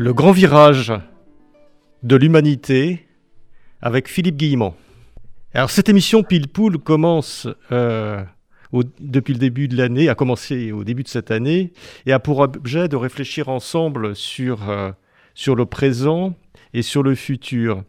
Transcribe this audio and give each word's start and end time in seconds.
Le 0.00 0.14
grand 0.14 0.30
virage 0.30 0.92
de 2.04 2.14
l'humanité 2.14 3.08
avec 3.82 4.06
Philippe 4.06 4.36
Guillemont. 4.36 4.74
Alors 5.54 5.70
cette 5.70 5.88
émission 5.88 6.22
Pile 6.22 6.46
Poule 6.46 6.78
commence 6.78 7.48
euh, 7.72 8.22
depuis 9.00 9.32
le 9.32 9.40
début 9.40 9.66
de 9.66 9.76
l'année, 9.76 10.08
a 10.08 10.14
commencé 10.14 10.70
au 10.70 10.84
début 10.84 11.02
de 11.02 11.08
cette 11.08 11.32
année, 11.32 11.72
et 12.06 12.12
a 12.12 12.20
pour 12.20 12.38
objet 12.38 12.86
de 12.86 12.94
réfléchir 12.94 13.48
ensemble 13.48 14.14
sur, 14.14 14.70
euh, 14.70 14.92
sur 15.34 15.56
le 15.56 15.66
présent 15.66 16.36
et 16.74 16.82
sur 16.82 17.02
le 17.02 17.16
futur. 17.16 17.82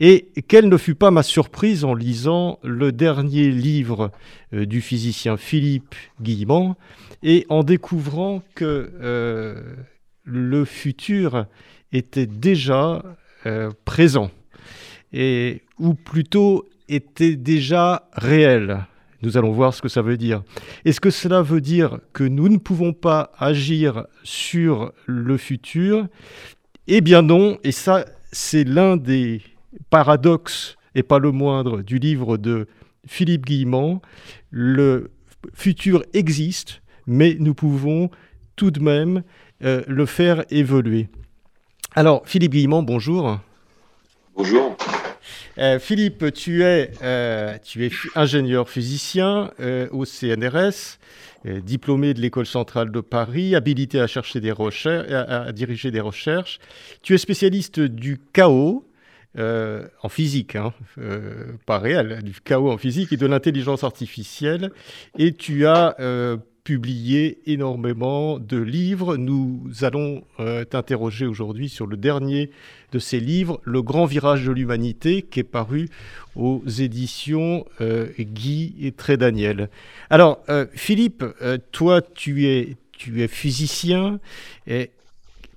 Et 0.00 0.32
quelle 0.48 0.68
ne 0.68 0.76
fut 0.76 0.96
pas 0.96 1.12
ma 1.12 1.22
surprise 1.22 1.84
en 1.84 1.94
lisant 1.94 2.58
le 2.64 2.90
dernier 2.90 3.52
livre 3.52 4.10
euh, 4.52 4.66
du 4.66 4.80
physicien 4.80 5.36
Philippe 5.36 5.94
Guillemont 6.20 6.74
et 7.22 7.46
en 7.50 7.62
découvrant 7.62 8.42
que 8.56 8.90
le 10.24 10.64
futur 10.64 11.46
était 11.92 12.26
déjà 12.26 13.02
présent, 13.84 14.30
et, 15.12 15.62
ou 15.78 15.94
plutôt 15.94 16.68
était 16.88 17.36
déjà 17.36 18.08
réel. 18.12 18.86
Nous 19.22 19.36
allons 19.36 19.52
voir 19.52 19.72
ce 19.72 19.82
que 19.82 19.88
ça 19.88 20.02
veut 20.02 20.16
dire. 20.16 20.42
Est-ce 20.84 21.00
que 21.00 21.10
cela 21.10 21.42
veut 21.42 21.60
dire 21.60 22.00
que 22.12 22.24
nous 22.24 22.48
ne 22.48 22.56
pouvons 22.56 22.92
pas 22.92 23.30
agir 23.38 24.06
sur 24.24 24.92
le 25.06 25.36
futur? 25.36 26.08
Eh 26.88 27.00
bien 27.00 27.22
non, 27.22 27.58
et 27.62 27.72
ça 27.72 28.04
c'est 28.32 28.64
l'un 28.64 28.96
des 28.96 29.42
paradoxes, 29.90 30.76
et 30.94 31.02
pas 31.02 31.18
le 31.18 31.30
moindre, 31.30 31.82
du 31.82 31.98
livre 31.98 32.36
de 32.36 32.66
Philippe 33.06 33.46
Guillemont. 33.46 34.00
Le 34.50 35.10
futur 35.54 36.04
existe, 36.14 36.82
mais 37.06 37.36
nous 37.38 37.54
pouvons 37.54 38.10
tout 38.56 38.70
de 38.70 38.80
même 38.80 39.22
euh, 39.64 39.82
le 39.86 40.06
faire 40.06 40.44
évoluer. 40.50 41.08
Alors, 41.94 42.22
Philippe 42.24 42.52
Guillemont, 42.52 42.82
bonjour. 42.82 43.38
Bonjour. 44.34 44.76
Euh, 45.58 45.78
Philippe, 45.78 46.32
tu 46.32 46.64
es, 46.64 46.90
euh, 47.02 47.56
tu 47.62 47.84
es 47.84 47.90
ingénieur 48.14 48.68
physicien 48.68 49.50
euh, 49.60 49.88
au 49.90 50.04
CNRS, 50.04 50.98
diplômé 51.44 52.14
de 52.14 52.20
l'École 52.20 52.46
centrale 52.46 52.92
de 52.92 53.00
Paris, 53.00 53.56
habilité 53.56 54.00
à, 54.00 54.06
chercher 54.06 54.40
des 54.40 54.52
recherches, 54.52 55.10
à, 55.10 55.50
diriger 55.52 55.90
des 55.90 56.00
recherches. 56.00 56.60
Tu 57.02 57.14
es 57.14 57.18
spécialiste 57.18 57.80
du 57.80 58.20
chaos. 58.32 58.86
en 59.36 60.08
physique, 60.08 60.56
hein, 60.56 60.72
pas 61.66 61.78
réel, 61.78 62.22
du 62.22 62.34
chaos 62.44 62.70
en 62.70 62.78
physique 62.78 63.12
et 63.12 63.16
de 63.16 63.26
l'intelligence 63.26 63.82
artificielle. 63.82 64.70
Et 65.18 65.32
tu 65.32 65.66
as 65.66 65.96
publié 66.64 67.40
énormément 67.46 68.38
de 68.38 68.56
livres. 68.56 69.16
Nous 69.16 69.70
allons 69.82 70.22
euh, 70.38 70.64
t'interroger 70.64 71.26
aujourd'hui 71.26 71.68
sur 71.68 71.86
le 71.86 71.96
dernier 71.96 72.50
de 72.92 72.98
ces 72.98 73.18
livres, 73.18 73.60
Le 73.64 73.82
Grand 73.82 74.04
Virage 74.04 74.44
de 74.44 74.52
l'Humanité, 74.52 75.22
qui 75.22 75.40
est 75.40 75.44
paru 75.44 75.88
aux 76.36 76.62
éditions 76.66 77.64
euh, 77.80 78.08
Guy 78.18 78.74
et 78.80 78.92
Trédaniel. 78.92 79.70
Alors, 80.08 80.40
euh, 80.48 80.66
Philippe, 80.72 81.24
toi, 81.72 82.00
tu 82.00 82.46
es, 82.46 82.76
tu 82.92 83.22
es 83.22 83.28
physicien. 83.28 84.20
Et 84.66 84.90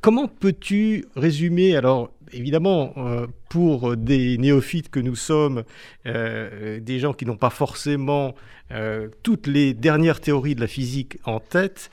comment 0.02 0.28
peux-tu 0.28 1.06
résumer, 1.16 1.76
alors 1.76 2.12
évidemment, 2.36 2.94
euh, 2.98 3.28
pour 3.50 3.96
des 3.96 4.38
néophytes 4.38 4.90
que 4.90 5.00
nous 5.00 5.16
sommes, 5.16 5.64
euh, 6.06 6.80
des 6.80 7.00
gens 7.00 7.14
qui 7.14 7.26
n'ont 7.26 7.38
pas 7.38 7.50
forcément 7.50 8.36
euh, 8.72 9.10
toutes 9.24 9.48
les 9.48 9.74
dernières 9.74 10.20
théories 10.20 10.56
de 10.56 10.62
la 10.62 10.68
physique 10.68 11.18
en 11.24 11.40
tête, 11.40 11.90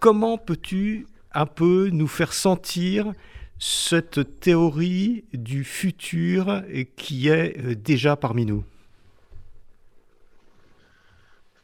comment 0.00 0.38
peux-tu 0.38 1.06
un 1.32 1.46
peu 1.46 1.88
nous 1.92 2.08
faire 2.08 2.32
sentir 2.32 3.12
cette 3.58 4.40
théorie 4.40 5.24
du 5.32 5.64
futur 5.64 6.62
qui 6.96 7.28
est 7.28 7.74
déjà 7.74 8.16
parmi 8.16 8.44
nous? 8.44 8.64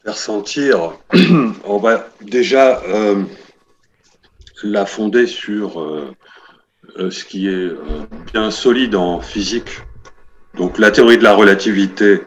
Faire 0.05 0.17
sentir, 0.17 0.99
on 1.65 1.79
va 1.79 2.09
déjà 2.23 2.83
la 4.63 4.87
fonder 4.87 5.27
sur 5.27 6.15
ce 6.97 7.25
qui 7.25 7.49
est 7.49 7.51
euh, 7.51 7.79
bien 8.33 8.51
solide 8.51 8.95
en 8.95 9.21
physique. 9.21 9.81
Donc 10.57 10.79
la 10.79 10.91
théorie 10.91 11.19
de 11.19 11.23
la 11.23 11.35
relativité 11.35 12.21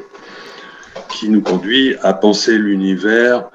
qui 1.10 1.30
nous 1.30 1.42
conduit 1.42 1.96
à 2.02 2.14
penser 2.14 2.58
l'univers 2.58 3.50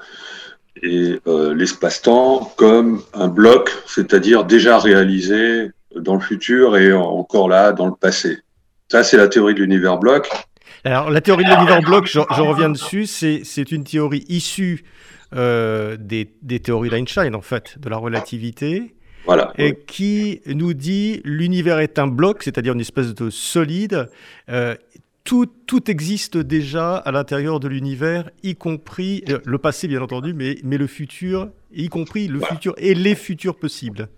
et 0.81 1.19
euh, 1.27 1.53
l'espace-temps 1.53 2.53
comme 2.55 3.01
un 3.13 3.27
bloc, 3.27 3.71
c'est-à-dire 3.85 4.45
déjà 4.45 4.79
réalisé 4.79 5.71
dans 5.95 6.15
le 6.15 6.21
futur 6.21 6.77
et 6.77 6.93
encore 6.93 7.49
là 7.49 7.73
dans 7.73 7.87
le 7.87 7.93
passé. 7.93 8.39
Ça, 8.89 9.03
c'est 9.03 9.17
la 9.17 9.27
théorie 9.27 9.53
de 9.53 9.59
l'univers 9.59 9.97
bloc. 9.97 10.29
Alors, 10.83 11.11
la 11.11 11.21
théorie 11.21 11.43
de 11.43 11.49
l'univers 11.49 11.81
bloc, 11.81 12.07
je, 12.07 12.19
reviens 12.19 12.69
dessus, 12.69 13.05
c'est 13.05 13.71
une 13.71 13.83
théorie 13.83 14.25
issue 14.29 14.83
des, 15.33 16.33
des, 16.41 16.59
théories 16.59 16.89
d'Einstein, 16.89 17.35
en 17.35 17.41
fait, 17.41 17.77
de 17.79 17.89
la 17.89 17.97
relativité. 17.97 18.95
Voilà. 19.25 19.53
Et 19.57 19.75
qui 19.75 20.41
nous 20.47 20.73
dit 20.73 21.21
l'univers 21.23 21.79
est 21.79 21.99
un 21.99 22.07
bloc, 22.07 22.43
c'est-à-dire 22.43 22.73
une 22.73 22.81
espèce 22.81 23.13
de 23.13 23.29
solide. 23.29 24.09
Euh, 24.49 24.75
tout, 25.23 25.45
tout, 25.67 25.89
existe 25.91 26.37
déjà 26.37 26.95
à 26.95 27.11
l'intérieur 27.11 27.59
de 27.59 27.67
l'univers, 27.67 28.29
y 28.41 28.55
compris 28.55 29.23
euh, 29.29 29.39
le 29.45 29.57
passé, 29.59 29.87
bien 29.87 30.01
entendu, 30.01 30.33
mais, 30.33 30.57
mais 30.63 30.77
le 30.77 30.87
futur, 30.87 31.49
y 31.73 31.89
compris 31.89 32.27
le 32.27 32.39
futur 32.39 32.73
et 32.77 32.95
les 32.95 33.13
futurs 33.13 33.55
possibles. 33.55 34.09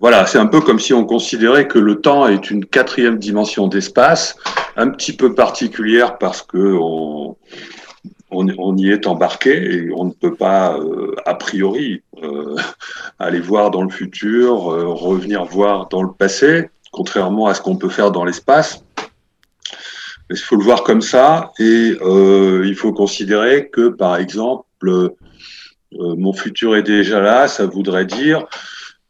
Voilà, 0.00 0.26
c'est 0.26 0.38
un 0.38 0.46
peu 0.46 0.60
comme 0.60 0.80
si 0.80 0.92
on 0.92 1.04
considérait 1.04 1.68
que 1.68 1.78
le 1.78 2.00
temps 2.00 2.26
est 2.26 2.50
une 2.50 2.64
quatrième 2.64 3.18
dimension 3.18 3.68
d'espace, 3.68 4.36
un 4.76 4.88
petit 4.90 5.14
peu 5.14 5.34
particulière 5.34 6.18
parce 6.18 6.42
que 6.42 6.76
on, 6.78 7.36
on, 8.34 8.76
y 8.76 8.90
est 8.90 9.06
embarqué 9.06 9.74
et 9.74 9.92
on 9.94 10.04
ne 10.04 10.10
peut 10.10 10.34
pas, 10.34 10.78
euh, 10.78 11.14
a 11.24 11.34
priori, 11.34 12.02
euh, 12.22 12.56
aller 13.18 13.40
voir 13.40 13.70
dans 13.70 13.82
le 13.82 13.90
futur, 13.90 14.72
euh, 14.72 14.86
revenir 14.86 15.44
voir 15.44 15.88
dans 15.88 16.02
le 16.02 16.12
passé, 16.12 16.70
contrairement 16.90 17.46
à 17.46 17.54
ce 17.54 17.60
qu'on 17.60 17.76
peut 17.76 17.88
faire 17.88 18.10
dans 18.10 18.24
l'espace. 18.24 18.84
Il 20.30 20.38
faut 20.38 20.56
le 20.56 20.64
voir 20.64 20.84
comme 20.84 21.02
ça 21.02 21.52
et 21.58 21.98
il 21.98 22.74
faut 22.74 22.94
considérer 22.94 23.68
que, 23.68 23.88
par 23.88 24.16
exemple, 24.16 25.12
mon 25.92 26.32
futur 26.32 26.76
est 26.76 26.82
déjà 26.82 27.20
là, 27.20 27.46
ça 27.46 27.66
voudrait 27.66 28.06
dire 28.06 28.46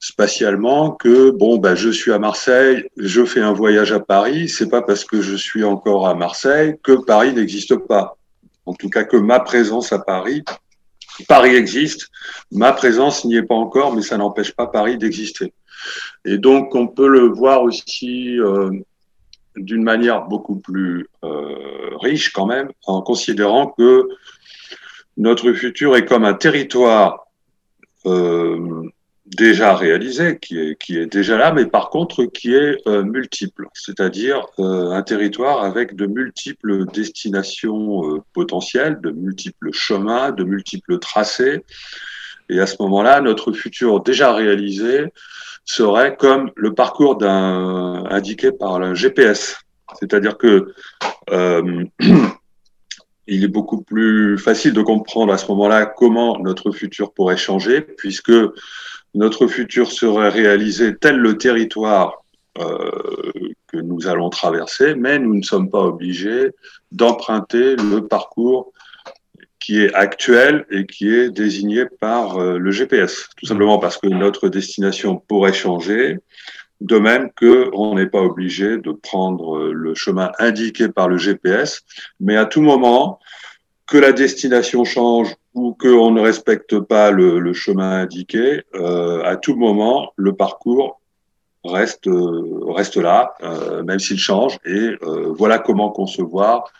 spatialement 0.01 0.91
que 0.91 1.31
bon 1.31 1.59
bah 1.59 1.77
je 1.77 1.89
suis 1.89 2.13
à 2.13 2.19
Marseille, 2.19 2.85
je 2.97 3.25
fais 3.25 3.41
un 3.41 3.53
voyage 3.53 3.93
à 3.93 4.01
Paris, 4.01 4.49
c'est 4.49 4.69
pas 4.69 4.83
parce 4.83 5.05
que 5.05 5.23
je 5.23 5.37
suis 5.37 5.63
encore 5.63 6.09
à 6.09 6.15
Marseille 6.15 6.75
que 6.83 6.93
Paris 6.93 7.33
n'existe 7.33 7.77
pas 7.77 8.19
en 8.67 8.75
tout 8.75 8.89
cas 8.89 9.05
que 9.05 9.17
ma 9.17 9.41
présence 9.41 9.93
à 9.93 9.99
Paris, 9.99 10.45
Paris 11.29 11.55
existe, 11.55 12.11
ma 12.51 12.73
présence 12.73 13.25
n'y 13.25 13.37
est 13.37 13.43
pas 13.43 13.55
encore, 13.55 13.95
mais 13.95 14.03
ça 14.03 14.17
n'empêche 14.17 14.53
pas 14.53 14.67
Paris 14.67 14.99
d'exister. 14.99 15.53
Et 16.25 16.39
donc 16.39 16.75
on 16.75 16.89
peut 16.89 17.09
le 17.09 17.29
voir 17.29 17.63
aussi 17.63 18.39
euh, 18.41 18.71
d'une 19.57 19.83
manière 19.83 20.27
beaucoup 20.27 20.57
plus 20.57 21.09
euh, 21.23 21.97
riche 22.01 22.33
quand 22.33 22.47
même, 22.47 22.71
en 22.87 23.03
considérant 23.03 23.69
que 23.69 24.09
notre 25.17 25.53
futur 25.53 25.97
est 25.97 26.05
comme 26.05 26.25
un 26.25 26.35
territoire 26.35 27.29
euh, 28.07 28.83
déjà 29.27 29.75
réalisé, 29.75 30.39
qui 30.39 30.59
est, 30.59 30.81
qui 30.81 30.99
est 30.99 31.07
déjà 31.07 31.37
là, 31.39 31.53
mais 31.53 31.67
par 31.67 31.89
contre 31.91 32.25
qui 32.25 32.55
est 32.55 32.77
euh, 32.87 33.03
multiple, 33.03 33.69
c'est-à-dire 33.73 34.47
euh, 34.59 34.91
un 34.91 35.03
territoire 35.03 35.65
avec 35.65 35.97
de 35.97 36.07
multiples 36.07 36.85
destinations 36.93 38.17
euh, 38.17 38.23
potentielles, 38.35 39.01
de 39.01 39.11
multiples 39.11 39.73
chemins, 39.73 40.31
de 40.31 40.45
multiples 40.45 40.99
tracés. 40.99 41.65
Et 42.51 42.61
à 42.61 42.67
ce 42.67 42.77
moment-là, 42.81 43.23
notre 43.23 43.53
futur 43.53 44.03
déjà 44.03 44.35
réalisé 44.35 45.07
serait 45.65 46.17
comme 46.17 46.51
le 46.57 46.75
parcours 46.75 47.17
d'un 47.17 48.05
indiqué 48.11 48.53
par 48.53 48.79
le 48.79 48.95
GPS. 48.95 49.57
C'est-à-dire 49.99 50.37
que 50.37 50.75
il 53.27 53.45
est 53.45 53.49
beaucoup 53.49 53.81
plus 53.81 54.37
facile 54.37 54.75
de 54.75 54.83
comprendre 54.83 55.33
à 55.33 55.39
ce 55.39 55.47
moment-là 55.49 55.87
comment 55.87 56.39
notre 56.41 56.71
futur 56.71 57.15
pourrait 57.15 57.39
changer, 57.39 57.81
puisque 57.81 58.33
notre 59.15 59.47
futur 59.47 59.91
serait 59.91 60.29
réalisé 60.29 60.97
tel 60.97 61.17
le 61.17 61.39
territoire 61.39 62.25
euh, 62.59 62.91
que 63.69 63.79
nous 63.79 64.07
allons 64.07 64.31
traverser, 64.31 64.95
mais 64.95 65.19
nous 65.19 65.35
ne 65.35 65.43
sommes 65.43 65.71
pas 65.71 65.83
obligés 65.83 66.51
d'emprunter 66.93 67.77
le 67.77 68.07
parcours 68.07 68.73
qui 69.59 69.81
est 69.81 69.95
actuel 69.95 70.67
et 70.71 70.87
qui 70.87 71.13
est 71.13 71.31
désigné 71.31 71.87
par 71.87 72.37
euh, 72.37 72.59
le 72.59 72.71
GPS, 72.71 73.31
tout 73.37 73.47
simplement 73.47 73.79
parce 73.79 73.97
que 73.97 74.09
notre 74.09 74.49
destination 74.49 75.17
pourrait 75.17 75.55
changer, 75.55 76.19
de 76.81 76.99
même 76.99 77.31
qu'on 77.33 77.95
n'est 77.95 78.07
pas 78.07 78.21
obligé 78.21 78.77
de 78.79 78.93
prendre 78.93 79.57
euh, 79.57 79.73
le 79.73 79.95
chemin 79.95 80.31
indiqué 80.39 80.89
par 80.89 81.09
le 81.09 81.17
GPS, 81.17 81.83
mais 82.21 82.37
à 82.37 82.45
tout 82.45 82.61
moment, 82.61 83.19
que 83.87 83.99
la 83.99 84.13
destination 84.13 84.85
change 84.85 85.35
ou 85.55 85.75
qu'on 85.75 86.11
ne 86.11 86.21
respecte 86.21 86.79
pas 86.81 87.11
le, 87.11 87.53
chemin 87.53 88.03
indiqué, 88.03 88.63
euh, 88.75 89.23
à 89.25 89.37
tout 89.37 89.57
moment, 89.57 90.13
le 90.17 90.35
parcours 90.35 91.01
reste, 91.65 92.11
reste 92.67 92.97
là, 92.97 93.35
même 93.85 93.99
s'il 93.99 94.19
change. 94.19 94.59
Et 94.67 94.97
voilà 95.37 95.59
comment 95.59 95.91
concevoir 95.91 96.71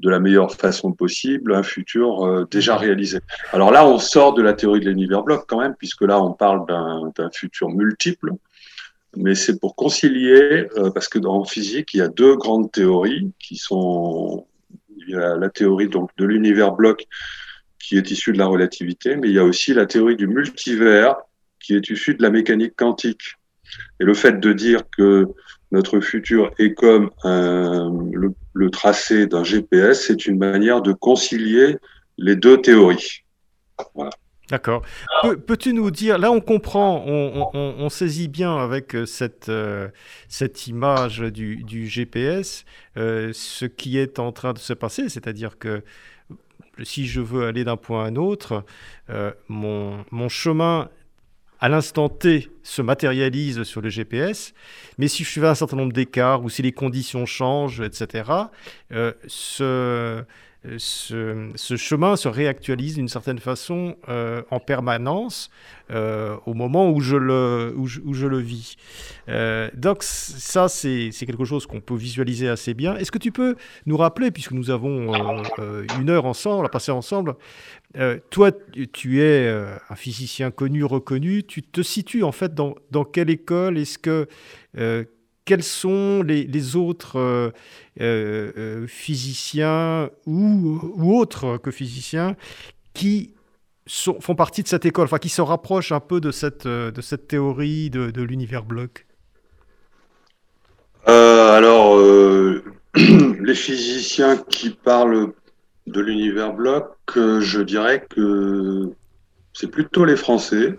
de 0.00 0.08
la 0.08 0.18
meilleure 0.18 0.52
façon 0.52 0.92
possible 0.92 1.54
un 1.54 1.62
futur 1.62 2.24
euh, 2.24 2.46
déjà 2.50 2.76
réalisé. 2.76 3.20
Alors 3.52 3.70
là, 3.70 3.86
on 3.86 3.98
sort 3.98 4.34
de 4.34 4.42
la 4.42 4.54
théorie 4.54 4.80
de 4.80 4.88
l'univers 4.88 5.22
bloc 5.22 5.44
quand 5.46 5.60
même, 5.60 5.74
puisque 5.78 6.02
là, 6.02 6.20
on 6.20 6.32
parle 6.32 6.66
d'un 6.66 7.30
futur 7.30 7.68
multiple, 7.68 8.32
mais 9.16 9.34
c'est 9.34 9.60
pour 9.60 9.76
concilier, 9.76 10.68
euh, 10.76 10.90
parce 10.90 11.08
que 11.08 11.18
dans 11.18 11.44
physique, 11.44 11.94
il 11.94 11.98
y 11.98 12.02
a 12.02 12.08
deux 12.08 12.36
grandes 12.36 12.72
théories 12.72 13.30
qui 13.38 13.56
sont 13.56 14.46
il 14.96 15.14
y 15.14 15.16
a 15.16 15.36
la 15.36 15.48
théorie 15.48 15.88
donc 15.88 16.10
de 16.18 16.26
l'univers 16.26 16.72
bloc 16.72 17.06
qui 17.80 17.96
est 17.96 18.10
issue 18.10 18.32
de 18.32 18.38
la 18.38 18.46
relativité, 18.46 19.16
mais 19.16 19.28
il 19.28 19.34
y 19.34 19.38
a 19.38 19.44
aussi 19.44 19.74
la 19.74 19.86
théorie 19.86 20.16
du 20.16 20.26
multivers 20.26 21.16
qui 21.58 21.74
est 21.74 21.90
issue 21.90 22.14
de 22.14 22.22
la 22.22 22.30
mécanique 22.30 22.74
quantique. 22.76 23.36
Et 24.00 24.04
le 24.04 24.14
fait 24.14 24.38
de 24.38 24.52
dire 24.52 24.82
que 24.96 25.26
notre 25.72 26.00
futur 26.00 26.52
est 26.58 26.74
comme 26.74 27.10
le, 27.24 28.70
tracé 28.70 29.26
d'un 29.26 29.44
GPS, 29.44 30.06
c'est 30.06 30.26
une 30.26 30.38
manière 30.38 30.82
de 30.82 30.92
concilier 30.92 31.76
les 32.18 32.36
deux 32.36 32.60
théories. 32.60 33.24
D'accord. 34.50 34.82
Peux-tu 35.46 35.72
nous 35.72 35.92
dire, 35.92 36.18
là 36.18 36.32
on 36.32 36.40
comprend, 36.40 37.04
on, 37.06 37.88
saisit 37.88 38.26
bien 38.26 38.56
avec 38.56 38.96
euh, 38.96 39.06
cette, 39.06 39.48
euh, 39.48 39.88
cette 40.28 40.66
image 40.66 41.20
du, 41.20 41.86
GPS 41.86 42.64
euh, 42.96 43.30
ce 43.32 43.64
qui 43.64 43.96
est 43.96 44.18
en 44.18 44.32
train 44.32 44.52
de 44.52 44.58
se 44.58 44.72
passer, 44.72 45.08
c'est-à-dire 45.08 45.56
que 45.58 45.84
si 46.82 47.06
je 47.06 47.20
veux 47.20 47.46
aller 47.46 47.64
d'un 47.64 47.76
point 47.76 48.04
à 48.04 48.08
un 48.08 48.16
autre, 48.16 48.64
mon, 49.48 50.04
mon 50.10 50.28
chemin 50.28 50.88
à 51.60 51.68
l'instant 51.68 52.08
T 52.08 52.48
se 52.62 52.82
matérialise 52.82 53.62
sur 53.62 53.80
le 53.80 53.88
GPS, 53.88 54.54
mais 54.98 55.08
si 55.08 55.24
je 55.24 55.30
fais 55.30 55.46
un 55.46 55.54
certain 55.54 55.76
nombre 55.76 55.92
d'écarts 55.92 56.42
ou 56.42 56.48
si 56.48 56.62
les 56.62 56.72
conditions 56.72 57.26
changent, 57.26 57.80
etc., 57.80 58.24
euh, 60.66 60.78
ce, 61.56 61.76
chemin 61.76 62.16
se 62.16 62.28
réactualise 62.28 62.96
d'une 62.96 63.08
certaine 63.08 63.38
façon 63.38 63.96
euh, 64.10 64.42
en 64.50 64.60
permanence 64.60 65.50
euh, 65.90 66.36
au 66.44 66.52
moment 66.52 66.90
où 66.90 67.00
je 67.00 67.16
le, 67.16 67.72
où 67.76 67.86
je, 67.86 68.26
le 68.26 68.38
vis. 68.38 68.76
Donc 69.74 70.02
ça, 70.02 70.68
c'est 70.68 71.10
quelque 71.18 71.46
chose 71.46 71.66
qu'on 71.66 71.80
peut 71.80 71.96
visualiser 71.96 72.48
assez 72.48 72.74
bien. 72.74 72.96
Est-ce 72.96 73.10
que 73.10 73.18
tu 73.18 73.32
peux 73.32 73.56
nous 73.86 73.96
rappeler, 73.96 74.30
puisque 74.30 74.52
nous 74.52 74.70
avons 74.70 75.12
une 75.98 76.10
heure 76.10 76.26
ensemble, 76.26 76.66
à 76.66 76.68
passer 76.68 76.92
ensemble, 76.92 77.36
toi, 78.28 78.52
tu 78.92 79.22
es 79.22 79.48
un 79.88 79.96
physicien 79.96 80.50
connu, 80.50 80.84
reconnu, 80.84 81.42
tu 81.42 81.62
te 81.62 81.80
situes 81.80 82.22
en 82.22 82.32
fait 82.32 82.54
dans 82.90 83.04
quelle 83.04 83.30
école 83.30 83.78
Est-ce 83.78 83.98
que 83.98 84.28
quels 85.50 85.64
sont 85.64 86.22
les, 86.22 86.76
autres 86.76 87.18
euh, 87.18 87.50
euh, 88.00 88.52
euh, 88.56 88.86
physiciens 88.86 90.08
ou, 90.24 90.78
autres 91.12 91.56
que 91.58 91.72
physiciens 91.72 92.36
qui 92.94 93.34
font 93.88 94.36
partie 94.36 94.62
de 94.62 94.68
cette 94.68 94.86
école, 94.86 95.06
enfin 95.06 95.18
qui 95.18 95.28
se 95.28 95.42
rapprochent 95.42 95.90
un 95.90 95.98
peu 95.98 96.20
de 96.20 96.30
cette 96.30 96.68
théorie 97.26 97.90
de, 97.90 98.22
l'univers 98.22 98.64
bloc? 98.64 99.06
Alors, 101.04 101.98
les 102.94 103.54
physiciens 103.56 104.36
qui 104.36 104.70
parlent 104.70 105.32
de 105.88 106.00
l'univers 106.00 106.52
bloc, 106.52 106.94
je 107.16 107.60
dirais 107.62 108.06
que 108.08 108.92
c'est 109.52 109.70
plutôt 109.70 110.04
les 110.04 110.16
Français. 110.16 110.78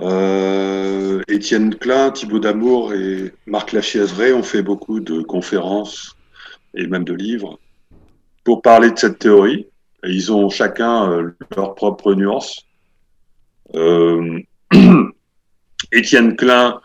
Euh, 0.00 1.22
Étienne 1.28 1.74
Klein, 1.74 2.10
Thibaut 2.10 2.38
Damour 2.38 2.94
et 2.94 3.32
Marc 3.46 3.72
Lachiazeret 3.72 4.32
ont 4.32 4.42
fait 4.42 4.62
beaucoup 4.62 5.00
de 5.00 5.22
conférences 5.22 6.16
et 6.74 6.86
même 6.86 7.04
de 7.04 7.14
livres 7.14 7.58
pour 8.44 8.62
parler 8.62 8.90
de 8.90 8.98
cette 8.98 9.18
théorie. 9.18 9.66
Ils 10.04 10.32
ont 10.32 10.48
chacun 10.50 11.10
euh, 11.10 11.30
leur 11.56 11.74
propre 11.74 12.14
nuance. 12.14 12.64
Euh, 13.74 14.38
Étienne 15.92 16.36
Klein 16.36 16.80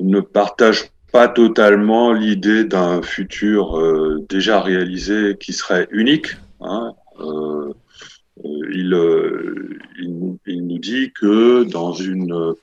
ne 0.00 0.20
partage 0.20 0.90
pas 1.12 1.28
totalement 1.28 2.12
l'idée 2.12 2.64
d'un 2.64 3.00
futur 3.00 3.80
déjà 4.28 4.60
réalisé 4.60 5.36
qui 5.38 5.52
serait 5.52 5.86
unique. 5.92 6.36
Hein. 6.60 6.92
Il, 8.44 8.94
il, 9.98 10.36
il, 10.46 10.66
nous 10.66 10.78
dit 10.78 11.12
que 11.12 11.64
dans 11.64 11.92
une, 11.92 12.54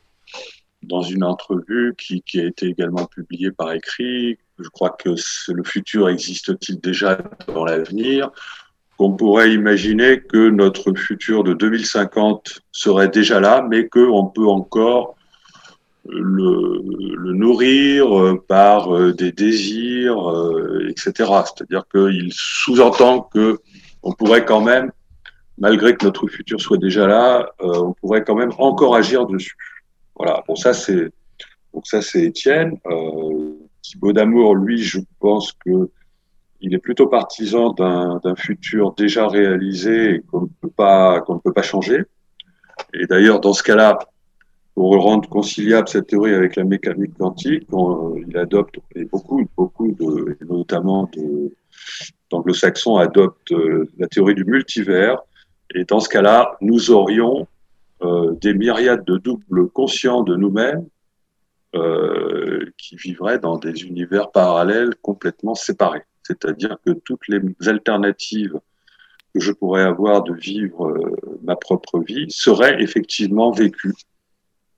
dans 0.84 1.02
une 1.02 1.24
entrevue 1.24 1.96
qui, 1.98 2.40
a 2.40 2.46
été 2.46 2.68
également 2.68 3.06
publiée 3.06 3.52
par 3.52 3.72
écrit, 3.74 4.38
je 4.60 4.70
crois 4.70 4.92
que 4.92 5.10
le 5.10 5.64
futur 5.64 6.10
existe-t-il 6.10 6.80
déjà 6.80 7.18
dans 7.48 7.66
l'avenir, 7.66 8.32
qu'on 8.98 9.14
pourrait 9.14 9.54
imaginer 9.54 10.22
que 10.22 10.50
notre 10.50 10.94
futur 10.94 11.44
de 11.44 11.54
2050 11.54 12.62
serait 12.72 13.10
déjà 13.10 13.40
là, 13.40 13.66
mais 13.68 13.88
qu'on 13.88 14.28
peut 14.28 14.48
encore 14.48 15.16
le, 16.08 16.82
le, 17.16 17.34
nourrir 17.34 18.36
par 18.48 19.14
des 19.14 19.32
désirs, 19.32 20.18
etc. 20.90 21.12
C'est-à-dire 21.46 21.86
qu'il 21.92 22.30
sous-entend 22.32 23.22
que 23.34 23.60
on 24.04 24.12
pourrait 24.14 24.46
quand 24.46 24.62
même 24.62 24.92
malgré 25.58 25.96
que 25.96 26.06
notre 26.06 26.28
futur 26.28 26.60
soit 26.60 26.78
déjà 26.78 27.08
là, 27.08 27.50
euh, 27.62 27.82
on 27.82 27.94
pourrait 27.94 28.24
quand 28.24 28.36
même 28.36 28.52
encore 28.58 28.96
agir 28.96 29.26
dessus. 29.26 29.56
Voilà. 30.16 30.44
Bon, 30.48 30.56
ça 30.56 30.74
c'est 30.74 31.10
donc 31.74 31.88
ça 31.88 32.02
c'est 32.02 32.24
Étienne. 32.24 32.78
Euh, 32.88 33.54
Thibaut 33.82 34.14
Damour, 34.14 34.56
lui, 34.56 34.78
je 34.78 35.00
pense 35.20 35.54
que 35.54 35.90
il 36.64 36.76
est 36.76 36.80
plutôt 36.80 37.08
partisan 37.08 37.72
d'un 37.74 38.36
futur 38.36 38.94
déjà 38.94 39.28
réalisé 39.28 40.22
qu'on 40.30 40.42
ne 40.42 40.48
peut 40.62 40.70
pas 40.70 41.22
qu'on 41.22 41.36
ne 41.36 41.40
peut 41.40 41.54
pas 41.54 41.64
changer. 41.64 42.04
Et 42.94 43.08
d'ailleurs, 43.08 43.40
dans 43.40 43.54
ce 43.54 43.64
cas-là, 43.64 43.98
pour 44.76 44.92
rendre 45.02 45.28
conciliable 45.28 45.88
cette 45.90 46.08
théorie 46.08 46.34
avec 46.34 46.56
la 46.56 46.64
mécanique 46.64 47.18
quantique, 47.18 47.68
il 48.28 48.38
adopte 48.38 48.80
et 48.96 49.06
beaucoup 49.06 49.46
beaucoup 49.58 49.92
de 49.92 50.38
notamment 50.48 51.10
d'anglo-saxons 52.30 52.98
adoptent 52.98 53.52
euh, 53.52 53.90
la 53.98 54.08
théorie 54.08 54.36
du 54.36 54.46
multivers 54.46 55.18
et 55.76 55.86
dans 55.86 56.00
ce 56.00 56.10
cas-là, 56.10 56.58
nous 56.62 56.92
aurions 56.92 57.48
euh, 58.04 58.34
des 58.34 58.54
myriades 58.54 59.06
de 59.06 59.18
doubles 59.18 59.70
conscients 59.70 60.24
de 60.24 60.36
nous-mêmes 60.36 60.88
euh, 61.76 62.66
qui 62.78 62.96
vivraient 62.96 63.40
dans 63.40 63.58
des 63.58 63.84
univers 63.84 64.32
parallèles 64.32 64.96
complètement 65.02 65.56
séparés. 65.56 66.04
C'est-à-dire 66.24 66.78
que 66.86 66.92
toutes 66.92 67.28
les 67.28 67.40
alternatives 67.68 68.60
que 69.34 69.40
je 69.40 69.52
pourrais 69.52 69.84
avoir 69.84 70.24
de 70.24 70.34
vivre 70.34 70.88
euh, 70.88 71.16
ma 71.44 71.56
propre 71.56 72.00
vie 72.00 72.26
seraient 72.30 72.82
effectivement 72.82 73.52
vécues, 73.52 73.96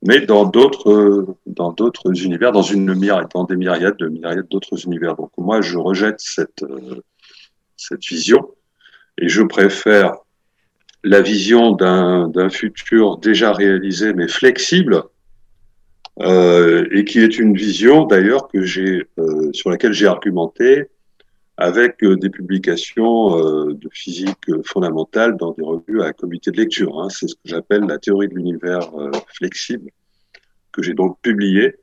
mais 0.02 0.20
dans 0.20 0.44
d'autres 0.44 1.26
dans 1.46 1.72
d'autres 1.72 2.24
univers, 2.24 2.52
dans 2.52 2.62
une 2.62 2.94
myriade, 2.94 3.28
dans 3.34 3.44
des 3.44 3.56
myriades 3.56 3.96
de 3.96 4.08
myriades 4.08 4.46
d'autres 4.48 4.84
univers. 4.84 5.16
Donc 5.16 5.30
moi, 5.38 5.60
je 5.60 5.78
rejette 5.78 6.20
cette 6.20 6.64
cette 7.76 8.04
vision 8.04 8.50
et 9.18 9.28
je 9.28 9.42
préfère 9.42 10.18
la 11.04 11.20
vision 11.20 11.72
d'un 11.72 12.48
futur 12.50 13.18
déjà 13.18 13.52
réalisé 13.52 14.14
mais 14.14 14.26
flexible 14.26 15.04
euh, 16.20 16.86
et 16.90 17.04
qui 17.04 17.18
est 17.20 17.38
une 17.38 17.54
vision 17.56 18.04
d'ailleurs 18.04 18.48
que 18.48 18.62
j'ai 18.62 19.06
euh, 19.18 19.52
sur 19.52 19.70
laquelle 19.70 19.92
j'ai 19.92 20.06
argumenté 20.06 20.86
avec 21.56 22.02
euh, 22.02 22.16
des 22.16 22.30
publications 22.30 23.36
euh, 23.36 23.74
de 23.74 23.88
physique 23.92 24.46
fondamentale 24.64 25.36
dans 25.36 25.52
des 25.52 25.62
revues 25.62 26.02
à 26.02 26.12
comité 26.12 26.50
de 26.50 26.56
lecture. 26.56 27.00
Hein. 27.00 27.08
C'est 27.10 27.28
ce 27.28 27.34
que 27.34 27.40
j'appelle 27.44 27.82
la 27.82 27.98
théorie 27.98 28.28
de 28.28 28.34
l'univers 28.34 28.90
flexible 29.28 29.90
que 30.72 30.82
j'ai 30.82 30.94
donc 30.94 31.18
publié 31.20 31.76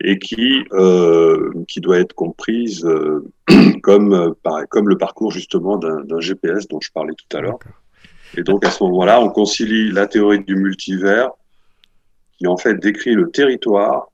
et 0.00 0.18
qui 0.18 0.62
qui 1.68 1.80
doit 1.80 1.98
être 1.98 2.12
comprise 2.12 2.86
comme 3.82 4.34
comme 4.70 4.88
le 4.88 4.98
parcours 4.98 5.30
justement 5.30 5.78
d'un 5.78 6.20
GPS 6.20 6.68
dont 6.68 6.80
je 6.80 6.90
parlais 6.92 7.14
tout 7.14 7.36
à 7.36 7.40
l'heure. 7.40 7.58
Et 8.36 8.42
donc 8.42 8.64
à 8.64 8.70
ce 8.70 8.82
moment-là, 8.84 9.20
on 9.20 9.30
concilie 9.30 9.90
la 9.90 10.06
théorie 10.06 10.40
du 10.40 10.56
multivers 10.56 11.30
qui 12.38 12.46
en 12.46 12.56
fait 12.56 12.74
décrit 12.74 13.14
le 13.14 13.30
territoire 13.30 14.08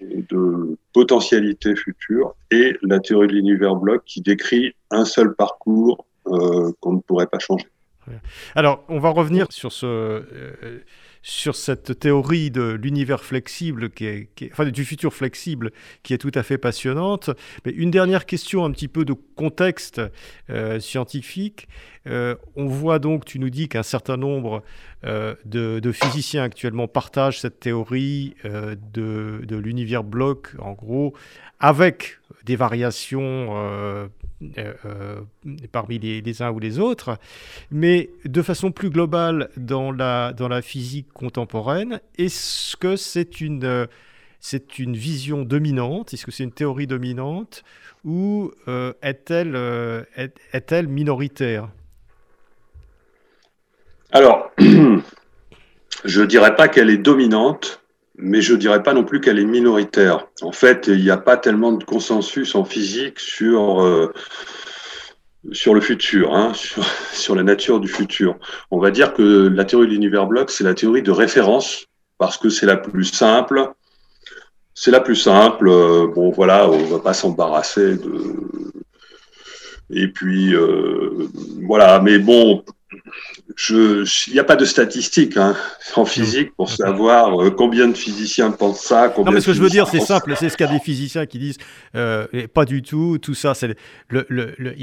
de 0.00 0.76
potentialité 0.92 1.76
future 1.76 2.34
et 2.50 2.76
la 2.82 3.00
théorie 3.00 3.28
de 3.28 3.34
l'univers 3.34 3.76
bloc 3.76 4.02
qui 4.04 4.20
décrit 4.20 4.74
un 4.90 5.04
seul 5.04 5.34
parcours 5.34 6.04
euh, 6.26 6.72
qu'on 6.80 6.94
ne 6.94 7.00
pourrait 7.00 7.26
pas 7.26 7.38
changer. 7.38 7.66
Alors, 8.54 8.84
on 8.88 8.98
va 8.98 9.10
revenir 9.10 9.46
sur 9.50 9.70
ce, 9.70 9.86
euh, 9.86 10.80
sur 11.22 11.54
cette 11.54 11.98
théorie 11.98 12.50
de 12.50 12.72
l'univers 12.72 13.24
flexible, 13.24 13.90
enfin 14.52 14.66
du 14.66 14.84
futur 14.84 15.14
flexible, 15.14 15.70
qui 16.02 16.14
est 16.14 16.18
tout 16.18 16.32
à 16.34 16.42
fait 16.42 16.58
passionnante. 16.58 17.30
Mais 17.64 17.72
une 17.72 17.90
dernière 17.90 18.26
question, 18.26 18.64
un 18.64 18.72
petit 18.72 18.88
peu 18.88 19.04
de 19.04 19.12
contexte 19.12 20.00
euh, 20.50 20.80
scientifique. 20.80 21.68
Euh, 22.08 22.34
on 22.56 22.66
voit 22.66 22.98
donc, 22.98 23.24
tu 23.24 23.38
nous 23.38 23.50
dis 23.50 23.68
qu'un 23.68 23.84
certain 23.84 24.16
nombre 24.16 24.64
euh, 25.04 25.36
de, 25.44 25.92
physiciens 25.92 26.42
actuellement 26.42 26.88
partagent 26.88 27.40
cette 27.40 27.60
théorie 27.60 28.34
de, 28.44 29.42
de 29.44 29.56
l'univers 29.56 30.02
bloc, 30.02 30.54
en 30.58 30.72
gros, 30.72 31.14
avec 31.60 32.18
des 32.44 32.56
variations 32.56 34.10
euh, 34.58 34.72
euh, 34.84 35.20
parmi 35.70 35.98
les, 35.98 36.42
uns 36.42 36.50
ou 36.50 36.58
les 36.58 36.78
autres, 36.78 37.18
mais 37.70 38.10
de 38.24 38.42
façon 38.42 38.70
plus 38.70 38.90
globale 38.90 39.50
dans 39.56 39.92
la, 39.92 40.32
dans 40.32 40.48
la 40.48 40.62
physique 40.62 41.12
contemporaine, 41.12 42.00
est-ce 42.18 42.76
que 42.76 42.96
c'est 42.96 43.40
une, 43.40 43.86
c'est 44.40 44.78
une 44.78 44.96
vision 44.96 45.42
dominante? 45.42 46.14
Est-ce 46.14 46.26
que 46.26 46.32
c'est 46.32 46.44
une 46.44 46.52
théorie 46.52 46.86
dominante? 46.86 47.62
Ou 48.04 48.50
euh, 48.68 48.92
est-elle, 49.02 49.56
est, 50.16 50.34
est-elle 50.52 50.88
minoritaire? 50.88 51.68
Alors, 54.10 54.50
je 54.58 56.20
ne 56.20 56.26
dirais 56.26 56.56
pas 56.56 56.68
qu'elle 56.68 56.90
est 56.90 56.98
dominante, 56.98 57.81
mais 58.16 58.40
je 58.40 58.54
dirais 58.54 58.82
pas 58.82 58.94
non 58.94 59.04
plus 59.04 59.20
qu'elle 59.20 59.38
est 59.38 59.44
minoritaire. 59.44 60.26
En 60.42 60.52
fait, 60.52 60.86
il 60.88 61.02
n'y 61.02 61.10
a 61.10 61.16
pas 61.16 61.36
tellement 61.36 61.72
de 61.72 61.84
consensus 61.84 62.54
en 62.54 62.64
physique 62.64 63.18
sur 63.18 63.82
euh, 63.82 64.12
sur 65.50 65.74
le 65.74 65.80
futur, 65.80 66.34
hein, 66.34 66.52
sur, 66.54 66.84
sur, 67.12 67.34
la 67.34 67.42
nature 67.42 67.80
du 67.80 67.88
futur. 67.88 68.38
On 68.70 68.78
va 68.78 68.90
dire 68.90 69.14
que 69.14 69.48
la 69.48 69.64
théorie 69.64 69.86
de 69.86 69.92
l'univers 69.92 70.26
bloc, 70.26 70.50
c'est 70.50 70.64
la 70.64 70.74
théorie 70.74 71.02
de 71.02 71.10
référence 71.10 71.86
parce 72.18 72.36
que 72.36 72.50
c'est 72.50 72.66
la 72.66 72.76
plus 72.76 73.04
simple. 73.04 73.72
C'est 74.74 74.90
la 74.90 75.00
plus 75.00 75.16
simple. 75.16 75.68
Euh, 75.68 76.06
bon, 76.06 76.30
voilà, 76.30 76.68
on 76.68 76.84
va 76.84 76.98
pas 76.98 77.14
s'embarrasser 77.14 77.96
de. 77.96 78.36
Et 79.90 80.08
puis 80.08 80.54
euh, 80.54 81.28
voilà, 81.66 82.00
mais 82.00 82.18
bon, 82.18 82.64
il 83.70 84.32
n'y 84.32 84.38
a 84.38 84.44
pas 84.44 84.56
de 84.56 84.64
statistiques 84.64 85.36
hein, 85.36 85.56
en 85.96 86.04
physique 86.04 86.54
pour 86.56 86.70
savoir 86.70 87.40
euh, 87.40 87.50
combien 87.50 87.88
de 87.88 87.96
physiciens 87.96 88.50
pensent 88.50 88.80
ça. 88.80 89.12
non, 89.16 89.30
mais 89.32 89.40
ce 89.40 89.46
que 89.46 89.52
je 89.52 89.62
veux 89.62 89.68
dire, 89.68 89.86
c'est 89.88 90.00
simple. 90.00 90.34
C'est 90.36 90.48
ce 90.48 90.56
qu'il 90.56 90.66
y 90.66 90.68
a 90.68 90.72
des 90.72 90.80
physiciens 90.80 91.26
qui 91.26 91.38
disent 91.38 91.58
euh, 91.94 92.26
pas 92.52 92.64
du 92.64 92.82
tout. 92.82 93.18
Tout 93.20 93.34
ça, 93.34 93.54
c'est 93.54 93.68
le, 94.08 94.26
le, 94.28 94.54
le, 94.58 94.74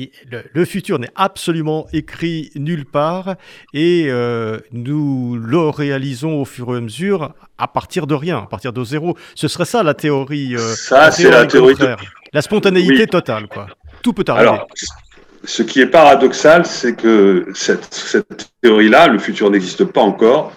le, 0.54 0.66
futur 0.66 1.00
n'est 1.00 1.12
absolument 1.16 1.88
écrit 1.94 2.52
nulle 2.56 2.86
part 2.86 3.36
et 3.74 4.06
euh, 4.08 4.60
nous 4.72 5.38
le 5.38 5.70
réalisons 5.70 6.42
au 6.42 6.46
fur 6.46 6.74
et 6.74 6.78
à 6.78 6.82
mesure 6.82 7.34
à 7.58 7.68
partir 7.68 8.08
de 8.08 8.16
rien, 8.16 8.40
à 8.40 8.48
partir 8.48 8.74
de 8.74 8.84
zéro. 8.84 9.18
Ce 9.36 9.48
serait 9.48 9.66
ça 9.66 9.84
la 9.84 9.94
théorie. 9.94 10.56
ça, 10.76 11.12
c'est 11.12 11.30
la 11.30 11.46
théorie. 11.46 11.76
La 12.32 12.42
spontanéité 12.42 13.08
totale, 13.08 13.48
quoi. 13.48 13.68
Tout 14.04 14.14
peut 14.14 14.24
arriver. 14.28 14.48
Alors, 14.48 14.68
ce 15.44 15.64
qui 15.64 15.82
est 15.82 15.88
paradoxal, 15.88 16.66
c'est 16.66 16.96
que 16.96 17.48
cette, 17.54 18.52
théorie-là, 18.62 19.08
le 19.08 19.20
futur 19.20 19.50
n'existe 19.50 19.86
pas 19.86 20.02
encore. 20.02 20.54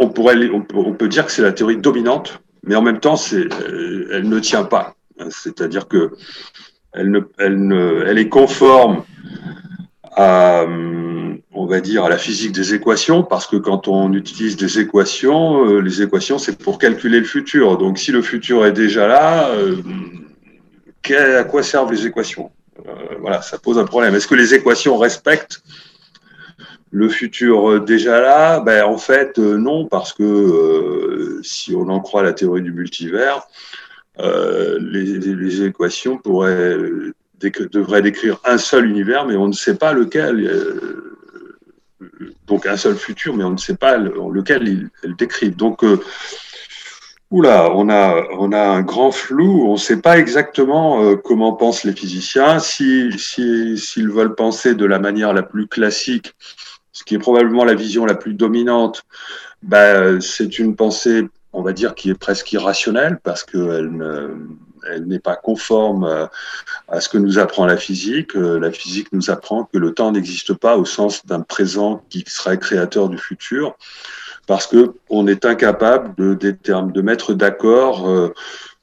On 0.00 0.08
peut, 0.08 1.08
dire 1.08 1.26
que 1.26 1.32
c'est 1.32 1.42
la 1.42 1.52
théorie 1.52 1.78
dominante, 1.78 2.40
mais 2.64 2.74
en 2.74 2.82
même 2.82 3.00
temps, 3.00 3.16
euh, 3.32 4.08
elle 4.12 4.28
ne 4.28 4.38
tient 4.38 4.64
pas. 4.64 4.94
C'est-à-dire 5.30 5.88
que 5.88 6.10
elle, 6.94 8.18
est 8.18 8.28
conforme 8.28 9.04
à, 10.14 10.66
on 11.54 11.66
va 11.66 11.80
dire, 11.80 12.04
à 12.04 12.08
la 12.08 12.18
physique 12.18 12.52
des 12.52 12.74
équations, 12.74 13.22
parce 13.22 13.46
que 13.46 13.56
quand 13.56 13.88
on 13.88 14.12
utilise 14.12 14.56
des 14.56 14.78
équations, 14.78 15.66
euh, 15.66 15.80
les 15.80 16.02
équations, 16.02 16.38
c'est 16.38 16.58
pour 16.58 16.78
calculer 16.78 17.18
le 17.18 17.24
futur. 17.24 17.78
Donc, 17.78 17.98
si 17.98 18.12
le 18.12 18.20
futur 18.20 18.66
est 18.66 18.72
déjà 18.72 19.06
là, 19.06 19.48
euh, 19.50 19.76
à 21.38 21.44
quoi 21.44 21.62
servent 21.62 21.92
les 21.92 22.06
équations? 22.06 22.50
euh, 22.50 22.61
voilà, 23.20 23.42
ça 23.42 23.58
pose 23.58 23.78
un 23.78 23.84
problème. 23.84 24.14
Est-ce 24.14 24.26
que 24.26 24.34
les 24.34 24.54
équations 24.54 24.96
respectent 24.96 25.62
le 26.90 27.08
futur 27.08 27.70
euh, 27.70 27.80
déjà 27.80 28.20
là? 28.20 28.60
Ben, 28.60 28.84
En 28.84 28.98
fait, 28.98 29.38
euh, 29.38 29.56
non, 29.56 29.86
parce 29.86 30.12
que 30.12 31.40
si 31.42 31.74
on 31.74 31.88
en 31.88 32.00
croit 32.00 32.22
la 32.22 32.32
théorie 32.32 32.62
du 32.62 32.72
multivers, 32.72 33.42
les, 34.18 35.62
équations 35.62 36.18
pourraient, 36.18 36.76
devraient 37.40 38.02
décrire 38.02 38.38
un 38.44 38.58
seul 38.58 38.86
univers, 38.86 39.26
mais 39.26 39.36
on 39.36 39.48
ne 39.48 39.52
sait 39.52 39.76
pas 39.76 39.92
lequel. 39.92 40.50
donc 42.46 42.66
un 42.66 42.76
seul 42.76 42.96
futur, 42.96 43.34
mais 43.34 43.44
on 43.44 43.50
ne 43.50 43.56
sait 43.58 43.76
pas 43.76 43.96
lequel 43.96 44.90
elles 45.02 45.16
décrivent. 45.16 45.56
Donc 45.56 45.82
Oula, 47.32 47.72
on 47.74 47.88
a, 47.88 48.26
on 48.38 48.52
a 48.52 48.60
un 48.60 48.82
grand 48.82 49.10
flou, 49.10 49.66
on 49.66 49.72
ne 49.72 49.78
sait 49.78 50.00
pas 50.00 50.18
exactement 50.18 51.02
euh, 51.02 51.16
comment 51.16 51.54
pensent 51.54 51.82
les 51.82 51.94
physiciens. 51.94 52.58
S'ils 52.58 53.18
si, 53.18 54.02
veulent 54.02 54.34
penser 54.34 54.74
de 54.74 54.84
la 54.84 54.98
manière 54.98 55.32
la 55.32 55.42
plus 55.42 55.66
classique, 55.66 56.34
ce 56.92 57.02
qui 57.04 57.14
est 57.14 57.18
probablement 57.18 57.64
la 57.64 57.74
vision 57.74 58.04
la 58.04 58.14
plus 58.14 58.34
dominante, 58.34 59.02
ben, 59.62 60.20
c'est 60.20 60.58
une 60.58 60.76
pensée, 60.76 61.26
on 61.54 61.62
va 61.62 61.72
dire, 61.72 61.94
qui 61.94 62.10
est 62.10 62.14
presque 62.14 62.52
irrationnelle 62.52 63.18
parce 63.24 63.44
qu'elle 63.44 63.90
elle 64.90 65.06
n'est 65.06 65.18
pas 65.18 65.36
conforme 65.36 66.04
euh, 66.04 66.26
à 66.88 67.00
ce 67.00 67.08
que 67.08 67.18
nous 67.18 67.38
apprend 67.38 67.66
la 67.66 67.76
physique. 67.76 68.36
Euh, 68.36 68.58
la 68.58 68.70
physique 68.70 69.08
nous 69.12 69.30
apprend 69.30 69.64
que 69.64 69.78
le 69.78 69.92
temps 69.92 70.12
n'existe 70.12 70.54
pas 70.54 70.76
au 70.76 70.84
sens 70.84 71.24
d'un 71.26 71.40
présent 71.40 72.04
qui 72.10 72.24
serait 72.26 72.58
créateur 72.58 73.08
du 73.08 73.18
futur 73.18 73.76
parce 74.46 74.66
que 74.66 74.92
on 75.08 75.26
est 75.26 75.44
incapable 75.44 76.14
de, 76.16 76.34
de 76.34 77.02
mettre 77.02 77.34
d'accord 77.34 78.08
euh, 78.08 78.32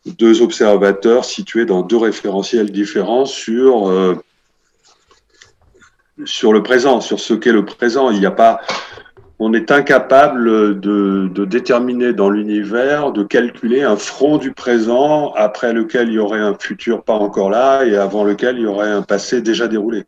deux 0.06 0.42
observateurs 0.42 1.26
situés 1.26 1.66
dans 1.66 1.82
deux 1.82 1.98
référentiels 1.98 2.72
différents 2.72 3.26
sur 3.26 3.90
euh, 3.90 4.16
sur 6.26 6.54
le 6.54 6.64
présent, 6.64 7.02
sur 7.02 7.20
ce 7.20 7.34
qu'est 7.34 7.52
le 7.52 7.66
présent. 7.66 8.12
Il 8.12 8.20
n'y 8.20 8.26
a 8.26 8.32
pas, 8.32 8.60
on 9.40 9.54
est 9.54 9.72
incapable 9.72 10.80
de, 10.80 11.30
de 11.34 11.46
déterminer 11.46 12.14
dans 12.14 12.30
l'univers, 12.30 13.12
de 13.12 13.24
calculer 13.24 13.84
un 13.84 13.96
front 13.96 14.38
du 14.38 14.52
présent 14.52 15.32
après 15.34 15.72
lequel 15.72 16.10
il 16.10 16.16
y 16.16 16.20
aurait 16.20 16.40
un 16.42 16.56
futur 16.56 17.04
pas 17.04 17.14
encore 17.14 17.50
là 17.50 17.86
et 17.86 17.96
avant 17.96 18.24
lequel 18.24 18.58
il 18.58 18.64
y 18.64 18.68
aurait 18.68 18.92
un 18.92 19.02
passé 19.02 19.42
déjà 19.42 19.68
déroulé. 19.68 20.06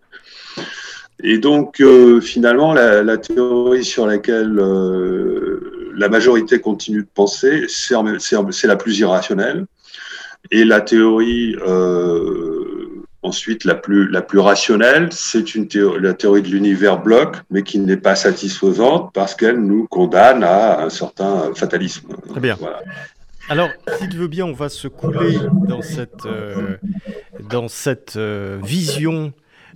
Et 1.23 1.37
donc, 1.37 1.81
euh, 1.81 2.19
finalement, 2.19 2.73
la, 2.73 3.03
la, 3.03 3.17
théorie 3.17 3.83
sur 3.83 4.07
laquelle 4.07 4.57
euh, 4.59 5.91
la 5.95 6.09
majorité 6.09 6.59
continue 6.59 7.03
de 7.03 7.07
penser, 7.13 7.65
c'est 7.67 8.67
la 8.67 8.75
plus 8.75 8.99
irrationnelle. 8.99 9.65
Et 10.49 10.63
la 10.63 10.81
théorie, 10.81 11.55
euh, 11.67 13.05
ensuite, 13.21 13.65
la 13.65 13.75
plus, 13.75 14.09
la 14.09 14.21
plus 14.21 14.39
rationnelle, 14.39 15.09
c'est 15.11 15.53
une 15.53 15.67
théorie, 15.67 16.01
la 16.01 16.13
théorie 16.13 16.41
de 16.41 16.47
l'univers 16.47 17.01
bloc, 17.01 17.37
mais 17.51 17.61
qui 17.61 17.79
n'est 17.79 17.97
pas 17.97 18.15
satisfaisante 18.15 19.11
parce 19.13 19.35
qu'elle 19.35 19.61
nous 19.61 19.87
condamne 19.87 20.43
à 20.43 20.81
un 20.81 20.89
certain 20.89 21.53
fatalisme. 21.53 22.15
Très 22.29 22.39
bien. 22.39 22.57
Voilà. 22.59 22.79
Alors, 23.49 23.69
si 23.99 24.07
tu 24.09 24.17
veux 24.17 24.27
bien, 24.27 24.45
on 24.45 24.53
va 24.53 24.69
se 24.69 24.87
couler 24.87 25.37
dans 25.67 25.81
cette, 25.81 26.25
euh, 26.25 26.77
dans 27.49 27.67
cette 27.67 28.15
euh, 28.15 28.59
vision 28.63 29.33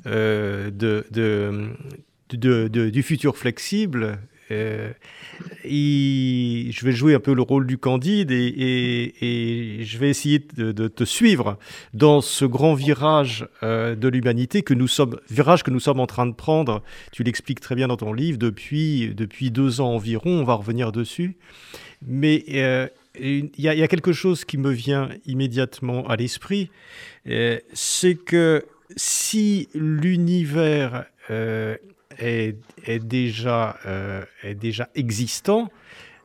euh, 0.07 0.69
du 2.31 3.03
futur 3.03 3.38
flexible. 3.38 4.19
Euh, 4.51 4.91
je 5.63 6.85
vais 6.85 6.91
jouer 6.91 7.15
un 7.15 7.19
peu 7.19 7.33
le 7.33 7.41
rôle 7.41 7.65
du 7.65 7.79
candide 7.79 8.31
et, 8.31 9.81
je 9.81 9.97
vais 9.97 10.09
essayer 10.09 10.39
de, 10.55 10.88
te 10.88 11.03
suivre 11.03 11.57
dans 11.93 12.21
ce 12.21 12.45
grand 12.45 12.75
virage 12.75 13.47
euh, 13.63 13.95
de 13.95 14.07
l'humanité 14.07 14.62
que 14.62 14.75
nous 14.75 14.88
sommes, 14.88 15.19
virage 15.29 15.63
que 15.63 15.71
nous 15.71 15.79
sommes 15.79 16.00
en 16.00 16.07
train 16.07 16.27
de 16.27 16.33
prendre. 16.33 16.83
Tu 17.12 17.24
l'expliques 17.24 17.59
très 17.59 17.75
bien 17.75 17.88
dans 17.88 17.97
ton 17.97 18.13
livre 18.13 18.38
depuis, 18.38 19.13
depuis 19.15 19.50
deux 19.50 19.81
ans 19.81 19.93
environ. 19.95 20.41
On 20.41 20.43
va 20.43 20.53
revenir 20.53 20.91
dessus. 20.91 21.38
Mais 22.05 22.43
il 23.17 23.50
y, 23.57 23.67
a 23.67 23.88
quelque 23.88 24.13
chose 24.13 24.45
qui 24.45 24.57
me 24.57 24.69
vient 24.69 25.09
immédiatement 25.25 26.07
à 26.07 26.17
l'esprit, 26.17 26.69
c'est 27.74 28.15
que 28.15 28.63
si 28.96 29.70
l'univers 29.74 31.06
euh, 31.30 31.75
euh, 32.22 32.51
est 32.86 33.00
déjà 34.56 34.89
existant, 34.96 35.70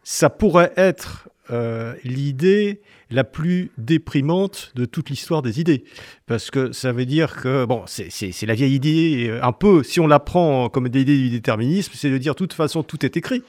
ça 0.03 0.31
pourrait 0.31 0.73
être 0.77 1.29
euh, 1.51 1.95
l'idée 2.05 2.81
la 3.11 3.25
plus 3.25 3.71
déprimante 3.77 4.73
de 4.75 4.85
toute 4.85 5.11
l'histoire 5.11 5.43
des 5.43 5.61
idées. 5.61 5.85
Parce 6.27 6.51
que 6.51 6.73
ça 6.73 6.93
veut 6.93 7.07
dire 7.07 7.37
que, 7.37 7.65
bon, 7.65 7.83
c'est 7.87 8.47
la 8.47 8.55
vieille 8.55 8.75
idée, 8.75 9.27
euh, 9.29 9.45
un 9.45 9.53
peu, 9.53 9.83
si 9.83 9.99
on 10.01 10.07
la 10.07 10.21
prend 10.21 10.69
comme 10.69 10.89
des 10.89 11.01
idées 11.01 11.17
du 11.17 11.31
déterminisme, 11.31 11.93
c'est 11.95 12.11
de 12.11 12.19
dire, 12.19 12.35
de 12.35 12.39
toute 12.39 12.53
façon, 12.53 12.83
tout 12.83 13.05
est 13.05 13.17
écrit. 13.17 13.43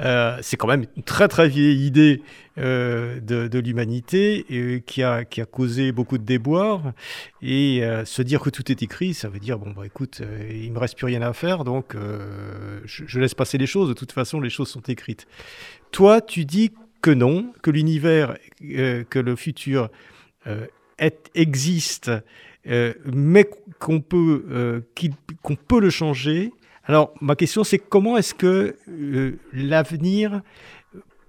Euh, 0.00 0.36
c'est 0.42 0.56
quand 0.56 0.66
même 0.66 0.86
une 0.96 1.02
très, 1.04 1.28
très 1.28 1.48
vieille 1.48 1.86
idée 1.86 2.22
euh, 2.58 3.20
de, 3.20 3.58
l'humanité 3.60 4.82
qui, 4.86 5.04
a, 5.04 5.24
qui 5.24 5.40
a 5.40 5.46
causé 5.46 5.92
beaucoup 5.92 6.18
de 6.18 6.24
déboires. 6.24 6.92
Et 7.40 7.82
se 8.04 8.22
dire 8.22 8.40
que 8.40 8.50
tout 8.50 8.70
est 8.70 8.82
écrit, 8.82 9.14
ça 9.14 9.28
veut 9.28 9.38
dire, 9.38 9.58
bon, 9.58 9.70
bah 9.70 9.86
écoute, 9.86 10.22
il 10.50 10.72
me 10.72 10.78
reste 10.78 10.96
plus 10.96 11.06
rien 11.06 11.22
à 11.22 11.32
faire, 11.32 11.62
donc 11.62 11.94
je, 12.84 13.04
je 13.06 13.20
laisse 13.20 13.34
passer 13.34 13.58
les 13.58 13.66
choses. 13.66 13.88
De 13.88 13.94
toute 13.94 14.12
façon, 14.12 14.40
les 14.40 14.50
choses 14.50 14.68
sont 14.68 14.80
écrites. 14.80 15.26
Toi, 15.92 16.20
tu 16.20 16.44
dis 16.44 16.72
que 17.02 17.10
non, 17.10 17.52
que 17.62 17.70
l'univers, 17.70 18.36
euh, 18.64 19.04
que 19.08 19.18
le 19.18 19.36
futur 19.36 19.88
euh, 20.46 20.66
existe, 21.34 22.10
euh, 22.68 22.92
mais 23.04 23.48
qu'on 23.78 24.00
peut, 24.00 24.42
le 25.80 25.90
changer. 25.90 26.52
Alors, 26.84 27.14
ma 27.20 27.36
question, 27.36 27.64
c'est 27.64 27.78
comment 27.78 28.16
est-ce 28.16 28.34
que 28.34 28.76
l'avenir 29.52 30.42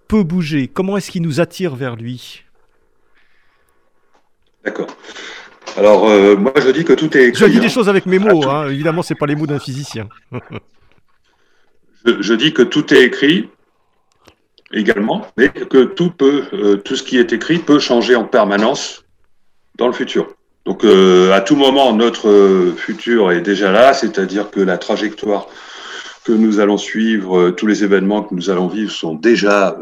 peut 0.07 0.23
bouger? 0.23 0.67
Comment 0.67 0.97
est-ce 0.97 1.11
qu'il 1.11 1.21
nous 1.21 1.39
attire 1.39 1.75
vers 1.75 1.95
lui? 1.95 2.43
D'accord. 4.63 4.87
Alors, 5.77 6.07
moi, 6.37 6.53
je 6.57 6.69
dis 6.71 6.83
que 6.83 6.93
tout 6.93 7.15
est 7.15 7.27
écrit. 7.27 7.45
Je 7.45 7.45
dis 7.45 7.59
des 7.59 7.67
hein. 7.67 7.69
choses 7.69 7.89
avec 7.89 8.05
mes 8.05 8.19
mots, 8.19 8.47
hein. 8.49 8.69
évidemment, 8.69 9.03
ce 9.03 9.13
n'est 9.13 9.17
pas 9.17 9.27
les 9.27 9.35
mots 9.35 9.47
d'un 9.47 9.59
physicien. 9.59 10.09
je, 12.05 12.33
dis 12.33 12.53
que 12.53 12.63
tout 12.63 12.93
est 12.93 13.03
écrit, 13.03 13.49
également, 14.73 15.25
mais 15.37 15.49
que 15.49 15.83
tout 15.83 16.11
peut, 16.11 16.43
euh, 16.53 16.77
tout 16.77 16.95
ce 16.95 17.03
qui 17.03 17.17
est 17.17 17.33
écrit 17.33 17.59
peut 17.59 17.79
changer 17.79 18.15
en 18.15 18.25
permanence 18.25 19.03
dans 19.77 19.87
le 19.87 19.93
futur. 19.93 20.27
Donc, 20.65 20.83
euh, 20.83 21.31
à 21.33 21.41
tout 21.41 21.55
moment, 21.55 21.93
notre 21.93 22.73
futur 22.77 23.31
est 23.31 23.41
déjà 23.41 23.71
là, 23.71 23.93
c'est-à-dire 23.93 24.51
que 24.51 24.59
la 24.59 24.77
trajectoire 24.77 25.47
que 26.23 26.31
nous 26.31 26.59
allons 26.59 26.77
suivre, 26.77 27.39
euh, 27.39 27.51
tous 27.51 27.65
les 27.65 27.83
événements 27.83 28.21
que 28.21 28.35
nous 28.35 28.49
allons 28.49 28.67
vivre 28.67 28.91
sont 28.91 29.15
déjà 29.15 29.77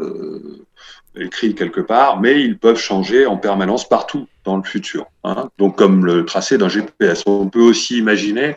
écrits 1.16 1.54
quelque 1.54 1.80
part, 1.80 2.20
mais 2.20 2.40
ils 2.42 2.56
peuvent 2.56 2.78
changer 2.78 3.26
en 3.26 3.36
permanence 3.36 3.88
partout 3.88 4.28
dans 4.44 4.56
le 4.56 4.62
futur. 4.62 5.06
Hein. 5.24 5.50
Donc, 5.58 5.76
comme 5.76 6.06
le 6.06 6.24
tracé 6.24 6.58
d'un 6.58 6.68
GPS, 6.68 7.24
on 7.26 7.48
peut 7.48 7.60
aussi 7.60 7.98
imaginer 7.98 8.56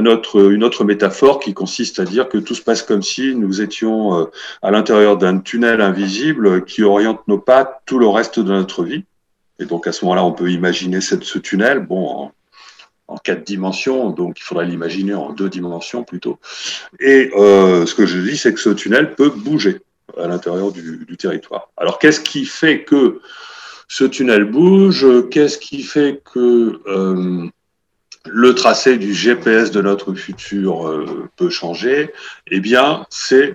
une 0.00 0.64
autre 0.64 0.84
métaphore 0.84 1.38
qui 1.38 1.54
consiste 1.54 2.00
à 2.00 2.04
dire 2.04 2.28
que 2.28 2.38
tout 2.38 2.54
se 2.54 2.62
passe 2.62 2.82
comme 2.82 3.02
si 3.02 3.34
nous 3.34 3.60
étions 3.60 4.18
euh, 4.18 4.24
à 4.62 4.70
l'intérieur 4.70 5.18
d'un 5.18 5.38
tunnel 5.38 5.80
invisible 5.80 6.64
qui 6.64 6.82
oriente 6.82 7.20
nos 7.28 7.38
pas 7.38 7.82
tout 7.84 7.98
le 7.98 8.08
reste 8.08 8.40
de 8.40 8.52
notre 8.52 8.84
vie. 8.84 9.04
Et 9.58 9.66
donc 9.66 9.86
à 9.86 9.92
ce 9.92 10.04
moment-là, 10.04 10.24
on 10.24 10.32
peut 10.32 10.50
imaginer 10.50 11.00
cette, 11.00 11.24
ce 11.24 11.38
tunnel, 11.38 11.80
bon, 11.80 12.30
en, 13.08 13.18
quatre 13.18 13.44
dimensions, 13.44 14.08
donc 14.08 14.40
il 14.40 14.42
faudrait 14.42 14.64
l'imaginer 14.64 15.12
en 15.12 15.32
deux 15.32 15.50
dimensions 15.50 16.02
plutôt. 16.02 16.38
Et 16.98 17.30
euh, 17.36 17.84
ce 17.84 17.94
que 17.94 18.06
je 18.06 18.18
dis, 18.18 18.38
c'est 18.38 18.54
que 18.54 18.60
ce 18.60 18.70
tunnel 18.70 19.14
peut 19.14 19.28
bouger 19.28 19.82
à 20.18 20.26
l'intérieur 20.26 20.72
du, 20.72 21.04
du 21.06 21.16
territoire. 21.18 21.70
Alors 21.76 21.98
qu'est-ce 21.98 22.20
qui 22.20 22.46
fait 22.46 22.84
que 22.84 23.20
ce 23.86 24.04
tunnel 24.04 24.44
bouge? 24.44 25.06
Qu'est-ce 25.30 25.58
qui 25.58 25.82
fait 25.82 26.22
que 26.32 26.80
euh, 26.86 27.46
le 28.26 28.54
tracé 28.54 28.98
du 28.98 29.14
GPS 29.14 29.70
de 29.70 29.80
notre 29.80 30.14
futur 30.14 30.86
euh, 30.86 31.28
peut 31.36 31.50
changer, 31.50 32.12
eh 32.48 32.60
bien, 32.60 33.06
c'est 33.10 33.54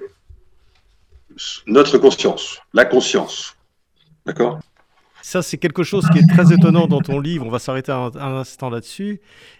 notre 1.67 1.97
conscience, 1.97 2.59
la 2.73 2.85
conscience. 2.85 3.55
D'accord? 4.25 4.59
Ça, 5.21 5.41
c'est 5.41 5.57
quelque 5.57 5.83
chose 5.83 6.07
qui 6.13 6.19
est 6.19 6.27
très 6.27 6.53
étonnant 6.53 6.87
dans 6.87 7.01
ton 7.01 7.19
livre. 7.19 7.45
On 7.45 7.49
va 7.49 7.59
s'arrêter 7.59 7.91
un, 7.91 8.11
instant 8.15 8.69
là-dessus. 8.69 9.19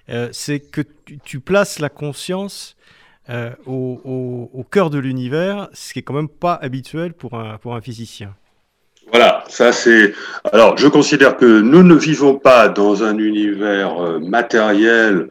Euh, 0.10 0.30
c'est 0.32 0.60
que 0.60 0.82
tu, 1.26 1.40
places 1.40 1.80
la 1.80 1.90
conscience 1.90 2.78
euh, 3.30 3.52
au, 3.66 4.50
au, 4.54 4.64
cœur 4.64 4.90
de 4.90 4.98
l'univers, 4.98 5.68
ce 5.74 5.92
qui 5.92 6.00
est 6.00 6.04
quand 6.04 6.14
même 6.14 6.30
pas 6.30 6.54
habituel 6.54 7.13
pour 7.13 7.34
un, 7.34 7.58
pour 7.58 7.76
un 7.76 7.82
physicien. 7.82 8.34
Voilà, 9.10 9.46
ça 9.48 9.72
c'est. 9.72 10.13
Alors, 10.52 10.78
je 10.78 10.88
considère 10.88 11.38
que 11.38 11.62
nous 11.62 11.84
ne 11.84 11.96
vivons 11.96 12.38
pas 12.38 12.67
dans 12.67 13.04
un 13.04 13.17
univers 13.17 13.98
euh, 14.00 14.20
matériel 14.20 15.30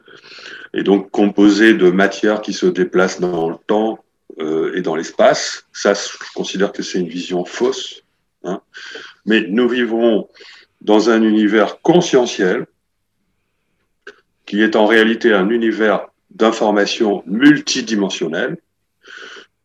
et 0.73 0.83
donc 0.83 1.11
composé 1.11 1.75
de 1.75 1.91
matière 1.91 2.41
qui 2.41 2.53
se 2.53 2.67
déplace 2.67 3.21
dans 3.21 3.51
le 3.51 3.57
temps 3.67 3.99
euh, 4.41 4.75
et 4.75 4.83
dans 4.83 4.97
l'espace. 4.97 5.67
Ça, 5.73 5.93
je 5.95 6.33
considère 6.35 6.73
que 6.73 6.83
c'est 6.83 6.99
une 6.99 7.09
vision 7.09 7.45
fausse. 7.45 8.03
Hein. 8.45 8.61
Mais 9.27 9.45
nous 9.49 9.69
vivons 9.69 10.29
dans 10.81 11.11
un 11.11 11.23
univers 11.23 11.81
conscientiel 11.83 12.67
qui 14.47 14.63
est 14.63 14.77
en 14.77 14.87
réalité 14.87 15.33
un 15.33 15.51
univers 15.51 16.07
d'information 16.31 17.23
multidimensionnelle 17.27 18.57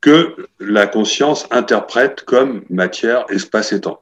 que 0.02 0.36
la 0.60 0.88
conscience 0.88 1.48
interprète 1.52 2.24
comme 2.24 2.64
matière, 2.70 3.26
espace 3.30 3.72
et 3.72 3.82
temps. 3.82 4.02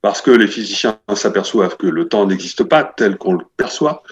Parce 0.00 0.20
que 0.20 0.30
les 0.30 0.48
physiciens 0.48 0.98
s'aperçoivent 1.14 1.76
que 1.76 1.86
le 1.86 2.08
temps 2.08 2.26
n'existe 2.26 2.64
pas 2.64 2.84
tel 2.84 3.16
qu'on 3.16 3.34
le 3.34 3.44
perçoit, 3.56 4.02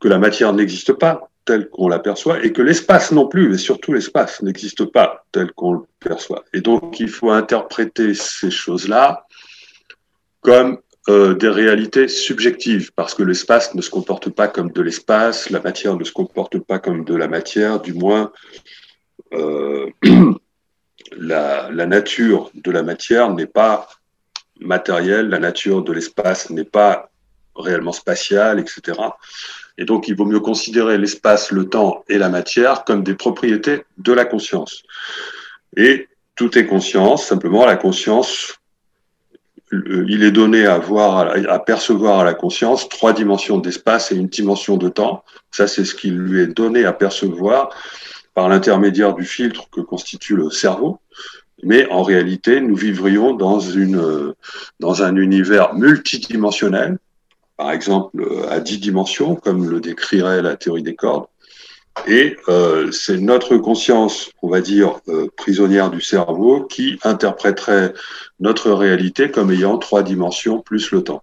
que 0.00 0.08
la 0.08 0.18
matière 0.18 0.52
n'existe 0.52 0.94
pas 0.94 1.28
tel 1.44 1.68
qu'on 1.68 1.88
la 1.88 1.98
perçoit, 1.98 2.44
et 2.44 2.52
que 2.52 2.62
l'espace 2.62 3.12
non 3.12 3.28
plus, 3.28 3.54
et 3.54 3.58
surtout 3.58 3.92
l'espace, 3.92 4.42
n'existe 4.42 4.84
pas 4.84 5.24
tel 5.32 5.52
qu'on 5.52 5.72
le 5.72 5.80
perçoit. 6.00 6.44
Et 6.52 6.60
donc, 6.60 7.00
il 7.00 7.08
faut 7.08 7.30
interpréter 7.30 8.14
ces 8.14 8.50
choses-là 8.50 9.26
comme 10.40 10.78
euh, 11.08 11.34
des 11.34 11.48
réalités 11.48 12.08
subjectives, 12.08 12.92
parce 12.94 13.14
que 13.14 13.22
l'espace 13.22 13.74
ne 13.74 13.82
se 13.82 13.90
comporte 13.90 14.30
pas 14.30 14.48
comme 14.48 14.70
de 14.70 14.82
l'espace, 14.82 15.50
la 15.50 15.60
matière 15.60 15.96
ne 15.96 16.04
se 16.04 16.12
comporte 16.12 16.58
pas 16.60 16.78
comme 16.78 17.04
de 17.04 17.16
la 17.16 17.26
matière, 17.26 17.80
du 17.80 17.92
moins 17.92 18.32
euh, 19.32 19.88
la, 21.18 21.70
nature 21.86 22.50
de 22.54 22.70
la 22.70 22.82
matière 22.82 23.30
n'est 23.32 23.46
pas 23.46 23.88
matérielle, 24.60 25.28
la 25.28 25.38
nature 25.38 25.82
de 25.82 25.92
l'espace 25.92 26.50
n'est 26.50 26.64
pas 26.64 27.10
réellement 27.56 27.92
spatiale, 27.92 28.60
etc. 28.60 28.98
Et 29.78 29.84
donc, 29.84 30.08
il 30.08 30.16
vaut 30.16 30.24
mieux 30.24 30.40
considérer 30.40 30.98
l'espace, 30.98 31.50
le 31.50 31.68
temps 31.68 32.04
et 32.08 32.18
la 32.18 32.28
matière 32.28 32.84
comme 32.84 33.02
des 33.02 33.14
propriétés 33.14 33.84
de 33.98 34.12
la 34.12 34.24
conscience. 34.24 34.82
Et 35.76 36.08
tout 36.34 36.56
est 36.58 36.66
conscience, 36.66 37.26
simplement 37.26 37.66
la 37.66 37.76
conscience, 37.76 38.58
il 39.72 40.22
est 40.22 40.32
donné 40.32 40.66
à 40.66 40.78
voir, 40.78 41.34
à 41.48 41.58
percevoir 41.58 42.20
à 42.20 42.24
la 42.24 42.34
conscience 42.34 42.88
trois 42.90 43.14
dimensions 43.14 43.58
d'espace 43.58 44.12
et 44.12 44.16
une 44.16 44.28
dimension 44.28 44.76
de 44.76 44.90
temps. 44.90 45.24
Ça, 45.50 45.66
c'est 45.66 45.86
ce 45.86 45.94
qui 45.94 46.10
lui 46.10 46.40
est 46.42 46.46
donné 46.46 46.84
à 46.84 46.92
percevoir 46.92 47.70
par 48.34 48.48
l'intermédiaire 48.48 49.14
du 49.14 49.24
filtre 49.24 49.68
que 49.70 49.80
constitue 49.80 50.36
le 50.36 50.50
cerveau. 50.50 50.98
Mais 51.62 51.88
en 51.90 52.02
réalité, 52.02 52.60
nous 52.60 52.76
vivrions 52.76 53.34
dans, 53.34 53.60
une, 53.60 54.34
dans 54.80 55.02
un 55.02 55.16
univers 55.16 55.74
multidimensionnel, 55.74 56.98
par 57.56 57.70
exemple 57.72 58.24
à 58.50 58.60
dix 58.60 58.78
dimensions, 58.78 59.36
comme 59.36 59.68
le 59.68 59.80
décrirait 59.80 60.42
la 60.42 60.56
théorie 60.56 60.82
des 60.82 60.94
cordes. 60.94 61.26
Et 62.06 62.36
euh, 62.48 62.90
c'est 62.90 63.18
notre 63.18 63.58
conscience, 63.58 64.30
on 64.42 64.48
va 64.48 64.60
dire, 64.60 65.00
euh, 65.08 65.28
prisonnière 65.36 65.90
du 65.90 66.00
cerveau, 66.00 66.64
qui 66.64 66.98
interpréterait 67.04 67.92
notre 68.40 68.72
réalité 68.72 69.30
comme 69.30 69.52
ayant 69.52 69.78
trois 69.78 70.02
dimensions 70.02 70.60
plus 70.60 70.90
le 70.90 71.02
temps. 71.04 71.22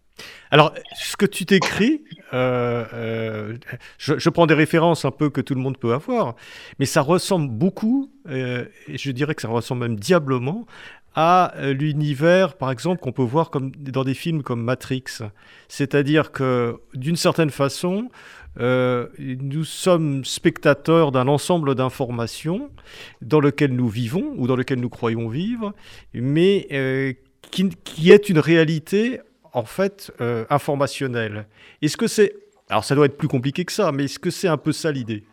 Alors, 0.51 0.73
ce 0.95 1.17
que 1.17 1.25
tu 1.25 1.45
t'écris, 1.45 2.03
euh, 2.33 2.85
euh, 2.93 3.57
je, 3.97 4.29
prends 4.29 4.45
des 4.45 4.53
références 4.53 5.05
un 5.05 5.11
peu 5.11 5.29
que 5.29 5.41
tout 5.41 5.55
le 5.55 5.61
monde 5.61 5.77
peut 5.77 5.93
avoir, 5.93 6.35
mais 6.77 6.85
ça 6.85 7.01
ressemble 7.01 7.49
beaucoup, 7.49 8.11
euh, 8.29 8.65
et 8.87 8.97
je 8.97 9.11
dirais 9.11 9.35
que 9.35 9.41
ça 9.41 9.47
ressemble 9.47 9.81
même 9.81 9.95
diablement, 9.95 10.65
à 11.15 11.53
l'univers, 11.57 12.55
par 12.55 12.71
exemple, 12.71 13.01
qu'on 13.01 13.11
peut 13.11 13.23
voir 13.23 13.49
comme, 13.49 13.71
dans 13.71 14.03
des 14.03 14.13
films 14.13 14.43
comme 14.43 14.61
Matrix. 14.61 15.03
C'est-à-dire 15.67 16.31
que, 16.31 16.79
d'une 16.93 17.15
certaine 17.15 17.49
façon, 17.49 18.09
nous 18.57 19.63
sommes 19.63 20.23
spectateurs 20.23 21.11
d'un 21.11 21.27
ensemble 21.27 21.75
d'informations 21.75 22.69
dans 23.21 23.39
lequel 23.39 23.73
nous 23.73 23.89
vivons 23.89 24.33
ou 24.37 24.47
dans 24.47 24.55
lequel 24.55 24.79
nous 24.79 24.89
croyons 24.89 25.27
vivre, 25.27 25.73
mais 26.13 27.17
qui, 27.51 27.69
qui, 27.83 28.11
est 28.11 28.29
une 28.29 28.39
réalité 28.39 29.19
en 29.53 29.65
fait 29.65 30.11
euh, 30.21 30.45
informationnel. 30.49 31.47
Est-ce 31.81 31.97
que 31.97 32.07
c'est... 32.07 32.35
Alors 32.69 32.83
ça 32.83 32.95
doit 32.95 33.05
être 33.05 33.17
plus 33.17 33.27
compliqué 33.27 33.65
que 33.65 33.71
ça, 33.71 33.91
mais 33.91 34.05
est-ce 34.05 34.19
que 34.19 34.29
c'est 34.29 34.47
un 34.47 34.57
peu 34.57 34.71
ça 34.71 34.91
l'idée? 34.91 35.23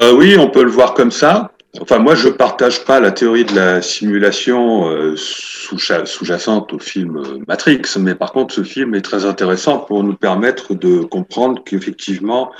Euh, 0.00 0.12
Oui, 0.12 0.36
on 0.38 0.50
peut 0.50 0.62
le 0.62 0.70
voir 0.70 0.94
comme 0.94 1.10
ça. 1.10 1.52
Enfin, 1.80 1.98
moi, 1.98 2.14
je 2.14 2.28
partage 2.28 2.84
pas 2.84 2.98
la 2.98 3.12
théorie 3.12 3.44
de 3.44 3.54
la 3.54 3.82
simulation 3.82 4.88
euh, 4.88 5.14
sous-jacente 5.16 6.72
au 6.72 6.78
film 6.78 7.44
Matrix, 7.46 7.82
mais 7.98 8.14
par 8.14 8.32
contre, 8.32 8.54
ce 8.54 8.64
film 8.64 8.94
est 8.94 9.02
très 9.02 9.26
intéressant 9.26 9.78
pour 9.78 10.02
nous 10.02 10.14
permettre 10.14 10.74
de 10.74 11.00
comprendre 11.00 11.62
qu'effectivement, 11.64 12.50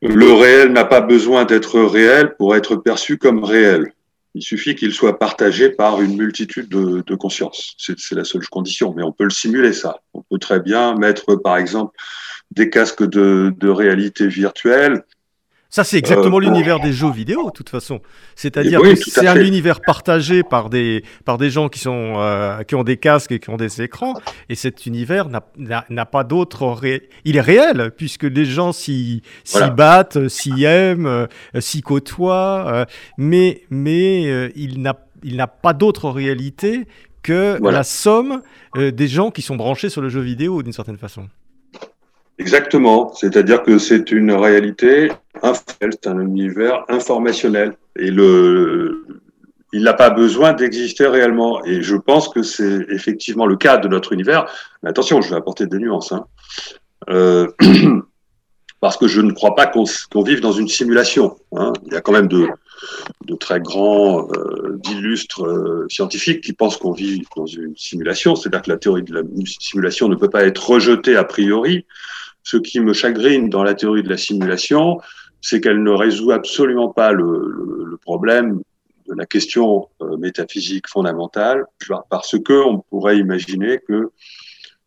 le 0.00 0.32
réel 0.32 0.72
n'a 0.72 0.84
pas 0.84 1.00
besoin 1.00 1.44
d'être 1.44 1.80
réel 1.80 2.36
pour 2.36 2.54
être 2.54 2.76
perçu 2.76 3.18
comme 3.18 3.42
réel. 3.42 3.92
Il 4.34 4.42
suffit 4.42 4.74
qu'il 4.74 4.92
soit 4.92 5.18
partagé 5.18 5.70
par 5.70 6.00
une 6.00 6.16
multitude 6.16 6.68
de, 6.68 7.14
consciences. 7.14 7.74
C'est 7.78 8.12
la 8.12 8.24
seule 8.24 8.46
condition, 8.48 8.94
mais 8.94 9.02
on 9.02 9.12
peut 9.12 9.24
le 9.24 9.30
simuler 9.30 9.72
ça. 9.72 10.00
On 10.14 10.22
peut 10.22 10.38
très 10.38 10.60
bien 10.60 10.94
mettre, 10.94 11.36
par 11.36 11.56
exemple, 11.56 11.96
des 12.50 12.70
casques 12.70 13.04
de 13.04 13.68
réalité 13.68 14.28
virtuelle 14.28 15.02
ça, 15.70 15.84
c'est 15.84 15.98
exactement 15.98 16.38
euh, 16.38 16.40
l'univers 16.40 16.80
des 16.80 16.92
jeux 16.92 17.10
vidéo, 17.10 17.46
de 17.46 17.50
toute 17.50 17.68
façon. 17.68 18.00
C'est-à-dire 18.36 18.80
que 18.80 18.94
c'est 18.94 19.28
un 19.28 19.40
univers 19.40 19.80
partagé 19.82 20.42
par 20.42 20.70
des, 20.70 21.04
par 21.26 21.36
des 21.36 21.50
gens 21.50 21.68
qui, 21.68 21.78
sont, 21.78 22.14
euh, 22.16 22.62
qui 22.62 22.74
ont 22.74 22.84
des 22.84 22.96
casques 22.96 23.32
et 23.32 23.38
qui 23.38 23.50
ont 23.50 23.58
des 23.58 23.82
écrans. 23.82 24.14
Et 24.48 24.54
cet 24.54 24.86
univers 24.86 25.28
n'a 25.28 26.06
pas 26.06 26.24
d'autre. 26.24 26.80
Il 27.24 27.36
est 27.36 27.42
réel, 27.42 27.90
puisque 27.94 28.22
les 28.22 28.46
gens 28.46 28.72
s'y 28.72 29.22
battent, 29.76 30.28
s'y 30.28 30.64
aiment, 30.64 31.06
euh, 31.06 31.26
s'y 31.60 31.82
côtoient. 31.82 32.86
mais 33.18 33.62
mais 33.68 34.50
il 34.56 34.80
n'a 34.80 35.46
pas 35.46 35.74
d'autre 35.74 36.08
réalité 36.08 36.86
que 37.22 37.58
la 37.62 37.82
somme 37.82 38.40
des 38.74 39.08
gens 39.08 39.30
qui 39.30 39.42
sont 39.42 39.56
branchés 39.56 39.90
sur 39.90 40.00
le 40.00 40.08
jeu 40.08 40.20
vidéo, 40.20 40.62
d'une 40.62 40.72
certaine 40.72 40.96
façon. 40.96 41.28
Exactement. 42.38 43.12
C'est-à-dire 43.14 43.62
que 43.62 43.78
c'est 43.78 44.12
une 44.12 44.30
réalité 44.30 45.10
c'est 45.80 46.06
un 46.06 46.20
univers 46.20 46.84
informationnel. 46.88 47.76
Et 47.96 48.10
le, 48.10 49.04
il 49.72 49.82
n'a 49.82 49.94
pas 49.94 50.10
besoin 50.10 50.52
d'exister 50.52 51.06
réellement. 51.06 51.64
Et 51.64 51.82
je 51.82 51.96
pense 51.96 52.28
que 52.28 52.42
c'est 52.42 52.86
effectivement 52.90 53.46
le 53.46 53.56
cas 53.56 53.76
de 53.76 53.88
notre 53.88 54.12
univers. 54.12 54.46
Mais 54.82 54.90
attention, 54.90 55.20
je 55.20 55.30
vais 55.30 55.36
apporter 55.36 55.66
des 55.66 55.78
nuances. 55.78 56.12
Hein. 56.12 56.26
Euh, 57.10 57.48
parce 58.80 58.96
que 58.96 59.08
je 59.08 59.20
ne 59.20 59.32
crois 59.32 59.54
pas 59.54 59.66
qu'on 59.66 60.22
vive 60.22 60.40
dans 60.40 60.52
une 60.52 60.68
simulation. 60.68 61.36
Hein. 61.56 61.72
Il 61.86 61.92
y 61.92 61.96
a 61.96 62.00
quand 62.00 62.12
même 62.12 62.28
de, 62.28 62.48
de 63.26 63.34
très 63.34 63.60
grands, 63.60 64.28
euh, 64.30 64.78
d'illustres 64.82 65.44
euh, 65.44 65.86
scientifiques 65.90 66.42
qui 66.42 66.52
pensent 66.52 66.76
qu'on 66.76 66.92
vit 66.92 67.22
dans 67.36 67.46
une 67.46 67.76
simulation. 67.76 68.36
C'est-à-dire 68.36 68.62
que 68.62 68.70
la 68.70 68.78
théorie 68.78 69.02
de 69.02 69.14
la 69.14 69.22
simulation 69.46 70.08
ne 70.08 70.14
peut 70.14 70.30
pas 70.30 70.44
être 70.44 70.70
rejetée 70.70 71.16
a 71.16 71.24
priori. 71.24 71.84
Ce 72.44 72.56
qui 72.56 72.80
me 72.80 72.94
chagrine 72.94 73.50
dans 73.50 73.62
la 73.62 73.74
théorie 73.74 74.02
de 74.02 74.08
la 74.08 74.16
simulation, 74.16 75.00
c'est 75.40 75.60
qu'elle 75.60 75.82
ne 75.82 75.90
résout 75.90 76.32
absolument 76.32 76.88
pas 76.88 77.12
le, 77.12 77.24
le, 77.90 77.96
problème 77.96 78.62
de 79.08 79.14
la 79.14 79.26
question 79.26 79.88
euh, 80.02 80.16
métaphysique 80.16 80.88
fondamentale, 80.88 81.64
parce 82.10 82.36
que 82.38 82.52
on 82.52 82.78
pourrait 82.78 83.18
imaginer 83.18 83.78
que 83.86 84.10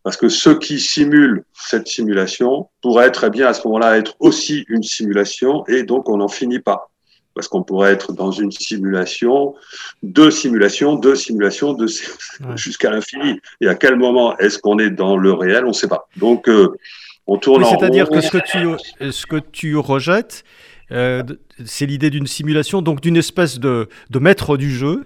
parce 0.04 0.18
que 0.18 0.30
ceux 0.30 0.58
qui 0.58 0.80
simulent 0.80 1.44
cette 1.54 1.88
simulation 1.88 2.70
pourraient 2.82 3.12
très 3.12 3.30
bien 3.30 3.48
à 3.48 3.54
ce 3.54 3.68
moment-là 3.68 3.98
être 3.98 4.16
aussi 4.20 4.66
une 4.68 4.84
simulation 4.84 5.66
et 5.68 5.84
donc 5.84 6.10
on 6.10 6.18
n'en 6.18 6.28
finit 6.28 6.60
pas. 6.60 6.90
Parce 7.34 7.48
qu'on 7.48 7.64
pourrait 7.64 7.94
être 7.94 8.12
dans 8.12 8.32
une 8.32 8.52
simulation, 8.52 9.56
deux 10.04 10.32
simulations, 10.32 10.96
deux 10.96 11.16
simulations, 11.16 11.74
deux, 11.74 11.88
jusqu'à 12.56 12.90
l'infini. 12.90 13.40
Et 13.62 13.68
à 13.70 13.76
quel 13.76 13.96
moment 13.96 14.38
est-ce 14.38 14.60
qu'on 14.60 14.80
est 14.80 14.90
dans 14.90 15.16
le 15.16 15.32
réel? 15.32 15.64
On 15.64 15.70
ne 15.70 15.74
sait 15.74 15.88
pas. 15.88 16.10
Donc, 16.18 16.50
euh, 16.50 16.76
c'est-à-dire 17.27 18.10
que 18.10 18.21
ce 18.21 18.31
que 18.31 18.38
tu, 18.38 19.12
ce 19.12 19.25
que 19.25 19.38
tu 19.38 19.77
rejettes, 19.77 20.43
euh, 20.91 21.23
c'est 21.65 21.86
l'idée 21.86 22.10
d'une 22.10 22.27
simulation, 22.27 22.81
donc 22.81 23.01
d'une 23.01 23.17
espèce 23.17 23.60
de, 23.60 23.88
de 24.10 24.19
maître 24.19 24.57
du 24.57 24.71
jeu. 24.71 25.05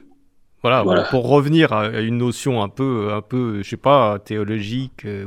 Voilà, 0.84 1.04
pour 1.04 1.28
revenir 1.28 1.74
à 1.74 2.00
une 2.00 2.18
notion 2.18 2.64
un 2.64 2.70
peu, 2.70 3.14
un 3.14 3.22
peu, 3.22 3.62
je 3.64 3.70
sais 3.70 3.78
pas, 3.78 4.20
théologique, 4.20 5.06
euh, 5.06 5.26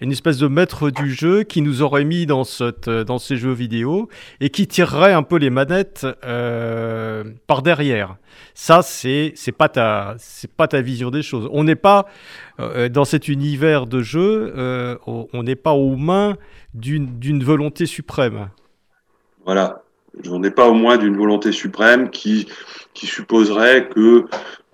une 0.00 0.12
espèce 0.12 0.38
de 0.38 0.46
maître 0.46 0.90
du 0.90 1.12
jeu 1.12 1.42
qui 1.42 1.62
nous 1.62 1.82
aurait 1.82 2.04
mis 2.04 2.26
dans, 2.26 2.44
cette, 2.44 2.88
dans 2.88 3.18
ces 3.18 3.36
jeux 3.36 3.52
vidéo 3.52 4.08
et 4.40 4.50
qui 4.50 4.66
tirerait 4.66 5.12
un 5.12 5.22
peu 5.22 5.36
les 5.36 5.50
manettes 5.50 6.06
euh, 6.24 7.24
par 7.46 7.62
derrière. 7.62 8.16
Ça, 8.54 8.82
c'est 8.82 9.32
c'est 9.36 9.52
pas 9.52 9.68
ta 9.68 10.16
c'est 10.18 10.50
pas 10.50 10.68
ta 10.68 10.80
vision 10.80 11.10
des 11.10 11.22
choses. 11.22 11.48
On 11.52 11.64
n'est 11.64 11.76
pas 11.76 12.06
euh, 12.60 12.88
dans 12.88 13.04
cet 13.04 13.28
univers 13.28 13.86
de 13.86 14.00
jeu, 14.00 14.52
euh, 14.56 14.96
on 15.06 15.42
n'est 15.42 15.56
pas 15.56 15.72
aux 15.72 15.96
mains 15.96 16.36
d'une 16.74 17.42
volonté 17.42 17.86
suprême. 17.86 18.50
Voilà, 19.44 19.82
on 20.30 20.38
n'est 20.38 20.50
pas 20.50 20.68
aux 20.68 20.74
mains 20.74 20.96
d'une 20.96 21.16
volonté 21.16 21.52
suprême 21.52 22.10
qui 22.10 22.48
qui 22.94 23.06
supposerait 23.06 23.88
que 23.90 24.24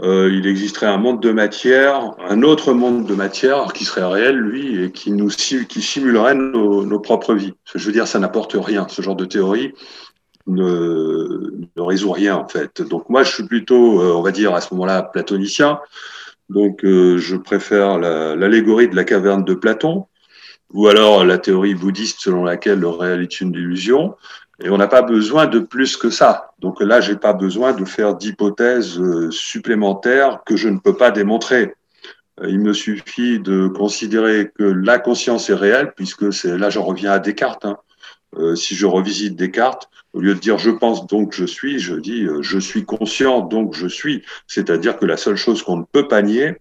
euh, 0.00 0.30
il 0.32 0.46
existerait 0.46 0.86
un 0.86 0.96
monde 0.96 1.20
de 1.20 1.30
matière, 1.30 2.14
un 2.26 2.42
autre 2.42 2.72
monde 2.72 3.06
de 3.06 3.14
matière 3.14 3.72
qui 3.74 3.84
serait 3.84 4.06
réel, 4.06 4.36
lui, 4.36 4.82
et 4.82 4.90
qui 4.90 5.12
nous 5.12 5.28
qui 5.28 5.82
simulerait 5.82 6.34
nos, 6.34 6.86
nos 6.86 7.00
propres 7.00 7.34
vies. 7.34 7.52
Je 7.74 7.84
veux 7.84 7.92
dire, 7.92 8.06
ça 8.06 8.18
n'apporte 8.18 8.56
rien. 8.58 8.86
Ce 8.88 9.02
genre 9.02 9.14
de 9.14 9.26
théorie, 9.26 9.74
ne, 10.46 11.66
ne, 11.76 11.82
résout 11.82 12.12
rien 12.12 12.36
en 12.36 12.48
fait. 12.48 12.82
Donc 12.82 13.08
moi 13.08 13.22
je 13.22 13.32
suis 13.32 13.44
plutôt, 13.44 14.00
euh, 14.00 14.12
on 14.14 14.22
va 14.22 14.30
dire 14.30 14.54
à 14.54 14.60
ce 14.60 14.72
moment-là, 14.74 15.02
platonicien. 15.02 15.80
Donc 16.48 16.84
euh, 16.84 17.18
je 17.18 17.36
préfère 17.36 17.98
l'allégorie 17.98 18.88
de 18.88 18.96
la 18.96 19.04
caverne 19.04 19.44
de 19.44 19.54
Platon, 19.54 20.06
ou 20.72 20.88
alors 20.88 21.24
la 21.24 21.38
théorie 21.38 21.74
bouddhiste 21.74 22.20
selon 22.20 22.44
laquelle 22.44 22.80
le 22.80 22.88
réel 22.88 23.22
est 23.22 23.40
une 23.40 23.52
illusion. 23.54 24.14
Et 24.62 24.70
on 24.70 24.76
n'a 24.76 24.86
pas 24.86 25.02
besoin 25.02 25.46
de 25.46 25.58
plus 25.58 25.96
que 25.96 26.10
ça. 26.10 26.52
Donc 26.60 26.80
là, 26.80 27.00
j'ai 27.00 27.16
pas 27.16 27.32
besoin 27.32 27.72
de 27.72 27.84
faire 27.84 28.14
d'hypothèses 28.14 28.98
euh, 29.00 29.30
supplémentaires 29.30 30.42
que 30.46 30.56
je 30.56 30.68
ne 30.68 30.78
peux 30.78 30.96
pas 30.96 31.10
démontrer. 31.10 31.74
Il 32.42 32.60
me 32.60 32.72
suffit 32.72 33.38
de 33.38 33.68
considérer 33.68 34.50
que 34.56 34.64
la 34.64 34.98
conscience 34.98 35.50
est 35.50 35.54
réelle, 35.54 35.92
puisque 35.94 36.32
c'est 36.32 36.58
là, 36.58 36.68
j'en 36.68 36.82
reviens 36.82 37.12
à 37.12 37.18
Descartes. 37.20 37.64
Hein. 37.64 37.78
Euh, 38.36 38.56
si 38.56 38.74
je 38.74 38.86
revisite 38.86 39.36
Descartes, 39.36 39.88
au 40.12 40.20
lieu 40.20 40.34
de 40.34 40.40
dire 40.40 40.58
je 40.58 40.70
pense 40.70 41.06
donc 41.06 41.32
je 41.32 41.44
suis, 41.44 41.78
je 41.78 41.94
dis 41.94 42.24
euh, 42.24 42.42
je 42.42 42.58
suis 42.58 42.84
conscient 42.84 43.40
donc 43.40 43.74
je 43.74 43.86
suis. 43.86 44.22
C'est-à-dire 44.46 44.96
que 44.96 45.06
la 45.06 45.16
seule 45.16 45.36
chose 45.36 45.62
qu'on 45.62 45.76
ne 45.76 45.84
peut 45.84 46.08
pas 46.08 46.22
nier, 46.22 46.56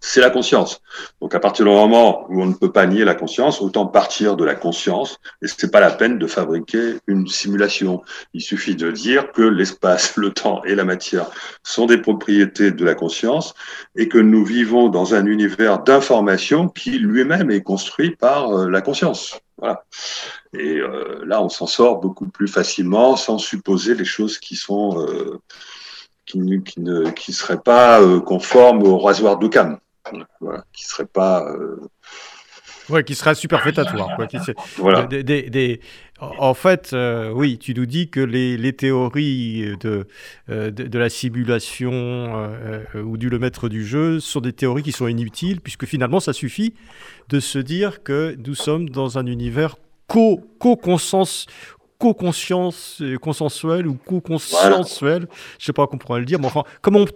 c'est 0.00 0.20
la 0.20 0.30
conscience. 0.30 0.80
Donc 1.20 1.34
à 1.34 1.40
partir 1.40 1.64
du 1.66 1.70
moment 1.70 2.26
où 2.30 2.42
on 2.42 2.46
ne 2.46 2.54
peut 2.54 2.72
pas 2.72 2.86
nier 2.86 3.04
la 3.04 3.14
conscience, 3.14 3.60
autant 3.60 3.86
partir 3.86 4.36
de 4.36 4.44
la 4.44 4.54
conscience. 4.54 5.18
Et 5.42 5.46
c'est 5.46 5.70
pas 5.70 5.80
la 5.80 5.90
peine 5.90 6.18
de 6.18 6.26
fabriquer 6.26 6.96
une 7.06 7.26
simulation. 7.28 8.02
Il 8.32 8.40
suffit 8.40 8.76
de 8.76 8.90
dire 8.90 9.30
que 9.32 9.42
l'espace, 9.42 10.16
le 10.16 10.30
temps 10.30 10.64
et 10.64 10.74
la 10.74 10.84
matière 10.84 11.26
sont 11.62 11.86
des 11.86 11.98
propriétés 11.98 12.70
de 12.70 12.84
la 12.84 12.94
conscience 12.94 13.54
et 13.96 14.08
que 14.08 14.18
nous 14.18 14.44
vivons 14.44 14.88
dans 14.88 15.14
un 15.14 15.26
univers 15.26 15.82
d'information 15.82 16.68
qui 16.68 16.98
lui-même 16.98 17.50
est 17.50 17.62
construit 17.62 18.16
par 18.16 18.50
euh, 18.50 18.70
la 18.70 18.80
conscience. 18.80 19.38
Voilà. 19.58 19.84
Et 20.54 20.78
euh, 20.78 21.22
là, 21.26 21.42
on 21.42 21.50
s'en 21.50 21.66
sort 21.66 22.00
beaucoup 22.00 22.26
plus 22.26 22.48
facilement 22.48 23.16
sans 23.16 23.38
supposer 23.38 23.94
les 23.94 24.06
choses 24.06 24.38
qui 24.38 24.56
sont 24.56 25.06
euh, 25.06 25.38
qui, 26.30 26.38
ne 26.38 27.10
qui 27.10 27.32
seraient 27.32 27.60
pas 27.60 28.00
euh, 28.00 28.20
conformes 28.20 28.82
au 28.82 28.98
rasoir 28.98 29.38
d'Occam, 29.38 29.78
voilà, 30.40 30.64
qui 30.72 30.84
seraient 30.84 31.06
pas 31.06 31.44
Ouais, 32.88 33.04
qui 33.04 33.14
serait 33.14 33.36
superfétatoire. 33.36 34.16
Quoi, 34.16 34.26
voilà. 34.78 35.04
Des, 35.04 35.22
des, 35.22 35.80
En 36.18 36.54
fait, 36.54 36.94
oui, 37.32 37.58
tu 37.58 37.72
nous 37.72 37.86
dis 37.86 38.10
que 38.10 38.18
les, 38.18 38.56
les 38.56 38.72
théories 38.72 39.76
de, 39.80 40.08
de, 40.48 40.70
de, 40.70 40.98
la 40.98 41.08
simulation 41.08 42.50
ou 42.94 43.16
du 43.16 43.28
le 43.28 43.38
maître 43.38 43.68
du 43.68 43.86
jeu 43.86 44.18
sont 44.18 44.40
des 44.40 44.52
théories 44.52 44.82
qui 44.82 44.92
sont 44.92 45.06
inutiles, 45.06 45.60
puisque 45.60 45.86
finalement, 45.86 46.18
ça 46.18 46.32
suffit 46.32 46.74
de 47.28 47.38
se 47.38 47.60
dire 47.60 48.02
que 48.02 48.36
nous 48.44 48.56
sommes 48.56 48.88
dans 48.88 49.18
un 49.18 49.26
univers 49.26 49.76
co-conscience 50.08 51.46
co-conscience 52.00 53.02
consensuelle 53.20 53.86
ou 53.86 53.94
co-consensuelle, 53.94 55.28
je 55.58 55.66
sais 55.66 55.72
pas 55.72 55.86
comment 55.86 56.00
on 56.02 56.06
pourrait 56.06 56.20
le 56.20 56.26
dire, 56.26 56.40
mais 56.40 56.46
enfin, 56.46 56.64
comme 56.80 56.96
on, 56.96 57.06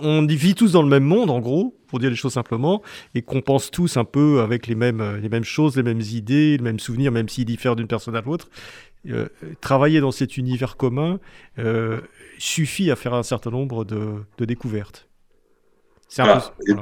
on, 0.00 0.26
vit 0.26 0.54
tous 0.54 0.72
dans 0.72 0.82
le 0.82 0.88
même 0.88 1.02
monde, 1.02 1.30
en 1.30 1.40
gros, 1.40 1.74
pour 1.88 1.98
dire 1.98 2.10
les 2.10 2.16
choses 2.16 2.34
simplement, 2.34 2.82
et 3.14 3.22
qu'on 3.22 3.40
pense 3.40 3.70
tous 3.70 3.96
un 3.96 4.04
peu 4.04 4.40
avec 4.40 4.66
les 4.66 4.74
mêmes, 4.74 5.16
les 5.16 5.30
mêmes 5.30 5.44
choses, 5.44 5.76
les 5.76 5.82
mêmes 5.82 6.02
idées, 6.02 6.58
les 6.58 6.62
mêmes 6.62 6.78
souvenirs, 6.78 7.10
même 7.10 7.28
s'ils 7.28 7.46
diffèrent 7.46 7.74
d'une 7.74 7.86
personne 7.86 8.14
à 8.14 8.20
l'autre, 8.20 8.50
euh, 9.08 9.28
travailler 9.60 10.00
dans 10.00 10.10
cet 10.10 10.36
univers 10.36 10.76
commun 10.76 11.18
euh, 11.58 12.00
suffit 12.38 12.90
à 12.90 12.96
faire 12.96 13.14
un 13.14 13.22
certain 13.22 13.50
nombre 13.50 13.84
de, 13.84 14.24
de 14.36 14.44
découvertes. 14.44 15.08
C'est 16.08 16.22
un 16.22 16.40
peu, 16.40 16.74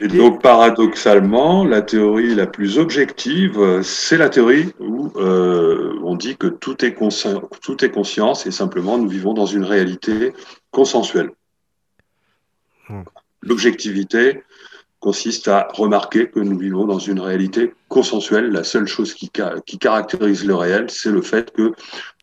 et 0.00 0.08
donc, 0.08 0.42
paradoxalement, 0.42 1.64
la 1.64 1.80
théorie 1.80 2.34
la 2.34 2.46
plus 2.46 2.78
objective, 2.78 3.82
c'est 3.82 4.16
la 4.16 4.28
théorie 4.28 4.72
où 4.80 5.12
euh, 5.16 5.96
on 6.02 6.16
dit 6.16 6.36
que 6.36 6.48
tout 6.48 6.84
est, 6.84 6.96
tout 7.62 7.84
est 7.84 7.90
conscience 7.90 8.46
et 8.46 8.50
simplement 8.50 8.98
nous 8.98 9.08
vivons 9.08 9.34
dans 9.34 9.46
une 9.46 9.64
réalité 9.64 10.32
consensuelle. 10.72 11.30
Hmm. 12.88 13.02
L'objectivité 13.42 14.42
consiste 14.98 15.48
à 15.48 15.68
remarquer 15.74 16.28
que 16.28 16.40
nous 16.40 16.58
vivons 16.58 16.86
dans 16.86 16.98
une 16.98 17.20
réalité 17.20 17.74
consensuelle. 17.88 18.50
La 18.50 18.64
seule 18.64 18.86
chose 18.86 19.14
qui, 19.14 19.30
qui 19.66 19.78
caractérise 19.78 20.44
le 20.44 20.54
réel, 20.56 20.86
c'est 20.88 21.10
le 21.10 21.22
fait 21.22 21.52
que 21.52 21.72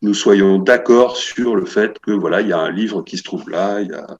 nous 0.01 0.13
soyons 0.13 0.57
d'accord 0.57 1.15
sur 1.15 1.55
le 1.55 1.65
fait 1.65 1.99
que 1.99 2.11
voilà, 2.11 2.41
il 2.41 2.47
y 2.47 2.53
a 2.53 2.59
un 2.59 2.71
livre 2.71 3.03
qui 3.03 3.17
se 3.17 3.23
trouve 3.23 3.49
là, 3.49 3.81
y 3.81 3.93
a... 3.93 4.17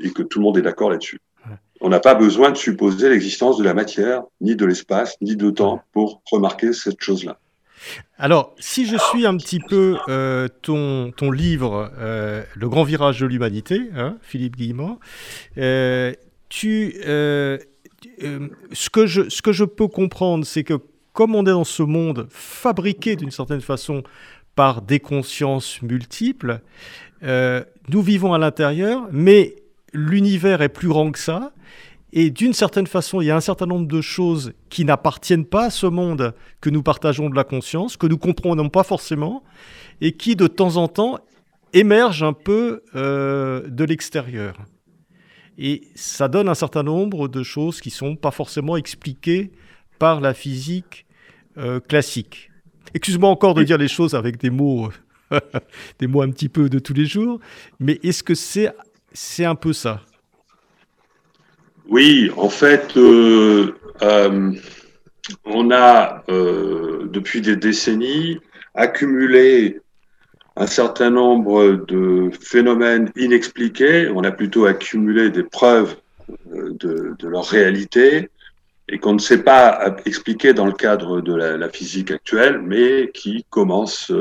et 0.00 0.12
que 0.12 0.22
tout 0.22 0.38
le 0.38 0.44
monde 0.44 0.56
est 0.56 0.62
d'accord 0.62 0.90
là-dessus. 0.90 1.20
On 1.84 1.90
n'a 1.90 2.00
pas 2.00 2.14
besoin 2.14 2.50
de 2.50 2.56
supposer 2.56 3.10
l'existence 3.10 3.58
de 3.58 3.62
la 3.62 3.74
matière, 3.74 4.22
ni 4.40 4.56
de 4.56 4.64
l'espace, 4.64 5.18
ni 5.20 5.36
de 5.36 5.50
temps 5.50 5.82
pour 5.92 6.22
remarquer 6.32 6.72
cette 6.72 6.98
chose-là. 7.02 7.38
Alors, 8.16 8.54
si 8.58 8.86
je 8.86 8.96
suis 8.96 9.26
un 9.26 9.36
petit 9.36 9.60
peu 9.60 9.98
euh, 10.08 10.48
ton, 10.62 11.12
ton 11.14 11.30
livre, 11.30 11.92
euh, 11.98 12.42
Le 12.54 12.70
grand 12.70 12.84
virage 12.84 13.20
de 13.20 13.26
l'humanité, 13.26 13.82
hein, 13.94 14.16
Philippe 14.22 14.56
Guillemot, 14.56 14.98
euh, 15.58 16.14
ce, 16.48 17.58
que 18.90 19.04
je, 19.04 19.28
ce 19.28 19.42
que 19.42 19.52
je 19.52 19.64
peux 19.64 19.88
comprendre, 19.88 20.46
c'est 20.46 20.64
que 20.64 20.78
comme 21.12 21.34
on 21.34 21.42
est 21.42 21.50
dans 21.50 21.64
ce 21.64 21.82
monde 21.82 22.28
fabriqué 22.30 23.14
d'une 23.14 23.30
certaine 23.30 23.60
façon 23.60 24.04
par 24.54 24.80
des 24.80 25.00
consciences 25.00 25.82
multiples, 25.82 26.60
nous 27.20 28.02
vivons 28.02 28.32
à 28.32 28.38
l'intérieur, 28.38 29.06
mais 29.12 29.56
l'univers 29.94 30.60
est 30.60 30.68
plus 30.68 30.88
grand 30.88 31.10
que 31.10 31.18
ça. 31.18 31.52
Et 32.12 32.30
d'une 32.30 32.52
certaine 32.52 32.86
façon, 32.86 33.20
il 33.20 33.26
y 33.26 33.30
a 33.30 33.36
un 33.36 33.40
certain 33.40 33.66
nombre 33.66 33.88
de 33.88 34.00
choses 34.00 34.52
qui 34.68 34.84
n'appartiennent 34.84 35.46
pas 35.46 35.66
à 35.66 35.70
ce 35.70 35.86
monde 35.86 36.34
que 36.60 36.70
nous 36.70 36.82
partageons 36.82 37.28
de 37.28 37.34
la 37.34 37.42
conscience, 37.42 37.96
que 37.96 38.06
nous 38.06 38.18
comprenons 38.18 38.68
pas 38.68 38.84
forcément, 38.84 39.42
et 40.00 40.12
qui 40.12 40.36
de 40.36 40.46
temps 40.46 40.76
en 40.76 40.86
temps 40.86 41.18
émergent 41.72 42.22
un 42.22 42.32
peu 42.32 42.82
euh, 42.94 43.68
de 43.68 43.84
l'extérieur. 43.84 44.56
Et 45.58 45.88
ça 45.94 46.28
donne 46.28 46.48
un 46.48 46.54
certain 46.54 46.82
nombre 46.82 47.26
de 47.26 47.42
choses 47.42 47.80
qui 47.80 47.90
sont 47.90 48.14
pas 48.16 48.30
forcément 48.30 48.76
expliquées 48.76 49.50
par 49.98 50.20
la 50.20 50.34
physique 50.34 51.06
euh, 51.58 51.80
classique. 51.80 52.50
Excuse-moi 52.94 53.28
encore 53.28 53.54
de 53.54 53.64
dire 53.64 53.78
les 53.78 53.88
choses 53.88 54.14
avec 54.14 54.38
des 54.38 54.50
mots, 54.50 54.90
des 55.98 56.06
mots 56.06 56.22
un 56.22 56.30
petit 56.30 56.48
peu 56.48 56.68
de 56.68 56.78
tous 56.78 56.94
les 56.94 57.06
jours, 57.06 57.40
mais 57.80 57.98
est-ce 58.04 58.22
que 58.22 58.34
c'est 58.36 58.72
c'est 59.14 59.46
un 59.46 59.54
peu 59.54 59.72
ça 59.72 60.02
oui, 61.88 62.30
en 62.36 62.48
fait, 62.48 62.96
euh, 62.96 63.74
euh, 64.02 64.52
on 65.44 65.70
a, 65.70 66.24
euh, 66.30 67.06
depuis 67.10 67.42
des 67.42 67.56
décennies, 67.56 68.40
accumulé 68.74 69.80
un 70.56 70.66
certain 70.66 71.10
nombre 71.10 71.84
de 71.86 72.30
phénomènes 72.40 73.12
inexpliqués. 73.16 74.08
On 74.14 74.24
a 74.24 74.30
plutôt 74.30 74.64
accumulé 74.64 75.30
des 75.30 75.42
preuves 75.42 75.96
de, 76.46 77.14
leur 77.22 77.44
réalité 77.44 78.30
et 78.88 78.98
qu'on 78.98 79.14
ne 79.14 79.18
sait 79.18 79.42
pas 79.42 79.94
expliquer 80.06 80.54
dans 80.54 80.66
le 80.66 80.72
cadre 80.72 81.20
de 81.20 81.34
la, 81.34 81.68
physique 81.68 82.10
actuelle, 82.10 82.60
mais 82.62 83.10
qui 83.12 83.44
commencent 83.50 84.12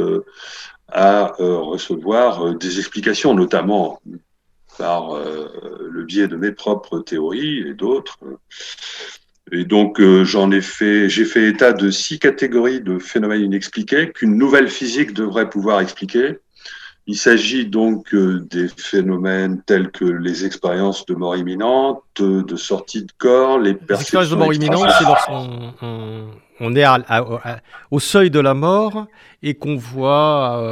à 0.91 1.33
recevoir 1.37 2.55
des 2.55 2.79
explications, 2.79 3.33
notamment 3.33 4.01
par 4.77 5.15
euh, 5.15 5.89
le 5.91 6.03
biais 6.03 6.27
de 6.27 6.35
mes 6.35 6.51
propres 6.51 6.99
théories 6.99 7.59
et 7.67 7.73
d'autres. 7.73 8.19
Et 9.51 9.65
donc, 9.65 9.99
euh, 9.99 10.23
j'en 10.23 10.51
ai 10.51 10.61
fait, 10.61 11.09
j'ai 11.09 11.25
fait 11.25 11.47
état 11.47 11.73
de 11.73 11.91
six 11.91 12.17
catégories 12.17 12.81
de 12.81 12.97
phénomènes 12.97 13.41
inexpliqués 13.41 14.11
qu'une 14.11 14.37
nouvelle 14.37 14.69
physique 14.69 15.13
devrait 15.13 15.49
pouvoir 15.49 15.81
expliquer. 15.81 16.39
Il 17.05 17.17
s'agit 17.17 17.65
donc 17.65 18.13
euh, 18.13 18.39
des 18.49 18.67
phénomènes 18.69 19.61
tels 19.65 19.91
que 19.91 20.05
les 20.05 20.45
expériences 20.45 21.05
de 21.05 21.15
mort 21.15 21.35
imminente, 21.35 22.03
de 22.17 22.55
sortie 22.55 23.03
de 23.03 23.11
corps, 23.17 23.59
les 23.59 23.73
perceptions. 23.73 24.19
Les 24.19 24.25
expériences 24.25 24.29
de 24.29 24.35
mort 24.35 24.53
imminente, 24.53 24.89
c'est 24.97 25.05
lorsqu'on 25.05 25.73
on, 26.59 26.75
est 26.75 26.85
au 27.91 27.99
seuil 27.99 28.29
de 28.29 28.39
la 28.39 28.53
mort 28.53 29.07
et 29.41 29.53
qu'on 29.55 29.75
voit 29.75 30.63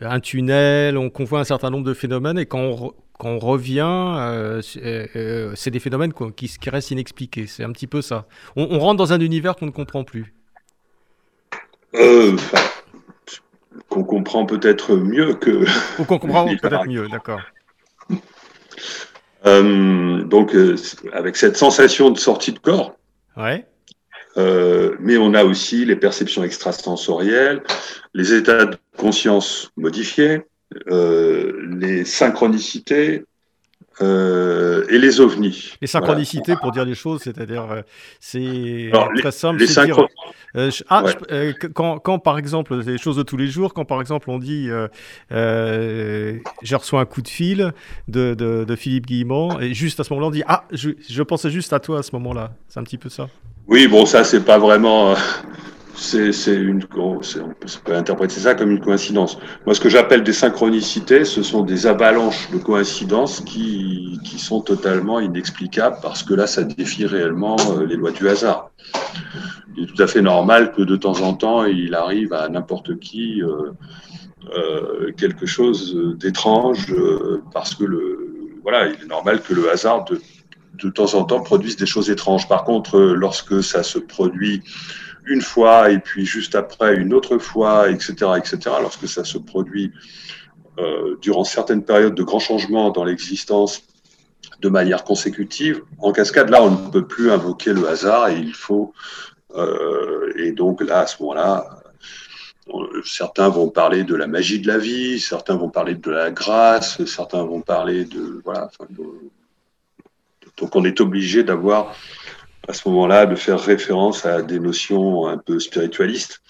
un 0.00 0.20
tunnel, 0.20 1.10
qu'on 1.10 1.24
voit 1.24 1.40
un 1.40 1.44
certain 1.44 1.70
nombre 1.70 1.86
de 1.86 1.94
phénomènes 1.94 2.38
et 2.38 2.46
quand 2.46 2.60
on, 2.60 2.94
quand 3.22 3.28
on 3.28 3.38
revient, 3.38 3.82
euh, 3.82 4.60
euh, 4.78 5.06
euh, 5.14 5.52
c'est 5.54 5.70
des 5.70 5.78
phénomènes 5.78 6.12
qui, 6.34 6.48
qui, 6.48 6.70
restent 6.70 6.90
inexpliqués. 6.90 7.46
C'est 7.46 7.62
un 7.62 7.70
petit 7.70 7.86
peu 7.86 8.02
ça. 8.02 8.26
On, 8.56 8.80
rentre 8.80 8.96
dans 8.96 9.12
un 9.12 9.20
univers 9.20 9.54
qu'on 9.54 9.66
ne 9.66 9.70
comprend 9.70 10.02
plus. 10.02 10.34
Qu'on 13.88 14.04
comprend 14.04 14.46
peut-être 14.46 14.96
mieux 14.96 15.34
que. 15.34 15.64
Ou 15.98 16.04
qu'on 16.04 16.18
comprend 16.18 16.44
peut-être 16.62 16.86
mieux, 16.86 17.08
d'accord. 17.08 17.40
donc, 19.44 20.54
avec 21.12 21.36
cette 21.36 21.56
sensation 21.56 22.10
de 22.10 22.18
sortie 22.18 22.52
de 22.52 22.58
corps. 22.58 22.96
Ouais. 23.36 23.64
mais 24.36 25.16
on 25.16 25.34
a 25.34 25.44
aussi 25.44 25.84
les 25.84 25.96
perceptions 25.96 26.44
extrasensorielles, 26.44 27.62
les 28.14 28.34
états 28.34 28.66
de 28.66 28.76
conscience 28.96 29.70
modifiés, 29.76 30.42
euh, 30.88 31.52
les 31.78 32.04
synchronicités 32.04 33.24
euh, 34.00 34.84
et 34.88 34.98
les 34.98 35.20
ovnis. 35.20 35.74
Les 35.80 35.86
synchronicités, 35.86 36.54
pour 36.56 36.72
dire 36.72 36.84
les 36.84 36.94
choses, 36.94 37.22
c'est-à-dire, 37.22 37.70
euh, 37.70 37.82
c'est 38.20 38.90
très 39.18 39.32
simple. 39.32 39.60
Les 39.60 39.66
dire, 39.66 40.06
ah, 40.88 41.04
quand, 41.74 41.98
quand, 41.98 42.18
par 42.18 42.38
exemple, 42.38 42.76
les 42.76 42.98
choses 42.98 43.16
de 43.16 43.22
tous 43.22 43.36
les 43.36 43.46
jours, 43.46 43.74
quand 43.74 43.84
par 43.84 44.00
exemple 44.00 44.30
on 44.30 44.38
dit 44.38 44.68
j'ai 45.30 46.76
reçu 46.76 46.96
un 46.96 47.04
coup 47.04 47.22
de 47.22 47.28
fil 47.28 47.72
de, 48.08 48.34
de, 48.34 48.76
Philippe 48.76 49.06
Guillemont, 49.06 49.58
et 49.60 49.74
juste 49.74 50.00
à 50.00 50.04
ce 50.04 50.12
moment-là, 50.12 50.28
on 50.28 50.30
dit 50.30 50.42
ah, 50.46 50.64
je, 50.72 50.90
je 51.08 51.22
pensais 51.22 51.50
juste 51.50 51.72
à 51.72 51.80
toi 51.80 52.00
à 52.00 52.02
ce 52.02 52.10
moment-là. 52.16 52.52
C'est 52.68 52.80
un 52.80 52.84
petit 52.84 52.98
peu 52.98 53.08
ça. 53.08 53.28
Oui, 53.68 53.86
bon, 53.86 54.06
ça, 54.06 54.24
c'est 54.24 54.44
pas 54.44 54.58
vraiment 54.58 55.14
c'est 55.94 56.54
une, 56.54 56.82
on 56.96 57.20
peut 57.84 57.94
interpréter 57.94 58.40
ça 58.40 58.54
comme 58.54 58.70
une 58.70 58.80
coïncidence. 58.80 59.38
Moi, 59.66 59.74
ce 59.74 59.80
que 59.80 59.88
j'appelle 59.88 60.22
des 60.22 60.32
synchronicités, 60.32 61.24
ce 61.24 61.42
sont 61.42 61.62
des 61.62 61.86
avalanches 61.86 62.50
de 62.50 62.58
coïncidences 62.58 63.40
qui, 63.40 64.18
qui 64.24 64.38
sont 64.38 64.60
totalement 64.60 65.20
inexplicables 65.20 65.96
parce 66.02 66.22
que 66.22 66.34
là, 66.34 66.46
ça 66.46 66.64
défie 66.64 67.06
réellement 67.06 67.56
euh, 67.70 67.86
les 67.86 67.96
lois 67.96 68.10
du 68.10 68.28
hasard. 68.28 68.70
Il 69.76 69.84
est 69.84 69.86
tout 69.86 70.02
à 70.02 70.06
fait 70.06 70.22
normal 70.22 70.72
que 70.72 70.82
de 70.82 70.96
temps 70.96 71.20
en 71.20 71.34
temps, 71.34 71.64
il 71.64 71.94
arrive 71.94 72.32
à 72.32 72.48
n'importe 72.48 72.98
qui 72.98 73.42
euh, 73.42 73.72
euh, 74.54 75.12
quelque 75.16 75.46
chose 75.46 75.96
d'étrange 76.18 76.94
parce 77.52 77.74
que 77.74 77.84
le, 77.84 78.50
voilà, 78.62 78.88
il 78.88 79.02
est 79.02 79.08
normal 79.08 79.40
que 79.42 79.54
le 79.54 79.70
hasard 79.70 80.04
de, 80.04 80.20
de 80.82 80.90
temps 80.90 81.14
en 81.14 81.24
temps 81.24 81.40
produise 81.40 81.76
des 81.76 81.86
choses 81.86 82.10
étranges. 82.10 82.48
Par 82.48 82.64
contre, 82.64 82.98
lorsque 82.98 83.62
ça 83.62 83.82
se 83.82 83.98
produit 83.98 84.62
une 85.26 85.42
fois 85.42 85.90
et 85.90 85.98
puis 85.98 86.26
juste 86.26 86.54
après 86.54 86.96
une 86.96 87.14
autre 87.14 87.38
fois, 87.38 87.90
etc., 87.90 88.14
etc. 88.36 88.58
Lorsque 88.80 89.08
ça 89.08 89.24
se 89.24 89.38
produit 89.38 89.92
euh, 90.78 91.16
durant 91.20 91.44
certaines 91.44 91.84
périodes 91.84 92.14
de 92.14 92.22
grands 92.22 92.38
changements 92.38 92.90
dans 92.90 93.04
l'existence 93.04 93.82
de 94.60 94.68
manière 94.68 95.04
consécutive, 95.04 95.82
en 95.98 96.12
cascade, 96.12 96.50
là, 96.50 96.62
on 96.62 96.70
ne 96.70 96.90
peut 96.90 97.06
plus 97.06 97.30
invoquer 97.30 97.72
le 97.72 97.88
hasard 97.88 98.28
et 98.28 98.38
il 98.38 98.54
faut 98.54 98.92
euh, 99.54 100.32
et 100.36 100.52
donc 100.52 100.82
là, 100.82 101.00
à 101.00 101.06
ce 101.06 101.22
moment-là, 101.22 101.82
certains 103.04 103.48
vont 103.48 103.68
parler 103.68 104.04
de 104.04 104.14
la 104.14 104.26
magie 104.26 104.60
de 104.60 104.68
la 104.68 104.78
vie, 104.78 105.20
certains 105.20 105.56
vont 105.56 105.68
parler 105.68 105.94
de 105.94 106.10
la 106.10 106.30
grâce, 106.30 107.04
certains 107.04 107.44
vont 107.44 107.60
parler 107.60 108.04
de 108.04 108.40
voilà. 108.44 108.70
donc 110.56 110.76
on 110.76 110.84
est 110.84 111.00
obligé 111.00 111.42
d'avoir 111.42 111.94
à 112.68 112.72
ce 112.72 112.88
moment-là 112.88 113.26
de 113.26 113.34
faire 113.34 113.60
référence 113.60 114.24
à 114.24 114.42
des 114.42 114.60
notions 114.60 115.26
un 115.26 115.38
peu 115.38 115.58
spiritualistes. 115.58 116.42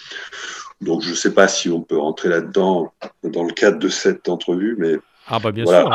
Donc 0.80 1.02
je 1.02 1.10
ne 1.10 1.14
sais 1.14 1.32
pas 1.32 1.48
si 1.48 1.70
on 1.70 1.80
peut 1.80 1.98
rentrer 1.98 2.28
là-dedans 2.28 2.92
dans 3.22 3.44
le 3.44 3.52
cadre 3.52 3.78
de 3.78 3.88
cette 3.88 4.28
entrevue, 4.28 4.76
mais 4.78 4.98
ah 5.28 5.38
bah 5.38 5.52
bien 5.52 5.64
sûr, 5.64 5.90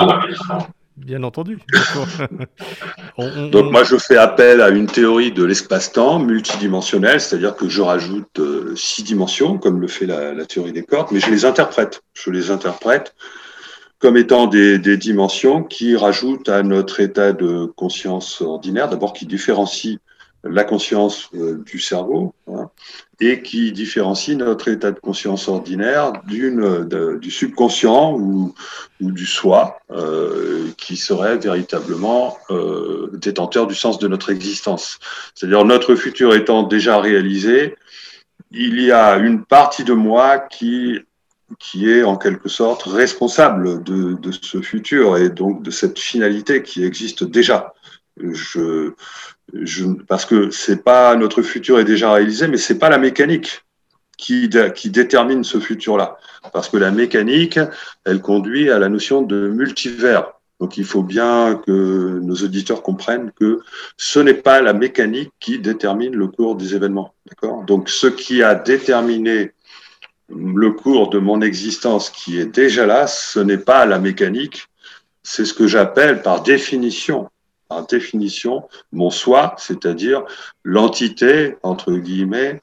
bien 0.95 1.23
entendu. 1.23 1.59
Donc 3.17 3.71
moi 3.71 3.83
je 3.83 3.97
fais 3.97 4.17
appel 4.17 4.61
à 4.61 4.69
une 4.69 4.87
théorie 4.87 5.31
de 5.31 5.43
l'espace-temps 5.43 6.19
multidimensionnel, 6.19 7.19
c'est-à-dire 7.19 7.55
que 7.55 7.67
je 7.67 7.81
rajoute 7.81 8.39
euh, 8.39 8.75
six 8.75 9.03
dimensions, 9.03 9.57
comme 9.57 9.81
le 9.81 9.87
fait 9.87 10.05
la, 10.05 10.33
la, 10.33 10.45
théorie 10.45 10.71
des 10.71 10.83
cordes, 10.83 11.09
mais 11.11 11.19
je 11.19 11.29
les 11.29 11.45
interprète. 11.45 12.01
Je 12.13 12.31
les 12.31 12.49
interprète 12.49 13.13
comme 13.99 14.15
étant 14.15 14.47
des, 14.47 14.77
des 14.77 14.95
dimensions 14.95 15.63
qui 15.63 15.95
rajoutent 15.95 16.49
à 16.49 16.63
notre 16.63 16.99
état 16.99 17.33
de 17.33 17.65
conscience 17.65 18.41
ordinaire, 18.41 18.89
d'abord 18.89 19.13
qui 19.13 19.25
différencie 19.25 19.99
la 20.49 20.63
conscience 20.63 21.29
euh, 21.33 21.63
du 21.65 21.79
cerveau 21.79 22.33
hein, 22.47 22.69
et 23.19 23.41
qui 23.41 23.71
différencie 23.71 24.37
notre 24.37 24.67
état 24.67 24.91
de 24.91 24.99
conscience 24.99 25.47
ordinaire 25.47 26.13
d'une 26.27 26.87
du 27.19 27.31
subconscient 27.31 28.13
ou, 28.13 28.53
du 28.99 29.25
soi 29.25 29.79
euh, 29.91 30.67
qui 30.77 30.97
serait 30.97 31.37
véritablement 31.37 32.37
euh, 32.49 33.09
détenteur 33.13 33.67
du 33.67 33.75
sens 33.75 33.99
de 33.99 34.07
notre 34.07 34.29
existence. 34.29 34.99
C'est-à-dire 35.33 35.65
notre 35.65 35.95
futur 35.95 36.35
étant 36.35 36.63
déjà 36.63 36.99
réalisé, 36.99 37.75
il 38.51 38.81
y 38.81 38.91
a 38.91 39.17
une 39.17 39.45
partie 39.45 39.83
de 39.83 39.93
moi 39.93 40.39
qui 40.39 40.99
qui 41.59 41.89
est 41.89 42.03
en 42.03 42.17
quelque 42.17 42.49
sorte 42.49 42.83
responsable 42.83 43.81
de, 43.81 44.13
de 44.15 44.31
ce 44.33 44.61
futur 44.61 45.15
et 45.17 45.29
donc 45.29 45.63
de 45.63 45.71
cette 45.71 45.97
finalité 45.97 46.61
qui 46.61 46.83
existe 46.83 47.23
déjà. 47.23 47.73
Je, 48.17 48.93
parce 50.07 50.25
que 50.25 50.49
c'est 50.51 50.83
pas 50.83 51.15
notre 51.15 51.41
futur 51.41 51.79
est 51.79 51.85
déjà 51.85 52.11
réalisé, 52.11 52.47
mais 52.47 52.57
c'est 52.57 52.79
pas 52.79 52.89
la 52.89 52.97
mécanique 52.97 53.63
qui, 54.17 54.49
qui 54.75 54.89
détermine 54.89 55.43
ce 55.43 55.59
futur-là. 55.59 56.17
Parce 56.51 56.69
que 56.69 56.77
la 56.77 56.91
mécanique, 56.91 57.59
elle 58.03 58.21
conduit 58.21 58.69
à 58.69 58.79
la 58.79 58.89
notion 58.89 59.21
de 59.21 59.47
multivers. 59.49 60.33
Donc 60.59 60.77
il 60.77 60.85
faut 60.85 61.03
bien 61.03 61.61
que 61.65 62.19
nos 62.23 62.35
auditeurs 62.35 62.81
comprennent 62.81 63.31
que 63.39 63.61
ce 63.95 64.19
n'est 64.19 64.33
pas 64.33 64.59
la 64.61 64.73
mécanique 64.73 65.31
qui 65.39 65.59
détermine 65.59 66.15
le 66.15 66.27
cours 66.27 66.55
des 66.55 66.75
événements. 66.75 67.13
D'accord? 67.27 67.63
Donc 67.63 67.89
ce 67.89 68.07
qui 68.07 68.41
a 68.41 68.55
déterminé 68.55 69.51
le 70.29 70.71
cours 70.71 71.09
de 71.09 71.19
mon 71.19 71.41
existence 71.41 72.09
qui 72.09 72.39
est 72.39 72.47
déjà 72.47 72.85
là, 72.85 73.07
ce 73.07 73.39
n'est 73.39 73.59
pas 73.59 73.85
la 73.85 73.99
mécanique, 73.99 74.67
c'est 75.23 75.45
ce 75.45 75.53
que 75.53 75.67
j'appelle 75.67 76.21
par 76.21 76.41
définition, 76.41 77.29
par 77.67 77.85
définition, 77.87 78.67
mon 78.91 79.09
soi, 79.09 79.55
c'est-à-dire 79.57 80.23
l'entité, 80.63 81.55
entre 81.63 81.93
guillemets, 81.93 82.61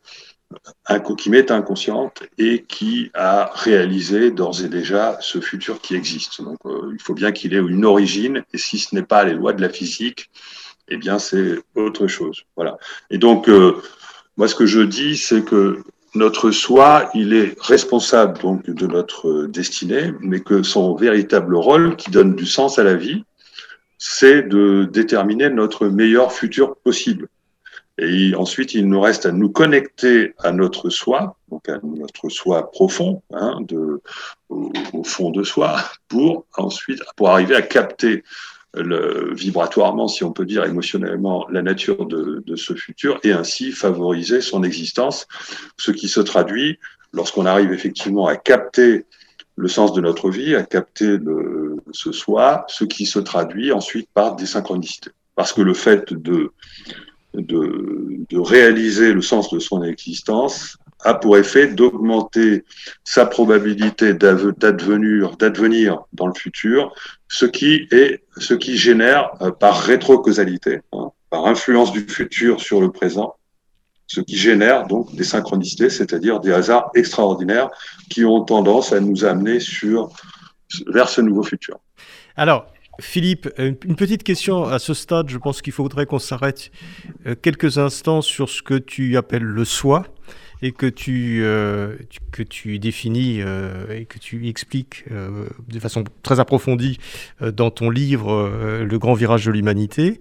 qui 1.18 1.30
m'est 1.30 1.50
inconsciente 1.50 2.22
et 2.38 2.64
qui 2.64 3.10
a 3.14 3.50
réalisé 3.54 4.30
d'ores 4.30 4.62
et 4.62 4.68
déjà 4.68 5.18
ce 5.20 5.40
futur 5.40 5.80
qui 5.80 5.94
existe. 5.94 6.42
Donc, 6.42 6.58
euh, 6.66 6.92
il 6.92 7.00
faut 7.00 7.14
bien 7.14 7.32
qu'il 7.32 7.54
ait 7.54 7.58
une 7.58 7.84
origine, 7.84 8.44
et 8.52 8.58
si 8.58 8.78
ce 8.78 8.94
n'est 8.94 9.02
pas 9.02 9.24
les 9.24 9.34
lois 9.34 9.52
de 9.52 9.62
la 9.62 9.68
physique, 9.68 10.30
eh 10.88 10.96
bien, 10.96 11.18
c'est 11.18 11.58
autre 11.74 12.06
chose. 12.06 12.44
Voilà. 12.56 12.76
Et 13.10 13.18
donc, 13.18 13.48
euh, 13.48 13.82
moi, 14.36 14.48
ce 14.48 14.54
que 14.54 14.66
je 14.66 14.80
dis, 14.80 15.16
c'est 15.16 15.44
que 15.44 15.82
notre 16.14 16.50
soi, 16.50 17.10
il 17.14 17.32
est 17.32 17.60
responsable 17.60 18.38
donc 18.40 18.68
de 18.70 18.86
notre 18.86 19.46
destinée, 19.46 20.12
mais 20.20 20.40
que 20.40 20.62
son 20.62 20.94
véritable 20.94 21.56
rôle, 21.56 21.96
qui 21.96 22.10
donne 22.10 22.36
du 22.36 22.46
sens 22.46 22.78
à 22.78 22.84
la 22.84 22.94
vie, 22.94 23.24
c'est 24.06 24.42
de 24.42 24.84
déterminer 24.84 25.48
notre 25.48 25.88
meilleur 25.88 26.30
futur 26.30 26.76
possible. 26.76 27.28
Et 27.96 28.34
ensuite, 28.34 28.74
il 28.74 28.86
nous 28.86 29.00
reste 29.00 29.24
à 29.24 29.32
nous 29.32 29.48
connecter 29.48 30.34
à 30.40 30.52
notre 30.52 30.90
soi, 30.90 31.38
donc 31.50 31.70
à 31.70 31.80
notre 31.82 32.28
soi 32.28 32.70
profond, 32.70 33.22
hein, 33.32 33.60
au, 34.50 35.04
fond 35.04 35.30
de 35.30 35.42
soi, 35.42 35.76
pour 36.08 36.44
ensuite, 36.58 37.00
pour 37.16 37.30
arriver 37.30 37.54
à 37.54 37.62
capter 37.62 38.24
le, 38.74 39.32
vibratoirement, 39.32 40.06
si 40.06 40.22
on 40.22 40.32
peut 40.32 40.44
dire 40.44 40.66
émotionnellement, 40.66 41.46
la 41.48 41.62
nature 41.62 42.04
de, 42.04 42.42
de, 42.46 42.56
ce 42.56 42.74
futur 42.74 43.18
et 43.22 43.32
ainsi 43.32 43.72
favoriser 43.72 44.42
son 44.42 44.64
existence, 44.64 45.26
ce 45.78 45.92
qui 45.92 46.08
se 46.08 46.20
traduit 46.20 46.78
lorsqu'on 47.14 47.46
arrive 47.46 47.72
effectivement 47.72 48.26
à 48.26 48.36
capter 48.36 49.06
le 49.56 49.68
sens 49.68 49.92
de 49.92 50.00
notre 50.00 50.30
vie, 50.30 50.54
à 50.56 50.64
capter 50.64 51.16
le, 51.16 51.63
ce 51.92 52.12
soi, 52.12 52.64
ce 52.68 52.84
qui 52.84 53.06
se 53.06 53.18
traduit 53.18 53.72
ensuite 53.72 54.08
par 54.12 54.36
des 54.36 54.46
synchronicités. 54.46 55.10
Parce 55.34 55.52
que 55.52 55.62
le 55.62 55.74
fait 55.74 56.12
de 56.12 56.52
de, 57.34 58.24
de 58.30 58.38
réaliser 58.38 59.12
le 59.12 59.22
sens 59.22 59.50
de 59.50 59.58
son 59.58 59.82
existence 59.82 60.76
a 61.00 61.14
pour 61.14 61.36
effet 61.36 61.66
d'augmenter 61.66 62.64
sa 63.04 63.26
probabilité 63.26 64.14
d'advenir, 64.14 65.36
d'advenir 65.36 66.04
dans 66.12 66.26
le 66.26 66.34
futur, 66.34 66.94
ce 67.28 67.44
qui 67.44 67.86
est, 67.90 68.22
ce 68.38 68.54
qui 68.54 68.76
génère 68.78 69.30
euh, 69.42 69.50
par 69.50 69.80
rétrocausalité, 69.80 70.80
hein, 70.92 71.10
par 71.28 71.46
influence 71.46 71.92
du 71.92 72.00
futur 72.00 72.60
sur 72.60 72.80
le 72.80 72.90
présent, 72.90 73.34
ce 74.06 74.20
qui 74.20 74.36
génère 74.36 74.86
donc 74.86 75.14
des 75.14 75.24
synchronicités, 75.24 75.90
c'est-à-dire 75.90 76.40
des 76.40 76.52
hasards 76.52 76.90
extraordinaires 76.94 77.70
qui 78.08 78.24
ont 78.24 78.42
tendance 78.42 78.92
à 78.92 79.00
nous 79.00 79.24
amener 79.24 79.60
sur, 79.60 80.10
vers 80.86 81.08
ce 81.08 81.20
nouveau 81.20 81.42
futur. 81.42 81.78
Alors, 82.36 82.66
Philippe, 83.00 83.48
une 83.58 83.96
petite 83.96 84.22
question 84.22 84.64
à 84.64 84.78
ce 84.78 84.94
stade. 84.94 85.28
Je 85.28 85.38
pense 85.38 85.62
qu'il 85.62 85.72
faudrait 85.72 86.06
qu'on 86.06 86.18
s'arrête 86.18 86.70
euh, 87.26 87.34
quelques 87.40 87.78
instants 87.78 88.22
sur 88.22 88.48
ce 88.48 88.62
que 88.62 88.74
tu 88.74 89.16
appelles 89.16 89.42
le 89.42 89.64
soi 89.64 90.04
et 90.62 90.72
que 90.72 90.86
tu, 90.86 91.40
euh, 91.42 91.96
que 92.32 92.42
tu 92.42 92.78
définis 92.78 93.42
euh, 93.42 93.98
et 93.98 94.04
que 94.06 94.18
tu 94.18 94.48
expliques 94.48 95.04
de 95.10 95.80
façon 95.80 96.04
très 96.22 96.40
approfondie 96.40 96.98
dans 97.40 97.70
ton 97.70 97.90
livre 97.90 98.82
Le 98.82 98.98
grand 98.98 99.14
virage 99.14 99.44
de 99.44 99.50
l'humanité. 99.50 100.20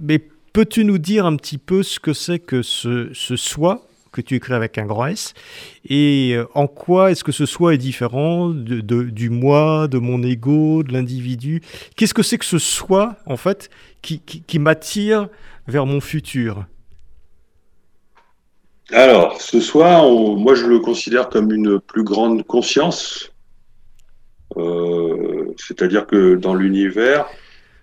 mais 0.00 0.18
peux-tu 0.52 0.84
nous 0.84 0.98
dire 0.98 1.24
un 1.26 1.36
petit 1.36 1.58
peu 1.58 1.82
ce 1.82 1.98
que 1.98 2.12
c'est 2.12 2.38
que 2.38 2.62
ce, 2.62 3.10
ce 3.12 3.36
soi 3.36 3.86
que 4.14 4.20
tu 4.20 4.36
écris 4.36 4.54
avec 4.54 4.78
un 4.78 4.86
grand 4.86 5.06
S, 5.06 5.34
et 5.88 6.32
euh, 6.34 6.46
en 6.54 6.66
quoi 6.66 7.10
est-ce 7.10 7.24
que 7.24 7.32
ce 7.32 7.46
soi 7.46 7.74
est 7.74 7.78
différent 7.78 8.48
de, 8.48 8.80
du 9.02 9.28
moi, 9.28 9.88
de 9.88 9.98
mon 9.98 10.22
ego, 10.22 10.82
de 10.82 10.92
l'individu? 10.92 11.60
Qu'est-ce 11.96 12.14
que 12.14 12.22
c'est 12.22 12.38
que 12.38 12.44
ce 12.44 12.58
soi, 12.58 13.16
en 13.26 13.36
fait, 13.36 13.68
qui, 14.02 14.20
qui, 14.20 14.58
m'attire 14.58 15.28
vers 15.66 15.84
mon 15.84 16.00
futur? 16.00 16.64
Alors, 18.90 19.40
ce 19.40 19.60
soi, 19.60 20.02
moi 20.36 20.54
je 20.54 20.66
le 20.66 20.78
considère 20.78 21.28
comme 21.28 21.50
une 21.50 21.80
plus 21.80 22.04
grande 22.04 22.44
conscience. 22.44 23.32
Euh, 24.56 25.52
c'est-à-dire 25.56 26.06
que 26.06 26.36
dans 26.36 26.54
l'univers, 26.54 27.26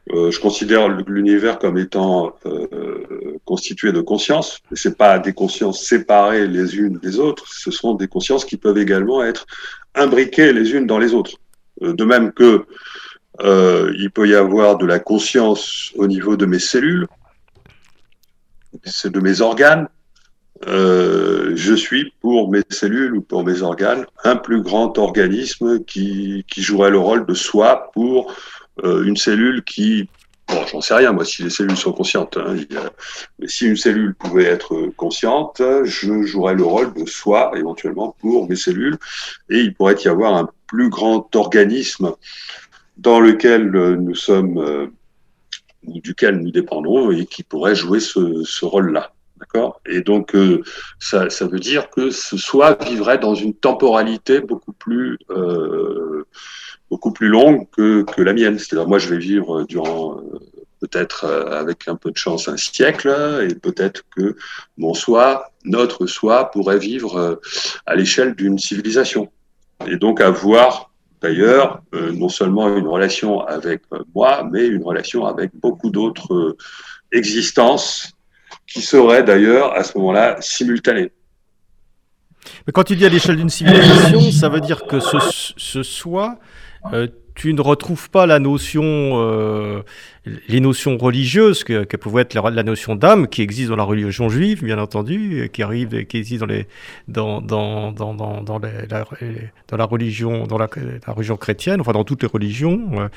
je 0.10 0.40
considère 0.40 0.90
l'univers 0.90 1.60
comme 1.60 1.78
étant 1.78 2.36
euh, 2.46 3.38
constitué 3.46 3.92
de 3.92 4.02
consciences. 4.02 4.60
Ce 4.74 4.90
pas 4.90 5.20
des 5.20 5.34
consciences 5.34 5.84
séparées 5.84 6.48
les 6.48 6.76
unes 6.76 6.98
des 6.98 7.20
autres, 7.20 7.46
ce 7.48 7.72
sont 7.72 7.94
des 7.94 8.08
consciences 8.08 8.46
qui 8.46 8.58
peuvent 8.58 8.78
également 8.78 9.24
être 9.24 9.46
imbriquées 9.96 10.54
les 10.54 10.72
unes 10.72 10.88
dans 10.88 10.98
les 10.98 11.14
autres. 11.14 11.38
Euh, 11.84 11.94
de 11.94 12.04
même 12.04 12.32
que 12.32 12.66
euh, 13.42 13.94
il 13.98 14.12
peut 14.12 14.28
y 14.28 14.36
avoir 14.36 14.78
de 14.78 14.86
la 14.86 15.00
conscience 15.00 15.92
au 15.96 16.08
niveau 16.08 16.36
de 16.36 16.46
mes 16.46 16.60
cellules, 16.60 17.08
c'est 18.84 19.12
de 19.12 19.20
mes 19.20 19.42
organes. 19.42 19.88
je 20.66 21.74
suis 21.76 22.14
pour 22.22 22.52
mes 22.52 22.64
cellules 22.70 23.16
ou 23.16 23.22
pour 23.22 23.44
mes 23.44 23.62
organes 23.62 24.06
un 24.24 24.36
plus 24.36 24.62
grand 24.62 24.98
organisme 24.98 25.84
qui, 25.84 26.46
qui 26.48 26.62
jouerait 26.62 26.92
le 26.92 27.00
rôle 27.00 27.26
de 27.26 27.34
soi 27.34 27.92
pour 27.94 28.32
euh, 28.32 28.36
une 28.84 29.18
cellule 29.18 29.64
qui 29.64 30.10
Bon, 30.52 30.66
j'en 30.68 30.82
sais 30.82 30.96
rien, 30.96 31.14
moi, 31.14 31.24
si 31.24 31.44
les 31.44 31.50
cellules 31.50 31.78
sont 31.78 31.94
conscientes. 31.94 32.36
Hein, 32.36 32.58
mais 33.40 33.48
si 33.48 33.68
une 33.68 33.78
cellule 33.78 34.14
pouvait 34.16 34.46
être 34.46 34.88
consciente, 34.98 35.62
je 35.84 36.24
jouerais 36.24 36.56
le 36.56 36.64
rôle 36.64 36.94
de 36.94 37.06
soi, 37.06 37.52
éventuellement, 37.56 38.16
pour 38.20 38.50
mes 38.50 38.58
cellules. 38.58 38.98
Et 39.50 39.60
il 39.60 39.74
pourrait 39.74 39.96
y 40.04 40.10
avoir 40.10 40.36
un 40.36 40.50
plus 40.68 40.90
grand 40.90 41.34
organisme 41.36 42.12
dans 42.98 43.20
lequel 43.22 43.72
nous 43.72 44.16
sommes, 44.16 44.58
euh, 44.58 44.88
ou 45.86 46.02
duquel 46.02 46.40
nous 46.40 46.52
dépendons, 46.52 47.12
et 47.12 47.26
qui 47.26 47.44
pourrait 47.44 47.76
jouer 47.76 48.02
ce, 48.02 48.66
rôle-là. 48.66 49.14
D'accord? 49.38 49.80
Et 49.86 50.02
donc, 50.02 50.36
euh, 50.36 50.62
ça, 51.00 51.30
ça, 51.30 51.48
veut 51.48 51.60
dire 51.60 51.90
que 51.90 52.12
ce 52.12 52.38
soi 52.38 52.78
vivrait 52.86 53.18
dans 53.18 53.36
une 53.36 53.54
temporalité 53.54 54.42
beaucoup 54.42 54.74
plus 54.74 55.18
euh, 55.30 56.26
beaucoup 56.92 57.14
plus 57.14 57.30
longue 57.30 57.68
que, 57.72 58.04
que 58.04 58.22
la 58.22 58.34
mienne. 58.34 58.60
C'est-à-dire, 58.60 58.88
moi, 58.88 59.00
je 59.00 59.08
vais 59.08 59.18
vivre 59.18 59.64
durant 59.64 60.18
euh, 60.18 60.40
peut-être 60.82 61.24
euh, 61.24 61.58
avec 61.58 61.88
un 61.88 61.96
peu 61.96 62.12
de 62.12 62.18
chance 62.18 62.50
un 62.50 62.58
siècle, 62.58 63.10
et 63.50 63.56
peut-être 63.56 64.04
que 64.16 64.36
mon 64.78 64.94
soi, 64.94 65.52
notre 65.64 66.06
soi, 66.06 66.52
pourrait 66.52 66.78
vivre 66.78 67.16
euh, 67.18 67.36
à 67.86 67.96
l'échelle 67.96 68.36
d'une 68.36 68.60
civilisation. 68.60 69.32
Et 69.88 69.96
donc 69.96 70.22
avoir 70.22 70.92
d'ailleurs 71.24 71.82
non 71.94 72.30
seulement 72.30 72.76
une 72.76 72.88
relation 72.88 73.42
avec 73.42 73.82
moi, 74.14 74.48
mais 74.52 74.68
une 74.68 74.84
relation 74.84 75.26
avec 75.26 75.52
beaucoup 75.56 75.90
d'autres 75.90 76.56
existences 77.12 78.12
qui 78.68 78.82
seraient 78.82 79.24
d'ailleurs 79.24 79.74
à 79.74 79.84
ce 79.84 79.98
moment-là 79.98 80.38
simultanées. 80.40 81.12
Mais 82.66 82.74
quand 82.74 82.84
tu 82.84 82.96
dis 82.96 83.06
à 83.06 83.10
l'échelle 83.10 83.38
d'une 83.38 83.50
civilisation, 83.50 84.32
ça 84.32 84.50
veut 84.50 84.62
dire 84.62 84.86
que 84.86 85.00
ce, 85.00 85.18
ce 85.58 85.84
soi 85.84 86.38
euh, 86.94 87.08
tu 87.36 87.54
ne 87.54 87.62
retrouves 87.62 88.10
pas 88.10 88.26
la 88.26 88.40
notion, 88.40 88.84
euh, 88.84 89.82
les 90.48 90.60
notions 90.60 90.98
religieuses 90.98 91.64
que, 91.64 91.84
que 91.86 91.98
pouvait 91.98 92.24
être 92.24 92.34
la, 92.34 92.64
notion 92.64 92.96
d'âme 92.96 93.28
qui 93.28 93.42
existe 93.42 93.70
dans 93.70 93.76
la 93.76 93.84
religion 93.84 94.30
juive, 94.30 94.64
bien 94.64 94.78
entendu, 94.78 95.50
qui 95.54 95.64
arrive, 95.64 96.06
qui 96.06 96.18
existe 96.18 96.42
dans 96.42 96.46
les, 96.46 96.68
dans, 97.08 97.42
dans, 97.42 97.92
dans, 97.92 98.14
dans, 98.14 98.60
la, 98.60 99.86
religion, 99.86 100.46
dans 100.46 100.58
la, 100.58 100.70
la, 101.08 101.14
religion 101.14 101.38
chrétienne, 101.38 101.82
enfin 101.82 101.94
dans 101.94 102.04
toutes 102.04 102.22
les 102.22 102.30
religions, 102.30 103.10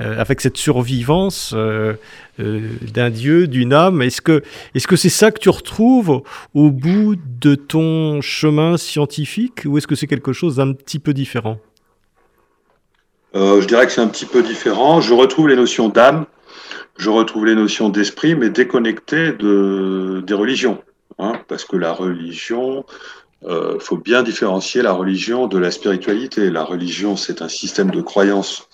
euh, 0.00 0.20
avec 0.20 0.40
cette 0.40 0.58
survivance 0.58 1.52
euh, 1.54 1.94
d'un 2.38 3.10
Dieu, 3.10 3.46
d'une 3.46 3.72
âme. 3.72 4.02
Est-ce 4.02 4.20
que, 4.20 4.42
est-ce 4.74 4.86
que 4.86 4.96
c'est 4.96 5.08
ça 5.08 5.30
que 5.30 5.40
tu 5.40 5.48
retrouves 5.48 6.22
au 6.54 6.70
bout 6.70 7.16
de 7.16 7.54
ton 7.54 8.20
chemin 8.20 8.76
scientifique, 8.76 9.62
ou 9.64 9.78
est-ce 9.78 9.86
que 9.86 9.94
c'est 9.94 10.06
quelque 10.06 10.32
chose 10.32 10.56
d'un 10.56 10.72
petit 10.72 10.98
peu 10.98 11.14
différent? 11.14 11.58
Euh, 13.34 13.60
je 13.60 13.66
dirais 13.66 13.86
que 13.86 13.92
c'est 13.92 14.00
un 14.00 14.08
petit 14.08 14.26
peu 14.26 14.42
différent. 14.42 15.00
Je 15.00 15.14
retrouve 15.14 15.48
les 15.48 15.56
notions 15.56 15.88
d'âme, 15.88 16.26
je 16.98 17.10
retrouve 17.10 17.46
les 17.46 17.54
notions 17.54 17.88
d'esprit, 17.88 18.34
mais 18.34 18.50
déconnectées 18.50 19.32
de, 19.32 20.22
des 20.26 20.34
religions. 20.34 20.82
Hein, 21.18 21.34
parce 21.48 21.64
que 21.64 21.76
la 21.76 21.92
religion, 21.92 22.84
il 23.42 23.48
euh, 23.48 23.78
faut 23.78 23.96
bien 23.96 24.22
différencier 24.22 24.82
la 24.82 24.92
religion 24.92 25.46
de 25.46 25.58
la 25.58 25.70
spiritualité. 25.70 26.50
La 26.50 26.64
religion, 26.64 27.16
c'est 27.16 27.42
un 27.42 27.48
système 27.48 27.90
de 27.90 28.00
croyance 28.00 28.68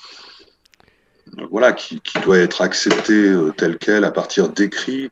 voilà, 1.50 1.72
qui, 1.72 2.00
qui 2.00 2.18
doit 2.20 2.38
être 2.38 2.62
accepté 2.62 3.12
euh, 3.12 3.52
tel 3.56 3.78
quel 3.78 4.04
à 4.04 4.10
partir 4.10 4.48
d'écrits. 4.48 5.10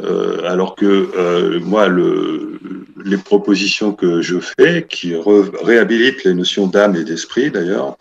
Euh, 0.00 0.48
alors 0.48 0.76
que 0.76 0.86
euh, 0.86 1.58
moi, 1.60 1.88
le, 1.88 2.60
les 3.04 3.16
propositions 3.16 3.92
que 3.92 4.22
je 4.22 4.38
fais, 4.38 4.86
qui 4.88 5.14
réhabilitent 5.16 6.22
les 6.24 6.34
notions 6.34 6.68
d'âme 6.68 6.94
et 6.94 7.02
d'esprit 7.02 7.50
d'ailleurs, 7.50 7.96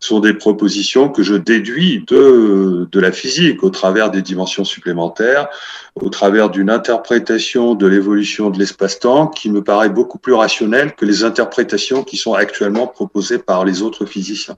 sont 0.00 0.20
des 0.20 0.34
propositions 0.34 1.08
que 1.08 1.22
je 1.22 1.34
déduis 1.34 2.04
de, 2.06 2.88
de 2.90 3.00
la 3.00 3.12
physique 3.12 3.62
au 3.62 3.70
travers 3.70 4.10
des 4.10 4.22
dimensions 4.22 4.64
supplémentaires, 4.64 5.48
au 5.94 6.08
travers 6.08 6.50
d'une 6.50 6.70
interprétation 6.70 7.74
de 7.74 7.86
l'évolution 7.86 8.50
de 8.50 8.58
l'espace-temps 8.58 9.28
qui 9.28 9.50
me 9.50 9.62
paraît 9.62 9.90
beaucoup 9.90 10.18
plus 10.18 10.34
rationnelle 10.34 10.94
que 10.94 11.04
les 11.04 11.24
interprétations 11.24 12.02
qui 12.02 12.16
sont 12.16 12.34
actuellement 12.34 12.86
proposées 12.86 13.38
par 13.38 13.64
les 13.64 13.82
autres 13.82 14.06
physiciens. 14.06 14.56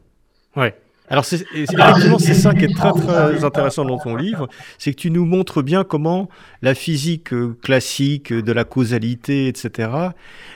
Ouais. 0.57 0.74
Alors, 1.09 1.25
c'est, 1.25 1.47
effectivement, 1.55 2.19
c'est 2.19 2.35
ça 2.35 2.53
qui 2.55 2.65
est 2.65 2.75
très, 2.75 2.93
très 3.07 3.45
intéressant 3.45 3.85
dans 3.85 3.99
ton 3.99 4.17
livre, 4.17 4.49
c'est 4.79 4.93
que 4.93 5.01
tu 5.01 5.11
nous 5.11 5.25
montres 5.25 5.63
bien 5.63 5.85
comment 5.85 6.29
la 6.63 6.75
physique 6.75 7.33
euh, 7.33 7.57
classique 7.63 8.33
de 8.33 8.53
la 8.53 8.65
causalité, 8.65 9.49
etc., 9.49 9.91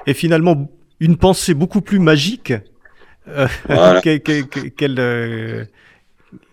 est 0.06 0.14
finalement 0.14 0.68
une 0.98 1.16
pensée 1.16 1.54
beaucoup 1.54 1.80
plus 1.80 1.98
magique 1.98 2.52
euh, 3.28 3.48
qu'elle 4.76 4.96
euh, 4.98 5.64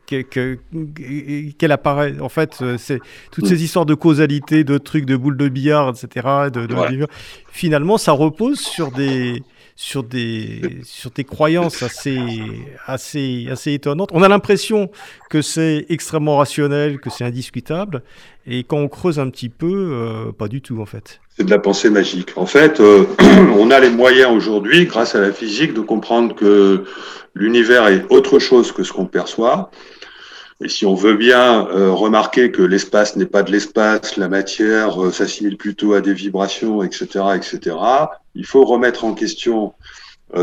qu'elle 0.07 1.71
apparaît. 1.71 2.19
En 2.19 2.29
fait, 2.29 2.57
euh, 2.61 2.77
c'est 2.77 2.99
toutes 3.31 3.47
ces 3.47 3.63
histoires 3.63 3.85
de 3.85 3.93
causalité, 3.93 4.63
de 4.63 4.77
trucs, 4.77 5.05
de 5.05 5.17
boules 5.17 5.37
de 5.37 5.49
billard, 5.49 5.89
etc. 5.89 6.49
De, 6.51 6.67
Finalement, 7.51 7.97
ça 7.97 8.13
repose 8.13 8.59
sur 8.59 8.91
des 8.91 9.43
sur 9.77 10.03
des 10.03 10.81
sur 10.83 11.11
croyances 11.25 11.81
assez 11.81 12.19
assez 12.85 13.47
assez 13.49 13.71
étonnantes. 13.71 14.09
On 14.11 14.23
a 14.23 14.27
l'impression 14.27 14.91
que 15.29 15.41
c'est 15.41 15.85
extrêmement 15.87 16.35
rationnel, 16.37 16.99
que 16.99 17.09
c'est 17.09 17.23
indiscutable, 17.23 18.03
et 18.45 18.65
quand 18.65 18.77
on 18.77 18.89
creuse 18.89 19.19
un 19.19 19.29
petit 19.29 19.49
peu, 19.49 20.33
pas 20.37 20.49
du 20.49 20.61
tout 20.61 20.81
en 20.81 20.85
fait 20.85 21.21
c'est 21.37 21.43
de 21.43 21.51
la 21.51 21.59
pensée 21.59 21.89
magique. 21.89 22.31
En 22.35 22.47
fait, 22.47 22.79
euh, 22.79 23.05
on 23.59 23.69
a 23.69 23.79
les 23.79 23.91
moyens 23.91 24.31
aujourd'hui, 24.31 24.85
grâce 24.85 25.13
à 25.13 25.21
la 25.21 25.31
physique, 25.31 25.73
de 25.73 25.81
comprendre 25.81 26.35
que 26.35 26.85
l'univers 27.35 27.87
est 27.87 28.05
autre 28.09 28.39
chose 28.39 28.71
que 28.71 28.83
ce 28.83 28.91
qu'on 28.91 29.05
perçoit. 29.05 29.69
Et 30.63 30.69
si 30.69 30.87
on 30.87 30.95
veut 30.95 31.15
bien 31.15 31.67
euh, 31.67 31.91
remarquer 31.91 32.51
que 32.51 32.63
l'espace 32.63 33.15
n'est 33.15 33.27
pas 33.27 33.43
de 33.43 33.51
l'espace, 33.51 34.17
la 34.17 34.27
matière 34.27 35.03
euh, 35.03 35.11
s'assimile 35.11 35.57
plutôt 35.57 35.93
à 35.93 36.01
des 36.01 36.13
vibrations, 36.13 36.81
etc., 36.81 37.05
etc., 37.35 37.75
il 38.37 38.45
faut 38.45 38.63
remettre 38.63 39.03
en 39.03 39.13
question 39.13 39.73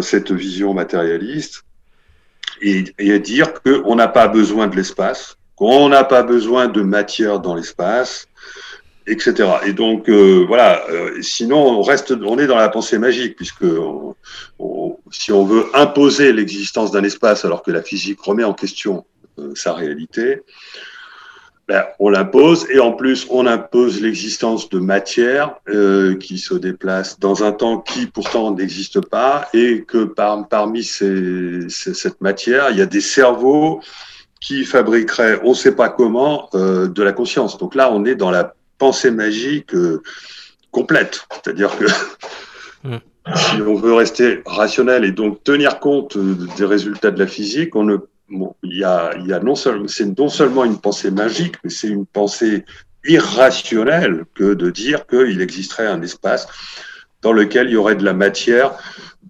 cette 0.03 0.33
vision 0.33 0.75
matérialiste 0.75 1.65
et, 2.61 3.19
dire 3.19 3.55
qu'on 3.63 3.95
n'a 3.95 4.09
pas 4.09 4.29
besoin 4.29 4.67
de 4.67 4.77
l'espace, 4.77 5.37
qu'on 5.57 5.89
n'a 5.89 6.05
pas 6.05 6.23
besoin 6.23 6.69
de 6.69 6.83
matière 6.83 7.41
dans 7.41 7.55
l'espace, 7.55 8.29
etc. 9.07 9.49
Et 9.67 9.73
donc 9.73 10.09
euh, 10.09 10.45
voilà. 10.47 10.89
Euh, 10.91 11.21
sinon, 11.23 11.59
on 11.59 11.83
reste, 11.83 12.13
on 12.13 12.39
est 12.39 12.47
dans 12.47 12.57
la 12.57 12.69
pensée 12.69 12.99
magique 12.99 13.37
puisque 13.37 13.67
si 15.11 15.33
on 15.33 15.45
veut 15.45 15.67
imposer 15.75 16.33
l'existence 16.33 16.91
d'un 16.91 17.05
espace 17.05 17.45
alors 17.45 17.63
que 17.63 17.71
la 17.71 17.83
physique 17.83 18.21
remet 18.21 18.45
en 18.45 18.55
question 18.55 19.05
euh, 19.39 19.53
sa 19.55 19.73
réalité, 19.73 20.43
ben, 21.67 21.85
on 21.99 22.11
l'impose 22.11 22.67
et 22.71 22.79
en 22.79 22.93
plus 22.93 23.27
on 23.31 23.47
impose 23.47 24.01
l'existence 24.01 24.69
de 24.69 24.79
matière 24.79 25.57
qui 26.21 26.39
se 26.39 26.55
déplace 26.55 27.19
dans 27.19 27.43
un 27.43 27.53
temps 27.53 27.79
qui 27.79 28.07
pourtant 28.07 28.55
n'existe 28.55 29.01
pas 29.01 29.49
et 29.55 29.83
que 29.83 30.05
par, 30.05 30.47
parmi 30.49 30.85
ces, 30.85 31.69
cette 31.69 32.21
matière, 32.21 32.71
il 32.71 32.77
y 32.77 32.83
a 32.83 32.87
des 32.87 33.01
cerveaux 33.01 33.81
qui 34.41 34.65
fabriqueraient, 34.65 35.41
on 35.43 35.51
ne 35.51 35.55
sait 35.55 35.75
pas 35.75 35.89
comment, 35.89 36.51
de 36.53 37.03
la 37.03 37.13
conscience. 37.13 37.57
Donc 37.57 37.75
là, 37.75 37.91
on 37.91 38.05
est 38.05 38.15
dans 38.15 38.31
la 38.31 38.55
pensée 38.79 39.11
magique 39.11 39.75
euh, 39.75 40.03
complète. 40.71 41.27
C'est-à-dire 41.31 41.77
que 41.79 41.87
si 43.37 43.63
on 43.63 43.75
veut 43.75 43.95
rester 43.95 44.43
rationnel 44.45 45.05
et 45.05 45.13
donc 45.13 45.43
tenir 45.45 45.81
compte 45.81 46.17
euh, 46.17 46.37
des 46.57 46.65
résultats 46.65 47.11
de 47.11 47.19
la 47.19 47.27
physique, 47.27 47.75
on 47.77 47.85
ne, 47.85 47.97
il 48.31 48.79
y 48.79 48.85
a, 48.85 49.41
non 49.43 49.55
seulement, 49.55 49.89
c'est 49.89 50.19
non 50.19 50.29
seulement 50.29 50.65
une 50.65 50.79
pensée 50.79 51.11
magique, 51.11 51.57
mais 51.63 51.71
c'est 51.71 51.89
une 51.89 52.07
pensée 52.07 52.65
irrationnelle 53.07 54.25
que 54.35 54.55
de 54.55 54.71
dire 54.71 55.07
qu'il 55.07 55.41
existerait 55.41 55.87
un 55.87 56.01
espace 56.03 56.49
dans 57.23 57.33
lequel 57.33 57.69
il 57.69 57.73
y 57.73 57.77
aurait 57.77 57.97
de 57.97 58.05
la 58.05 58.15
matière 58.15 58.73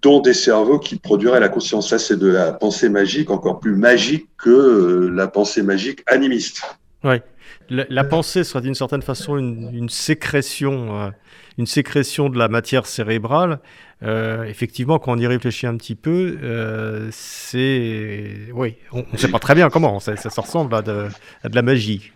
dont 0.01 0.19
des 0.19 0.33
cerveaux 0.33 0.79
qui 0.79 0.97
produiraient 0.97 1.39
la 1.39 1.49
conscience. 1.49 1.89
Ça, 1.89 1.99
c'est 1.99 2.17
de 2.17 2.27
la 2.27 2.53
pensée 2.53 2.89
magique 2.89 3.29
encore 3.29 3.59
plus 3.59 3.75
magique 3.75 4.27
que 4.37 4.49
euh, 4.49 5.09
la 5.09 5.27
pensée 5.27 5.61
magique 5.61 6.03
animiste. 6.07 6.63
Oui 7.03 7.21
la, 7.69 8.03
pensée 8.03 8.43
sera 8.43 8.61
d'une 8.61 8.75
certaine 8.75 9.01
façon 9.01 9.37
une, 9.37 9.89
sécrétion, 9.89 10.99
euh, 10.99 11.09
une 11.57 11.65
sécrétion 11.65 12.29
de 12.29 12.37
la 12.37 12.47
matière 12.47 12.85
cérébrale. 12.85 13.59
Euh, 14.03 14.43
effectivement, 14.43 14.99
quand 14.99 15.13
on 15.13 15.17
y 15.17 15.25
réfléchit 15.25 15.67
un 15.67 15.77
petit 15.77 15.95
peu, 15.95 16.37
euh, 16.43 17.09
c'est, 17.11 18.49
oui, 18.53 18.75
on 18.91 19.05
ne 19.11 19.17
sait 19.17 19.29
pas 19.29 19.39
très 19.39 19.55
bien 19.55 19.69
comment. 19.69 19.99
Ça, 19.99 20.15
ça 20.15 20.41
ressemble 20.41 20.75
à 20.75 20.81
de, 20.81 21.07
à 21.43 21.49
de 21.49 21.55
la 21.55 21.61
magie 21.61 22.11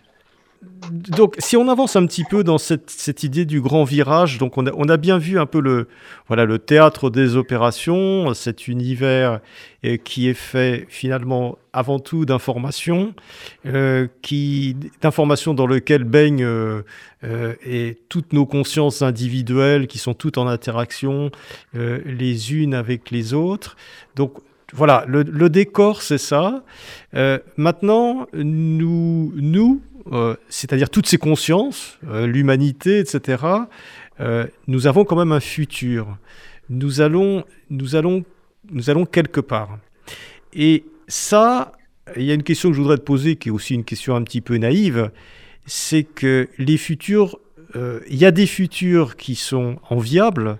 donc, 0.90 1.36
si 1.38 1.56
on 1.56 1.68
avance 1.68 1.96
un 1.96 2.04
petit 2.06 2.24
peu 2.24 2.44
dans 2.44 2.58
cette, 2.58 3.22
idée 3.22 3.46
du 3.46 3.62
grand 3.62 3.84
virage, 3.84 4.36
donc 4.38 4.58
on 4.58 4.66
a, 4.66 4.96
bien 4.98 5.16
vu 5.16 5.38
un 5.38 5.46
peu 5.46 5.60
le, 5.60 5.88
voilà, 6.28 6.44
le 6.44 6.58
théâtre 6.58 7.08
des 7.08 7.36
opérations, 7.36 8.34
cet 8.34 8.68
univers 8.68 9.40
euh, 9.86 9.96
qui 9.96 10.28
est 10.28 10.34
fait 10.34 10.86
finalement 10.90 11.56
avant 11.72 11.98
tout 11.98 12.26
d'informations, 12.26 13.14
euh, 13.64 14.08
d'informations 15.00 15.54
dans 15.54 15.66
lequel 15.66 16.04
baignent 16.04 16.44
euh, 16.44 16.82
et 17.64 17.98
toutes 18.08 18.32
nos 18.34 18.44
consciences 18.44 19.00
individuelles 19.00 19.86
qui 19.86 19.98
sont 19.98 20.14
toutes 20.14 20.36
en 20.36 20.46
interaction 20.46 21.30
les 21.72 22.52
unes 22.52 22.74
avec 22.74 23.10
les 23.10 23.32
autres. 23.32 23.76
Donc 24.16 24.34
voilà, 24.72 25.04
le, 25.06 25.48
décor 25.50 26.02
c'est 26.02 26.18
ça. 26.18 26.62
maintenant, 27.56 28.26
nous, 28.32 29.32
nous 29.36 29.82
euh, 30.12 30.34
c'est-à-dire 30.48 30.90
toutes 30.90 31.06
ces 31.06 31.18
consciences, 31.18 31.98
euh, 32.08 32.26
l'humanité, 32.26 32.98
etc., 32.98 33.44
euh, 34.18 34.46
nous 34.66 34.86
avons 34.86 35.04
quand 35.04 35.16
même 35.16 35.32
un 35.32 35.40
futur. 35.40 36.18
Nous 36.68 37.00
allons, 37.00 37.44
nous 37.70 37.96
allons, 37.96 38.24
nous 38.70 38.90
allons 38.90 39.06
quelque 39.06 39.40
part. 39.40 39.78
Et 40.52 40.84
ça, 41.06 41.72
il 42.16 42.24
y 42.24 42.30
a 42.30 42.34
une 42.34 42.42
question 42.42 42.70
que 42.70 42.76
je 42.76 42.80
voudrais 42.80 42.98
te 42.98 43.02
poser, 43.02 43.36
qui 43.36 43.48
est 43.48 43.52
aussi 43.52 43.74
une 43.74 43.84
question 43.84 44.16
un 44.16 44.22
petit 44.22 44.40
peu 44.40 44.56
naïve, 44.56 45.10
c'est 45.66 46.02
que 46.02 46.48
les 46.58 46.76
futurs, 46.76 47.38
il 47.74 48.16
y 48.16 48.24
a 48.24 48.32
des 48.32 48.46
futurs 48.46 49.16
qui 49.16 49.36
sont 49.36 49.78
enviables, 49.88 50.58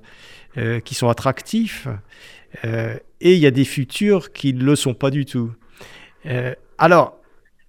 qui 0.85 0.95
sont 0.95 1.09
attractifs, 1.09 1.89
et 2.65 3.35
il 3.35 3.39
y 3.39 3.47
a 3.47 3.51
des 3.51 3.65
futurs 3.65 4.33
qui 4.33 4.53
ne 4.55 4.65
le 4.65 4.77
sont 4.77 4.95
pas 4.95 5.11
du 5.11 5.25
tout. 5.25 5.53
alors, 6.79 7.21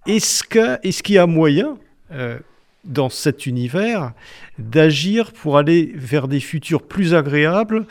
est-ce 0.06 1.02
qu'il 1.02 1.14
y 1.14 1.18
a 1.18 1.26
moyen, 1.26 1.78
euh, 2.12 2.38
dans 2.84 3.08
cet 3.08 3.46
univers, 3.46 4.12
d'agir 4.58 5.32
pour 5.32 5.56
aller 5.56 5.92
vers 5.94 6.26
des 6.26 6.40
futurs 6.40 6.82
plus 6.82 7.14
agréables 7.14 7.86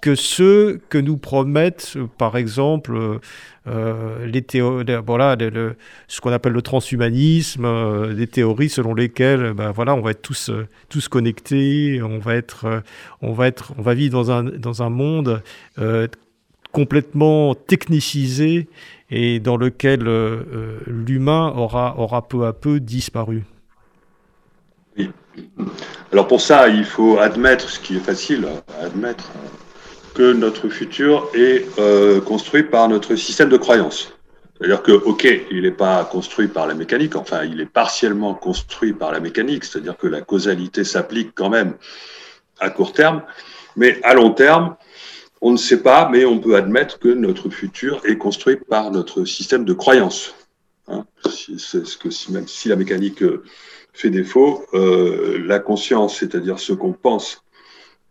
que 0.00 0.14
ceux 0.14 0.80
que 0.88 0.98
nous 0.98 1.16
promettent, 1.16 1.94
euh, 1.96 2.06
par 2.06 2.36
exemple, 2.36 3.18
euh, 3.66 4.26
les 4.26 4.44
voilà, 5.00 5.36
ce 6.06 6.20
qu'on 6.20 6.30
appelle 6.30 6.52
le 6.52 6.62
transhumanisme, 6.62 8.14
des 8.14 8.28
théories 8.28 8.68
selon 8.68 8.94
lesquelles, 8.94 9.52
ben 9.52 9.72
voilà, 9.72 9.96
on 9.96 10.00
va 10.00 10.12
être 10.12 10.22
tous, 10.22 10.52
tous 10.88 11.08
connectés, 11.08 12.00
on 12.00 12.20
va 12.20 12.36
être, 12.36 12.84
on 13.20 13.32
va 13.32 13.48
être, 13.48 13.72
on 13.76 13.82
va 13.82 13.94
vivre 13.94 14.12
dans 14.12 14.30
un, 14.30 14.44
dans 14.44 14.84
un 14.84 14.90
monde 14.90 15.42
complètement 16.76 17.54
technicisé 17.54 18.68
et 19.10 19.40
dans 19.40 19.56
lequel 19.56 20.06
euh, 20.06 20.42
euh, 20.52 20.78
l'humain 20.86 21.50
aura, 21.56 21.98
aura 21.98 22.28
peu 22.28 22.44
à 22.44 22.52
peu 22.52 22.80
disparu. 22.80 23.44
Oui. 24.98 25.10
Alors 26.12 26.28
pour 26.28 26.42
ça, 26.42 26.68
il 26.68 26.84
faut 26.84 27.18
admettre, 27.18 27.70
ce 27.70 27.80
qui 27.80 27.96
est 27.96 28.06
facile 28.12 28.46
à 28.78 28.84
admettre, 28.84 29.30
que 30.12 30.34
notre 30.34 30.68
futur 30.68 31.30
est 31.32 31.64
euh, 31.78 32.20
construit 32.20 32.64
par 32.64 32.90
notre 32.90 33.16
système 33.16 33.48
de 33.48 33.56
croyance. 33.56 34.12
C'est-à-dire 34.58 34.82
que, 34.82 34.92
OK, 34.92 35.26
il 35.50 35.62
n'est 35.62 35.70
pas 35.70 36.04
construit 36.04 36.48
par 36.48 36.66
la 36.66 36.74
mécanique, 36.74 37.16
enfin, 37.16 37.44
il 37.44 37.58
est 37.62 37.72
partiellement 37.82 38.34
construit 38.34 38.92
par 38.92 39.12
la 39.12 39.20
mécanique, 39.20 39.64
c'est-à-dire 39.64 39.96
que 39.96 40.08
la 40.08 40.20
causalité 40.20 40.84
s'applique 40.84 41.30
quand 41.34 41.48
même 41.48 41.72
à 42.60 42.68
court 42.68 42.92
terme, 42.92 43.22
mais 43.76 43.98
à 44.02 44.12
long 44.12 44.32
terme, 44.32 44.76
on 45.46 45.52
ne 45.52 45.56
sait 45.56 45.80
pas, 45.80 46.08
mais 46.10 46.24
on 46.24 46.40
peut 46.40 46.56
admettre 46.56 46.98
que 46.98 47.06
notre 47.06 47.50
futur 47.50 48.02
est 48.04 48.18
construit 48.18 48.56
par 48.56 48.90
notre 48.90 49.24
système 49.24 49.64
de 49.64 49.74
croyance. 49.74 50.34
Hein. 50.88 51.06
c'est 51.22 51.86
ce 51.86 51.96
que 51.96 52.08
même 52.32 52.48
si 52.48 52.68
la 52.68 52.74
mécanique 52.74 53.22
euh, 53.22 53.44
fait 53.92 54.10
défaut, 54.10 54.66
euh, 54.74 55.40
la 55.46 55.60
conscience, 55.60 56.18
c'est-à-dire 56.18 56.58
ce 56.58 56.72
qu'on 56.72 56.92
pense 56.92 57.44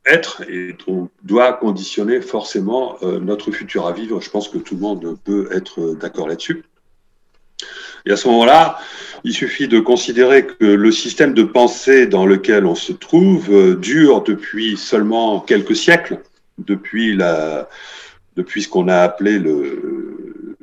être, 0.05 0.43
et 0.49 0.77
on 0.87 1.09
doit 1.23 1.51
conditionner 1.51 2.21
forcément 2.21 2.95
euh, 3.03 3.19
notre 3.19 3.51
futur 3.51 3.85
à 3.85 3.91
vivre. 3.91 4.21
Je 4.21 4.29
pense 4.29 4.47
que 4.47 4.57
tout 4.57 4.75
le 4.75 4.81
monde 4.81 5.17
peut 5.25 5.49
être 5.51 5.93
d'accord 5.95 6.29
là-dessus. 6.29 6.63
Et 8.05 8.11
à 8.11 8.15
ce 8.15 8.29
moment-là, 8.29 8.79
il 9.25 9.33
suffit 9.33 9.67
de 9.67 9.81
considérer 9.81 10.47
que 10.47 10.63
le 10.63 10.91
système 10.93 11.33
de 11.33 11.43
pensée 11.43 12.07
dans 12.07 12.25
lequel 12.25 12.65
on 12.65 12.75
se 12.75 12.93
trouve 12.93 13.75
dure 13.75 14.23
depuis 14.23 14.77
seulement 14.77 15.41
quelques 15.41 15.75
siècles 15.75 16.21
depuis, 16.57 17.15
la, 17.15 17.69
depuis 18.35 18.63
ce 18.63 18.69
qu'on 18.69 18.87
a 18.87 18.97
appelé 18.97 19.39
le, 19.39 20.55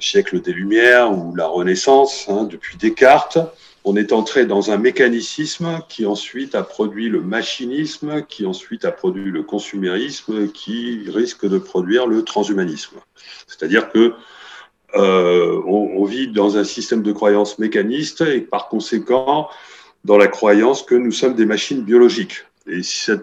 siècle 0.00 0.40
des 0.40 0.52
Lumières 0.52 1.12
ou 1.12 1.34
la 1.34 1.46
Renaissance, 1.46 2.26
hein, 2.28 2.44
depuis 2.44 2.76
Descartes, 2.76 3.38
on 3.84 3.96
est 3.96 4.12
entré 4.12 4.44
dans 4.44 4.70
un 4.70 4.76
mécanicisme 4.76 5.80
qui 5.88 6.04
ensuite 6.04 6.54
a 6.54 6.62
produit 6.62 7.08
le 7.08 7.20
machinisme, 7.20 8.22
qui 8.28 8.44
ensuite 8.44 8.84
a 8.84 8.92
produit 8.92 9.30
le 9.30 9.42
consumérisme, 9.42 10.48
qui 10.48 11.04
risque 11.08 11.48
de 11.48 11.58
produire 11.58 12.06
le 12.06 12.22
transhumanisme. 12.22 12.96
C'est-à-dire 13.46 13.90
que 13.90 14.14
euh, 14.94 15.62
on, 15.66 16.04
vit 16.04 16.28
dans 16.28 16.56
un 16.56 16.64
système 16.64 17.02
de 17.02 17.12
croyance 17.12 17.58
mécaniste 17.58 18.22
et 18.22 18.40
par 18.40 18.68
conséquent 18.68 19.48
dans 20.04 20.16
la 20.16 20.28
croyance 20.28 20.82
que 20.82 20.94
nous 20.94 21.12
sommes 21.12 21.34
des 21.34 21.44
machines 21.44 21.82
biologiques. 21.82 22.46
Et 22.66 22.80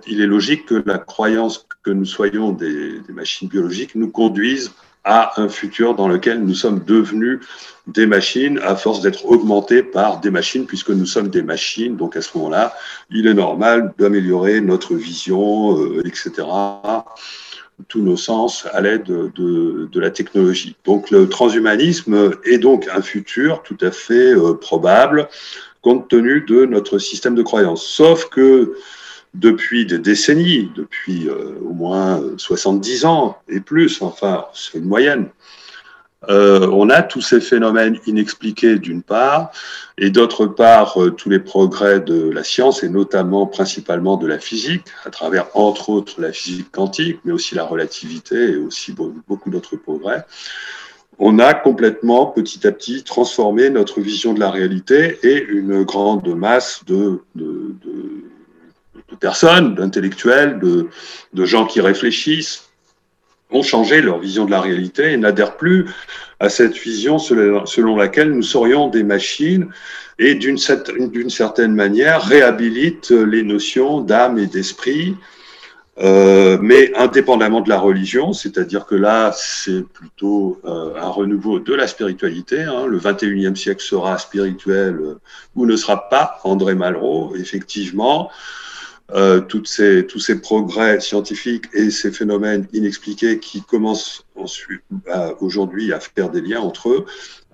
il 0.08 0.22
est 0.22 0.28
logique 0.28 0.66
que 0.68 0.84
la 0.86 1.00
croyance 1.00 1.68
que 1.86 1.92
nous 1.92 2.06
soyons 2.06 2.52
des, 2.52 3.00
machines 3.10 3.48
biologiques 3.48 3.94
nous 3.94 4.10
conduise 4.10 4.72
à 5.04 5.40
un 5.40 5.50
futur 5.50 5.94
dans 5.94 6.08
lequel 6.08 6.44
nous 6.44 6.56
sommes 6.56 6.84
devenus 6.84 7.40
des 7.86 8.08
machines 8.08 8.60
à 8.64 8.76
force 8.76 9.02
d'être 9.02 9.28
augmentés 9.28 9.84
par 9.84 10.20
des 10.20 10.32
machines 10.32 10.66
puisque 10.66 10.90
nous 10.90 11.06
sommes 11.06 11.28
des 11.28 11.44
machines. 11.44 11.96
Donc 11.96 12.16
à 12.16 12.22
ce 12.22 12.36
moment-là, 12.38 12.74
il 13.12 13.28
est 13.28 13.36
normal 13.36 13.94
d'améliorer 14.00 14.62
notre 14.62 14.96
vision, 14.96 15.80
euh, 15.80 16.02
etc., 16.06 16.48
tous 17.90 18.02
nos 18.02 18.18
sens 18.18 18.66
à 18.72 18.82
l'aide 18.82 19.04
de, 19.04 19.32
de, 19.36 19.90
de, 19.92 20.00
la 20.00 20.10
technologie. 20.10 20.76
Donc 20.86 21.12
le 21.12 21.28
transhumanisme 21.30 22.32
est 22.46 22.58
donc 22.58 22.88
un 22.92 23.02
futur 23.02 23.62
tout 23.64 23.78
à 23.82 23.92
fait 23.92 24.34
euh, 24.34 24.54
probable 24.54 25.28
compte 25.82 26.08
tenu 26.08 26.42
de 26.42 26.66
notre 26.66 26.98
système 26.98 27.36
de 27.36 27.44
croyance. 27.44 27.86
Sauf 27.86 28.30
que 28.30 28.76
depuis 29.40 29.86
des 29.86 30.00
décennies, 30.00 30.72
depuis 30.76 31.28
euh, 31.28 31.56
au 31.64 31.74
moins 31.74 32.22
70 32.38 33.06
ans 33.06 33.38
et 33.48 33.60
plus, 33.60 34.02
enfin, 34.02 34.46
c'est 34.54 34.78
une 34.78 34.86
moyenne. 34.86 35.30
Euh, 36.30 36.68
on 36.72 36.90
a 36.90 37.04
tous 37.04 37.22
ces 37.22 37.40
phénomènes 37.40 38.00
inexpliqués 38.08 38.80
d'une 38.80 39.04
part, 39.04 39.52
et 39.98 40.10
d'autre 40.10 40.48
part 40.48 41.00
euh, 41.00 41.12
tous 41.12 41.30
les 41.30 41.40
progrès 41.40 42.00
de 42.00 42.30
la 42.30 42.44
science, 42.44 42.84
et 42.84 42.90
notamment 42.90 43.46
principalement 43.46 44.18
de 44.18 44.26
la 44.26 44.40
physique, 44.40 44.86
à 45.06 45.12
travers 45.12 45.48
entre 45.54 45.90
autres 45.90 46.20
la 46.22 46.32
physique 46.32 46.72
quantique, 46.72 47.20
mais 47.26 47.32
aussi 47.32 47.54
la 47.54 47.64
relativité 47.64 48.54
et 48.54 48.58
aussi 48.58 48.94
beaucoup 49.28 49.50
d'autres 49.52 49.76
progrès. 49.76 50.26
On 51.20 51.40
a 51.40 51.54
complètement, 51.54 52.26
petit 52.26 52.66
à 52.68 52.72
petit, 52.72 53.04
transformé 53.04 53.70
notre 53.70 54.02
vision 54.02 54.34
de 54.34 54.40
la 54.40 54.50
réalité 54.50 55.20
et 55.24 55.44
une 55.44 55.84
grande 55.84 56.28
masse 56.36 56.82
de, 56.86 57.22
de 57.36 57.76
de 59.10 59.16
personnes, 59.16 59.76
d'intellectuels, 59.76 60.60
de, 60.60 61.46
gens 61.46 61.66
qui 61.66 61.82
réfléchissent, 61.82 62.70
ont 63.52 63.64
changé 63.64 64.02
leur 64.02 64.20
vision 64.20 64.46
de 64.46 64.52
la 64.52 64.60
réalité 64.60 65.14
et 65.14 65.18
n'adhèrent 65.18 65.58
plus 65.58 65.86
à 66.40 66.50
cette 66.50 66.76
vision 66.76 67.20
selon 67.20 67.96
laquelle 67.96 68.32
nous 68.32 68.42
serions 68.42 68.90
des 68.90 69.04
machines 69.04 69.68
et 70.18 70.36
d'une 70.36 70.58
certaine 70.58 71.76
manière 71.76 72.24
réhabilitent 72.24 73.12
les 73.12 73.44
notions 73.44 74.02
d'âme 74.02 74.40
et 74.40 74.48
d'esprit, 74.48 75.16
euh, 75.98 76.58
mais 76.62 76.94
indépendamment 76.96 77.62
de 77.62 77.70
la 77.70 77.80
religion, 77.80 78.34
c'est-à-dire 78.34 78.86
que 78.86 78.96
là, 78.96 79.32
c'est 79.34 79.82
plutôt 79.82 80.60
euh, 80.66 80.94
un 81.00 81.08
renouveau 81.08 81.60
de 81.60 81.74
la 81.74 81.88
spiritualité. 81.88 82.64
Hein. 82.64 82.86
Le 82.86 83.00
21e 83.00 83.56
siècle 83.56 83.82
sera 83.82 84.18
spirituel 84.18 85.00
ou 85.56 85.66
ne 85.66 85.76
sera 85.78 86.10
pas. 86.10 86.40
André 86.44 86.76
Malraux, 86.76 87.36
effectivement, 87.38 88.30
euh, 89.14 89.40
toutes 89.40 89.68
ces, 89.68 90.08
tous 90.08 90.20
ces 90.20 90.42
progrès 90.42 91.00
scientifiques 91.00 91.66
et 91.74 91.92
ces 91.92 92.12
phénomènes 92.12 92.68
inexpliqués 92.74 93.40
qui 93.40 93.62
commencent 93.62 94.26
aujourd'hui 95.40 95.94
à 95.94 96.00
faire 96.00 96.32
des 96.32 96.42
liens 96.42 96.62
entre 96.62 96.90
eux, 96.90 97.06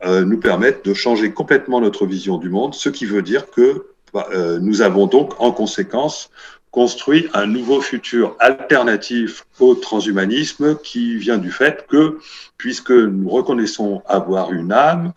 euh, 0.06 0.24
nous 0.24 0.40
permettent 0.40 0.86
de 0.86 0.94
changer 0.94 1.32
complètement 1.32 1.82
notre 1.82 2.06
vision 2.06 2.38
du 2.38 2.50
monde, 2.50 2.74
ce 2.74 2.88
qui 2.88 3.06
veut 3.06 3.22
dire 3.22 3.50
que 3.52 3.88
bah, 4.14 4.28
euh, 4.34 4.60
nous 4.60 4.82
avons 4.82 5.08
donc 5.08 5.40
en 5.40 5.52
conséquence 5.52 6.30
construit 6.72 7.28
un 7.34 7.48
nouveau 7.48 7.82
futur 7.82 8.36
alternatif 8.40 9.46
au 9.60 9.76
transhumanisme 9.76 10.78
qui 10.78 11.18
vient 11.18 11.38
du 11.38 11.52
fait 11.52 11.86
que, 11.88 12.18
puisque 12.56 12.92
nous 12.92 13.30
reconnaissons 13.30 14.02
avoir 14.06 14.54
une 14.54 14.72
âme, 14.72 15.12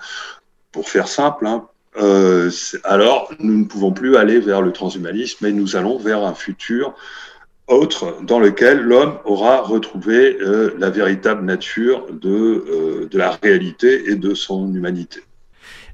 pour 0.72 0.88
faire 0.88 1.06
simple, 1.06 1.46
hein, 1.46 1.68
euh, 1.96 2.50
alors 2.84 3.32
nous 3.38 3.58
ne 3.58 3.64
pouvons 3.64 3.92
plus 3.92 4.16
aller 4.16 4.40
vers 4.40 4.62
le 4.62 4.72
transhumanisme, 4.72 5.38
mais 5.42 5.52
nous 5.52 5.76
allons 5.76 5.98
vers 5.98 6.24
un 6.24 6.34
futur 6.34 6.94
autre 7.66 8.18
dans 8.22 8.40
lequel 8.40 8.80
l'homme 8.80 9.18
aura 9.24 9.62
retrouvé 9.62 10.36
euh, 10.40 10.74
la 10.78 10.90
véritable 10.90 11.44
nature 11.44 12.06
de, 12.12 12.28
euh, 12.28 13.08
de 13.10 13.18
la 13.18 13.30
réalité 13.42 14.10
et 14.10 14.16
de 14.16 14.34
son 14.34 14.72
humanité. 14.74 15.20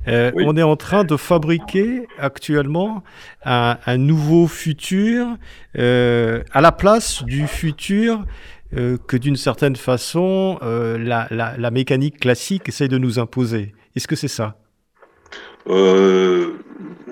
Euh, 0.09 0.33
oui. 0.35 0.45
On 0.47 0.57
est 0.57 0.63
en 0.63 0.77
train 0.77 1.05
de 1.05 1.17
fabriquer 1.17 2.09
actuellement 2.19 3.05
un, 3.45 3.77
un 3.87 3.99
nouveau 3.99 4.49
futur 4.49 5.37
à 5.75 6.61
la 6.61 6.73
place 6.73 7.23
du 7.23 7.47
futur 7.47 8.25
que 8.73 9.17
d'une 9.17 9.37
certaine 9.37 9.77
façon 9.77 10.59
la, 10.63 11.29
la, 11.31 11.57
la 11.59 11.71
mécanique 11.71 12.19
classique 12.19 12.69
essaie 12.69 12.89
de 12.89 12.99
nous 12.99 13.19
imposer. 13.19 13.75
Est-ce 13.95 14.09
que 14.09 14.17
c'est 14.17 14.29
ça? 14.29 14.57
Euh, 15.71 16.49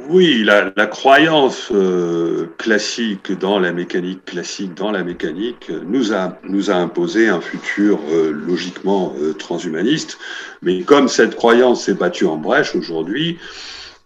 oui, 0.09 0.43
la, 0.43 0.87
croyance 0.87 1.69
euh, 1.71 2.47
classique 2.59 3.31
dans 3.39 3.61
la 3.61 3.73
mécanique 3.73 4.25
classique 4.25 4.75
dans 4.75 4.91
la 4.91 5.05
mécanique 5.05 5.71
nous 5.87 6.13
a 6.13 6.39
nous 6.45 6.71
a 6.71 6.75
imposé 6.75 7.29
un 7.29 7.41
futur 7.41 8.01
euh, 8.11 8.33
logiquement 8.33 9.15
transhumaniste. 9.39 10.19
Mais 10.63 10.81
comme 10.81 11.09
cette 11.09 11.37
croyance 11.37 11.85
s'est 11.85 11.95
battue 11.95 12.27
en 12.27 12.37
brèche 12.37 12.75
aujourd'hui 12.75 13.39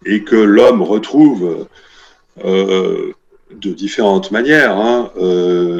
et 0.05 0.23
que 0.23 0.35
l'homme 0.35 0.81
retrouve 0.81 1.67
de 2.43 3.13
différentes 3.51 4.31
manières 4.31 4.77
hein, 4.77 5.11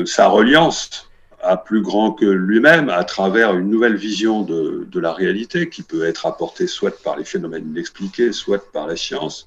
sa 0.05 0.27
reliance 0.29 1.09
à 1.43 1.57
plus 1.57 1.81
grand 1.81 2.11
que 2.13 2.25
lui-même 2.25 2.89
à 2.89 3.03
travers 3.03 3.55
une 3.55 3.69
nouvelle 3.69 3.95
vision 3.95 4.41
de, 4.41 4.87
de, 4.89 4.99
la 4.99 5.13
réalité 5.13 5.69
qui 5.69 5.83
peut 5.83 6.05
être 6.05 6.25
apportée 6.25 6.67
soit 6.67 7.01
par 7.03 7.17
les 7.17 7.25
phénomènes 7.25 7.67
inexpliqués, 7.69 8.31
soit 8.31 8.71
par 8.71 8.87
la 8.87 8.95
science. 8.95 9.45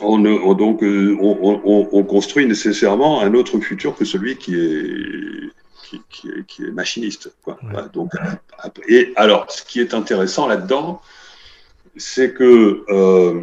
On, 0.00 0.24
on 0.24 0.54
donc 0.54 0.80
on, 0.82 1.38
on, 1.64 1.88
on, 1.90 2.04
construit 2.04 2.46
nécessairement 2.46 3.22
un 3.22 3.34
autre 3.34 3.58
futur 3.58 3.96
que 3.96 4.04
celui 4.04 4.36
qui 4.36 4.54
est 4.54 5.50
qui, 5.88 6.02
qui 6.10 6.28
est, 6.28 6.46
qui 6.46 6.64
est 6.64 6.70
machiniste. 6.70 7.32
Quoi. 7.42 7.58
Ouais. 7.62 7.82
Donc, 7.92 8.12
et 8.88 9.12
alors, 9.16 9.50
ce 9.50 9.62
qui 9.62 9.80
est 9.80 9.94
intéressant 9.94 10.46
là-dedans, 10.46 11.00
c'est 11.96 12.34
que 12.34 12.84
euh, 12.88 13.42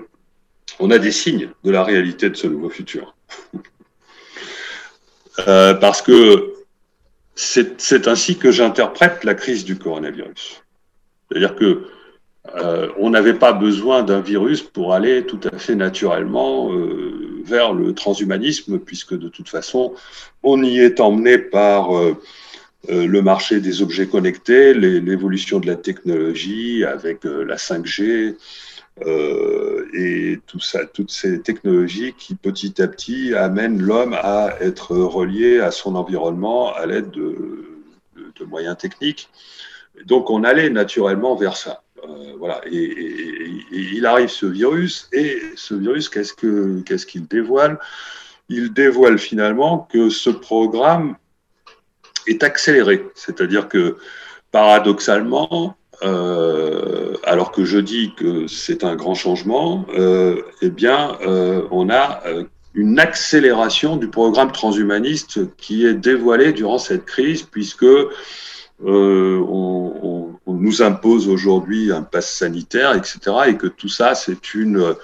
on 0.79 0.91
a 0.91 0.99
des 0.99 1.11
signes 1.11 1.49
de 1.63 1.71
la 1.71 1.83
réalité 1.83 2.29
de 2.29 2.35
ce 2.35 2.47
nouveau 2.47 2.69
futur. 2.69 3.15
Euh, 5.47 5.73
parce 5.73 6.01
que 6.01 6.53
c'est 7.35 8.07
ainsi 8.07 8.37
que 8.37 8.51
j'interprète 8.51 9.23
la 9.23 9.33
crise 9.33 9.65
du 9.65 9.77
coronavirus. 9.77 10.63
C'est-à-dire 11.29 11.55
que 11.55 11.87
euh, 12.55 12.89
on 12.97 13.09
n'avait 13.09 13.33
pas 13.33 13.53
besoin 13.53 14.03
d'un 14.03 14.21
virus 14.21 14.61
pour 14.61 14.93
aller 14.93 15.25
tout 15.25 15.39
à 15.51 15.57
fait 15.57 15.75
naturellement 15.75 16.71
euh, 16.71 17.41
vers 17.43 17.73
le 17.73 17.93
transhumanisme, 17.93 18.79
puisque 18.79 19.17
de 19.17 19.29
toute 19.29 19.49
façon, 19.49 19.93
on 20.43 20.63
y 20.63 20.79
est 20.79 20.99
emmené 20.99 21.37
par 21.37 21.97
euh, 21.97 22.15
euh 22.89 23.07
le 23.07 23.21
marché 23.21 23.59
des 23.59 23.81
objets 23.81 24.07
connectés, 24.07 24.73
l'évolution 24.73 25.59
de 25.59 25.67
la 25.67 25.75
technologie 25.75 26.83
avec 26.85 27.25
euh, 27.25 27.43
la 27.43 27.55
5G, 27.55 28.03
euh, 28.03 28.33
et 29.01 30.39
tout 30.47 30.59
ça, 30.59 30.85
toutes 30.85 31.11
ces 31.11 31.41
technologies 31.41 32.13
qui 32.13 32.35
petit 32.35 32.81
à 32.81 32.87
petit 32.87 33.33
amènent 33.33 33.81
l'homme 33.81 34.13
à 34.13 34.55
être 34.61 34.95
relié 34.95 35.59
à 35.59 35.71
son 35.71 35.95
environnement 35.95 36.73
à 36.73 36.85
l'aide 36.85 37.11
de, 37.11 37.61
moyens 38.47 38.77
techniques. 38.77 39.29
Donc 40.05 40.29
on 40.29 40.43
allait 40.43 40.69
naturellement 40.69 41.35
vers 41.35 41.55
ça. 41.55 41.81
Euh, 42.03 42.33
voilà. 42.37 42.61
Et, 42.69 43.61
il 43.71 44.05
arrive 44.05 44.29
ce 44.29 44.45
virus, 44.45 45.09
et 45.11 45.41
ce 45.55 45.73
virus, 45.73 46.09
qu'est-ce 46.09 46.33
que 46.33 46.81
qu'est-ce 46.81 47.05
qu'il 47.05 47.27
dévoile? 47.27 47.79
Il 48.49 48.73
dévoile 48.73 49.17
finalement 49.17 49.87
que 49.91 50.09
ce 50.09 50.29
programme 50.29 51.15
est 52.27 52.43
accéléré, 52.43 53.05
c'est-à-dire 53.15 53.67
que 53.67 53.97
paradoxalement, 54.51 55.75
euh, 56.03 57.13
alors 57.23 57.51
que 57.51 57.65
je 57.65 57.77
dis 57.77 58.13
que 58.15 58.47
c'est 58.47 58.83
un 58.83 58.95
grand 58.95 59.15
changement, 59.15 59.85
euh, 59.97 60.41
eh 60.61 60.69
bien, 60.69 61.17
euh, 61.25 61.63
on 61.71 61.89
a 61.89 62.21
une 62.73 62.99
accélération 62.99 63.97
du 63.97 64.09
programme 64.09 64.51
transhumaniste 64.51 65.55
qui 65.57 65.85
est 65.85 65.93
dévoilé 65.93 66.53
durant 66.53 66.77
cette 66.77 67.05
crise, 67.05 67.43
puisque 67.43 67.85
on, 68.83 70.31
nous 70.47 70.81
impose 70.81 71.27
aujourd'hui 71.27 71.91
un 71.91 72.01
pass 72.01 72.31
sanitaire, 72.31 72.95
etc., 72.95 73.19
et 73.47 73.55
que 73.55 73.67
tout 73.67 73.89
ça, 73.89 74.15
c'est 74.15 74.53
une 74.53 74.95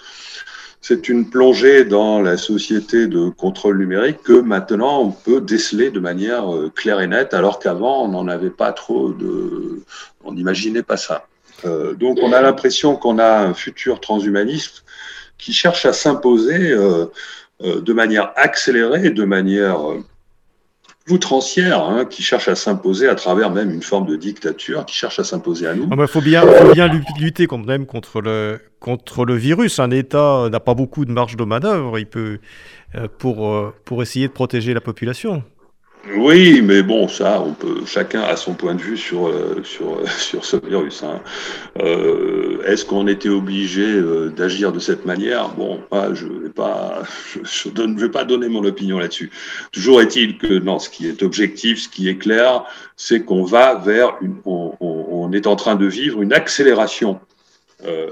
c'est 0.81 1.09
une 1.09 1.29
plongée 1.29 1.85
dans 1.85 2.21
la 2.21 2.37
société 2.37 3.07
de 3.07 3.29
contrôle 3.29 3.77
numérique 3.77 4.23
que 4.23 4.33
maintenant 4.33 5.01
on 5.01 5.11
peut 5.11 5.39
déceler 5.39 5.91
de 5.91 5.99
manière 5.99 6.45
claire 6.75 7.01
et 7.01 7.07
nette, 7.07 7.33
alors 7.33 7.59
qu'avant 7.59 8.03
on 8.03 8.07
n'en 8.07 8.27
avait 8.27 8.49
pas 8.49 8.73
trop 8.73 9.11
de, 9.11 9.83
On 10.23 10.33
n'imaginait 10.33 10.83
pas 10.83 10.97
ça. 10.97 11.27
Euh, 11.65 11.93
donc 11.93 12.17
on 12.21 12.33
a 12.33 12.41
l'impression 12.41 12.95
qu'on 12.95 13.19
a 13.19 13.39
un 13.39 13.53
futur 13.53 13.99
transhumaniste 13.99 14.83
qui 15.37 15.53
cherche 15.53 15.85
à 15.85 15.93
s'imposer 15.93 16.71
euh, 16.71 17.05
euh, 17.63 17.81
de 17.81 17.93
manière 17.93 18.33
accélérée, 18.35 19.09
de 19.09 19.23
manière 19.23 19.79
outrancière, 21.11 21.83
hein, 21.83 22.05
qui 22.05 22.23
cherche 22.23 22.47
à 22.47 22.55
s'imposer 22.55 23.07
à 23.07 23.15
travers 23.15 23.51
même 23.51 23.71
une 23.71 23.81
forme 23.81 24.07
de 24.07 24.15
dictature, 24.15 24.85
qui 24.85 24.95
cherche 24.95 25.19
à 25.19 25.23
s'imposer 25.23 25.67
à 25.67 25.73
nous. 25.73 25.87
Il 25.91 26.07
faut, 26.07 26.21
bien, 26.21 26.41
faut 26.41 26.73
lutter 27.19 27.47
quand 27.47 27.65
même 27.65 27.85
contre 27.85 28.21
le, 28.21 28.59
contre 28.79 29.25
le 29.25 29.35
virus. 29.35 29.79
Un 29.79 29.91
État 29.91 30.49
n'a 30.49 30.59
pas 30.59 30.73
beaucoup 30.73 31.05
de 31.05 31.11
marge 31.11 31.35
de 31.35 31.43
manœuvre 31.43 31.99
il 31.99 32.05
peut, 32.07 32.39
pour, 33.17 33.73
pour 33.85 34.01
essayer 34.01 34.27
de 34.27 34.33
protéger 34.33 34.73
la 34.73 34.81
population. 34.81 35.43
Oui, 36.09 36.63
mais 36.63 36.81
bon, 36.81 37.07
ça, 37.07 37.41
on 37.41 37.53
peut, 37.53 37.85
chacun 37.85 38.21
a 38.21 38.35
son 38.35 38.55
point 38.55 38.73
de 38.73 38.81
vue 38.81 38.97
sur 38.97 39.27
euh, 39.27 39.61
sur 39.63 40.01
sur 40.19 40.43
ce 40.45 40.57
virus. 40.57 41.03
Hein. 41.03 41.21
Euh, 41.79 42.63
Est-ce 42.65 42.85
qu'on 42.85 43.07
était 43.07 43.29
obligé 43.29 43.85
euh, 43.85 44.29
d'agir 44.29 44.71
de 44.71 44.79
cette 44.79 45.05
manière? 45.05 45.49
Bon, 45.49 45.79
je 46.13 46.25
vais 46.25 46.49
pas, 46.49 47.03
je, 47.43 47.69
donne, 47.69 47.97
vais 47.97 48.09
pas 48.09 48.23
donner 48.23 48.49
mon 48.49 48.63
opinion 48.63 48.97
là-dessus. 48.97 49.29
Toujours 49.71 50.01
est-il 50.01 50.39
que 50.39 50.57
non, 50.57 50.79
ce 50.79 50.89
qui 50.89 51.07
est 51.07 51.21
objectif, 51.21 51.83
ce 51.83 51.89
qui 51.89 52.09
est 52.09 52.17
clair, 52.17 52.63
c'est 52.97 53.21
qu'on 53.23 53.43
va 53.43 53.75
vers 53.75 54.15
une, 54.21 54.37
on, 54.45 55.31
est 55.33 55.47
en 55.47 55.55
train 55.55 55.75
de 55.75 55.85
vivre 55.85 56.21
une 56.21 56.33
accélération 56.33 57.19
euh, 57.85 58.09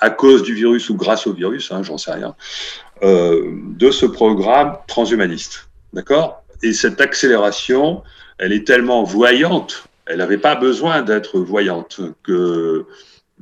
à 0.00 0.10
cause 0.10 0.42
du 0.42 0.54
virus 0.54 0.88
ou 0.90 0.96
grâce 0.96 1.26
au 1.26 1.32
virus, 1.32 1.70
hein, 1.70 1.82
j'en 1.84 1.98
sais 1.98 2.10
rien, 2.10 2.34
de 3.02 3.90
ce 3.92 4.06
programme 4.06 4.76
transhumaniste. 4.88 5.68
D'accord? 5.92 6.42
Et 6.62 6.72
cette 6.72 7.00
accélération, 7.00 8.02
elle 8.38 8.52
est 8.52 8.66
tellement 8.66 9.02
voyante, 9.02 9.84
elle 10.06 10.18
n'avait 10.18 10.38
pas 10.38 10.54
besoin 10.54 11.02
d'être 11.02 11.38
voyante, 11.38 12.00
que, 12.22 12.86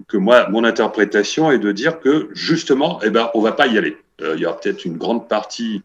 que 0.09 0.17
moi, 0.17 0.49
mon 0.49 0.65
interprétation 0.65 1.51
est 1.51 1.59
de 1.59 1.73
dire 1.73 2.01
que 2.01 2.29
justement, 2.33 3.01
eh 3.05 3.11
ben, 3.11 3.31
on 3.35 3.41
va 3.41 3.53
pas 3.53 3.67
y 3.67 3.79
aller. 3.79 3.97
Euh, 4.21 4.35
il 4.37 4.43
y 4.43 4.47
aura 4.47 4.59
peut-être 4.59 4.85
une 4.85 4.97
grande 4.97 5.29
partie 5.29 5.83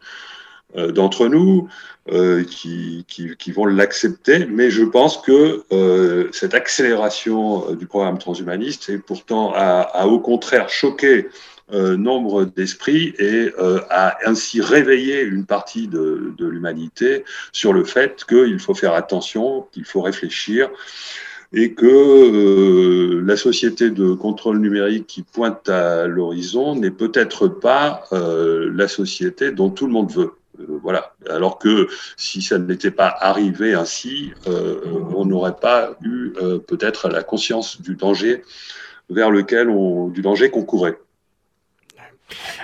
euh, 0.77 0.91
d'entre 0.91 1.27
nous 1.27 1.67
euh, 2.11 2.45
qui, 2.45 3.03
qui, 3.09 3.35
qui, 3.35 3.51
vont 3.51 3.65
l'accepter, 3.65 4.45
mais 4.45 4.71
je 4.71 4.83
pense 4.83 5.17
que 5.17 5.65
euh, 5.73 6.29
cette 6.31 6.53
accélération 6.53 7.75
du 7.75 7.87
programme 7.87 8.17
transhumaniste 8.17 8.87
est 8.87 8.97
pourtant 8.97 9.51
a, 9.53 9.81
a 9.81 10.07
au 10.07 10.19
contraire 10.19 10.69
choqué 10.69 11.27
nombre 11.71 12.45
d'esprits 12.45 13.13
et 13.17 13.51
euh, 13.59 13.79
a 13.89 14.17
ainsi 14.25 14.61
réveillé 14.61 15.21
une 15.21 15.45
partie 15.45 15.87
de, 15.87 16.33
de 16.37 16.47
l'humanité 16.47 17.23
sur 17.51 17.73
le 17.73 17.83
fait 17.83 18.25
qu'il 18.25 18.59
faut 18.59 18.73
faire 18.73 18.93
attention, 18.93 19.67
qu'il 19.71 19.85
faut 19.85 20.01
réfléchir 20.01 20.69
et 21.53 21.73
que 21.73 21.85
euh, 21.85 23.21
la 23.25 23.35
société 23.35 23.89
de 23.89 24.13
contrôle 24.13 24.59
numérique 24.59 25.07
qui 25.07 25.23
pointe 25.23 25.67
à 25.69 26.07
l'horizon 26.07 26.75
n'est 26.75 26.91
peut-être 26.91 27.47
pas 27.47 28.03
euh, 28.13 28.71
la 28.73 28.87
société 28.87 29.51
dont 29.51 29.69
tout 29.69 29.85
le 29.85 29.91
monde 29.91 30.11
veut. 30.11 30.31
voilà. 30.81 31.13
Alors 31.29 31.59
que 31.59 31.87
si 32.15 32.41
ça 32.41 32.57
n'était 32.57 32.91
pas 32.91 33.13
arrivé 33.19 33.73
ainsi, 33.73 34.31
on 34.45 35.25
n'aurait 35.25 35.57
pas 35.59 35.97
eu 36.03 36.33
peut-être 36.67 37.09
la 37.09 37.23
conscience 37.23 37.81
du 37.81 37.95
danger 37.95 38.43
vers 39.09 39.29
lequel 39.29 39.69
on, 39.69 40.07
du 40.07 40.21
danger 40.21 40.49
qu'on 40.49 40.63
courait. 40.63 40.97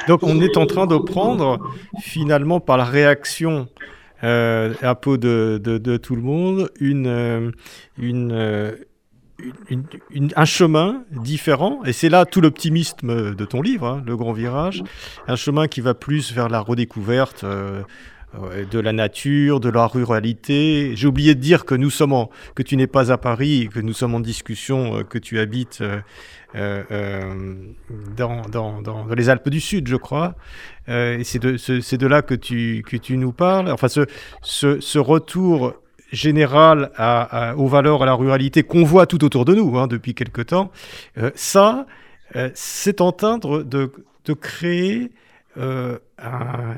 Donc 0.07 0.23
on 0.23 0.41
est 0.41 0.57
en 0.57 0.65
train 0.65 0.87
de 0.87 0.97
prendre 0.97 1.59
finalement 1.99 2.59
par 2.59 2.77
la 2.77 2.85
réaction 2.85 3.67
euh, 4.23 4.73
un 4.81 4.95
peu 4.95 5.19
de, 5.19 5.97
tout 5.97 6.15
le 6.15 6.21
monde 6.23 6.71
euh, 6.81 7.51
euh, 8.01 8.75
un 10.35 10.45
chemin 10.45 11.03
différent, 11.11 11.81
et 11.85 11.93
c'est 11.93 12.09
là 12.09 12.25
tout 12.25 12.41
l'optimisme 12.41 13.35
de 13.35 13.45
ton 13.45 13.61
livre, 13.61 13.85
hein, 13.85 14.03
Le 14.07 14.17
Grand 14.17 14.33
Virage, 14.33 14.83
un 15.27 15.35
chemin 15.35 15.67
qui 15.67 15.81
va 15.81 15.93
plus 15.93 16.33
vers 16.33 16.49
la 16.49 16.59
redécouverte 16.61 17.45
de 18.33 18.79
la 18.79 18.93
nature, 18.93 19.59
de 19.59 19.69
la 19.69 19.87
ruralité. 19.87 20.91
J'ai 20.95 21.07
oublié 21.07 21.33
de 21.33 21.39
dire 21.39 21.65
que 21.65 21.75
nous 21.75 21.89
sommes 21.89 22.13
en, 22.13 22.29
que 22.55 22.63
tu 22.63 22.77
n'es 22.77 22.87
pas 22.87 23.11
à 23.11 23.17
Paris, 23.17 23.69
que 23.73 23.79
nous 23.79 23.93
sommes 23.93 24.15
en 24.15 24.19
discussion, 24.19 25.03
que 25.03 25.17
tu 25.17 25.39
habites 25.39 25.81
euh, 26.55 26.81
euh, 26.91 27.55
dans, 28.15 28.41
dans, 28.43 28.81
dans, 28.81 29.05
les 29.07 29.29
Alpes 29.29 29.49
du 29.49 29.59
Sud, 29.59 29.87
je 29.87 29.97
crois. 29.97 30.35
Euh, 30.87 31.19
c'est 31.23 31.39
de, 31.39 31.57
de, 31.97 32.07
là 32.07 32.21
que 32.21 32.33
tu, 32.33 32.83
que 32.87 32.95
tu 32.95 33.17
nous 33.17 33.33
parles. 33.33 33.69
Enfin, 33.69 33.89
ce, 33.89 34.05
ce, 34.41 34.97
retour 34.97 35.73
général 36.11 36.91
aux 37.57 37.67
valeurs, 37.67 38.01
à 38.01 38.05
la 38.05 38.13
ruralité 38.13 38.63
qu'on 38.63 38.85
voit 38.85 39.07
tout 39.07 39.25
autour 39.25 39.43
de 39.43 39.55
nous 39.55 39.77
hein, 39.77 39.87
depuis 39.87 40.13
quelque 40.13 40.41
temps, 40.41 40.71
ça, 41.35 41.85
c'est 42.53 43.01
en 43.01 43.11
train 43.11 43.39
de, 43.39 43.91
de 44.25 44.33
créer 44.33 45.11
un, 45.57 45.99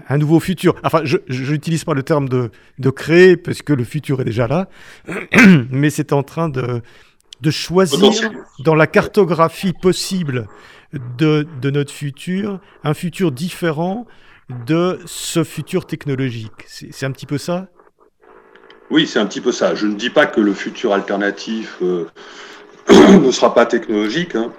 un, 0.07 0.17
nouveau 0.17 0.39
futur. 0.39 0.75
Enfin, 0.83 1.01
je 1.03 1.51
n'utilise 1.51 1.83
pas 1.83 1.93
le 1.93 2.03
terme 2.03 2.29
de, 2.29 2.51
de, 2.77 2.89
créer 2.89 3.37
parce 3.37 3.61
que 3.61 3.73
le 3.73 3.83
futur 3.83 4.21
est 4.21 4.25
déjà 4.25 4.47
là, 4.47 4.69
mais 5.71 5.89
c'est 5.89 6.13
en 6.13 6.23
train 6.23 6.49
de, 6.49 6.81
de 7.41 7.51
choisir 7.51 8.31
dans 8.59 8.75
la 8.75 8.87
cartographie 8.87 9.73
possible 9.73 10.47
de, 11.17 11.47
de, 11.61 11.69
notre 11.69 11.91
futur 11.93 12.59
un 12.83 12.93
futur 12.93 13.31
différent 13.31 14.07
de 14.65 14.99
ce 15.05 15.43
futur 15.43 15.85
technologique. 15.85 16.65
C'est 16.67 17.05
un 17.05 17.11
petit 17.11 17.27
peu 17.27 17.37
ça? 17.37 17.67
Oui, 18.89 19.05
c'est 19.05 19.19
un 19.19 19.27
petit 19.27 19.41
peu 19.41 19.51
ça. 19.51 19.75
Je 19.75 19.85
ne 19.85 19.93
dis 19.93 20.09
pas 20.09 20.25
que 20.25 20.41
le 20.41 20.53
futur 20.53 20.93
alternatif 20.93 21.77
euh, 21.83 22.07
ne 22.89 23.31
sera 23.31 23.53
pas 23.53 23.67
technologique. 23.67 24.35
Hein. 24.35 24.51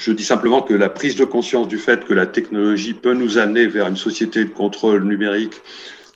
Je 0.00 0.12
dis 0.12 0.24
simplement 0.24 0.62
que 0.62 0.72
la 0.72 0.88
prise 0.88 1.14
de 1.14 1.26
conscience 1.26 1.68
du 1.68 1.76
fait 1.76 2.06
que 2.06 2.14
la 2.14 2.24
technologie 2.24 2.94
peut 2.94 3.12
nous 3.12 3.36
amener 3.36 3.66
vers 3.66 3.86
une 3.86 3.98
société 3.98 4.44
de 4.46 4.48
contrôle 4.48 5.04
numérique 5.04 5.60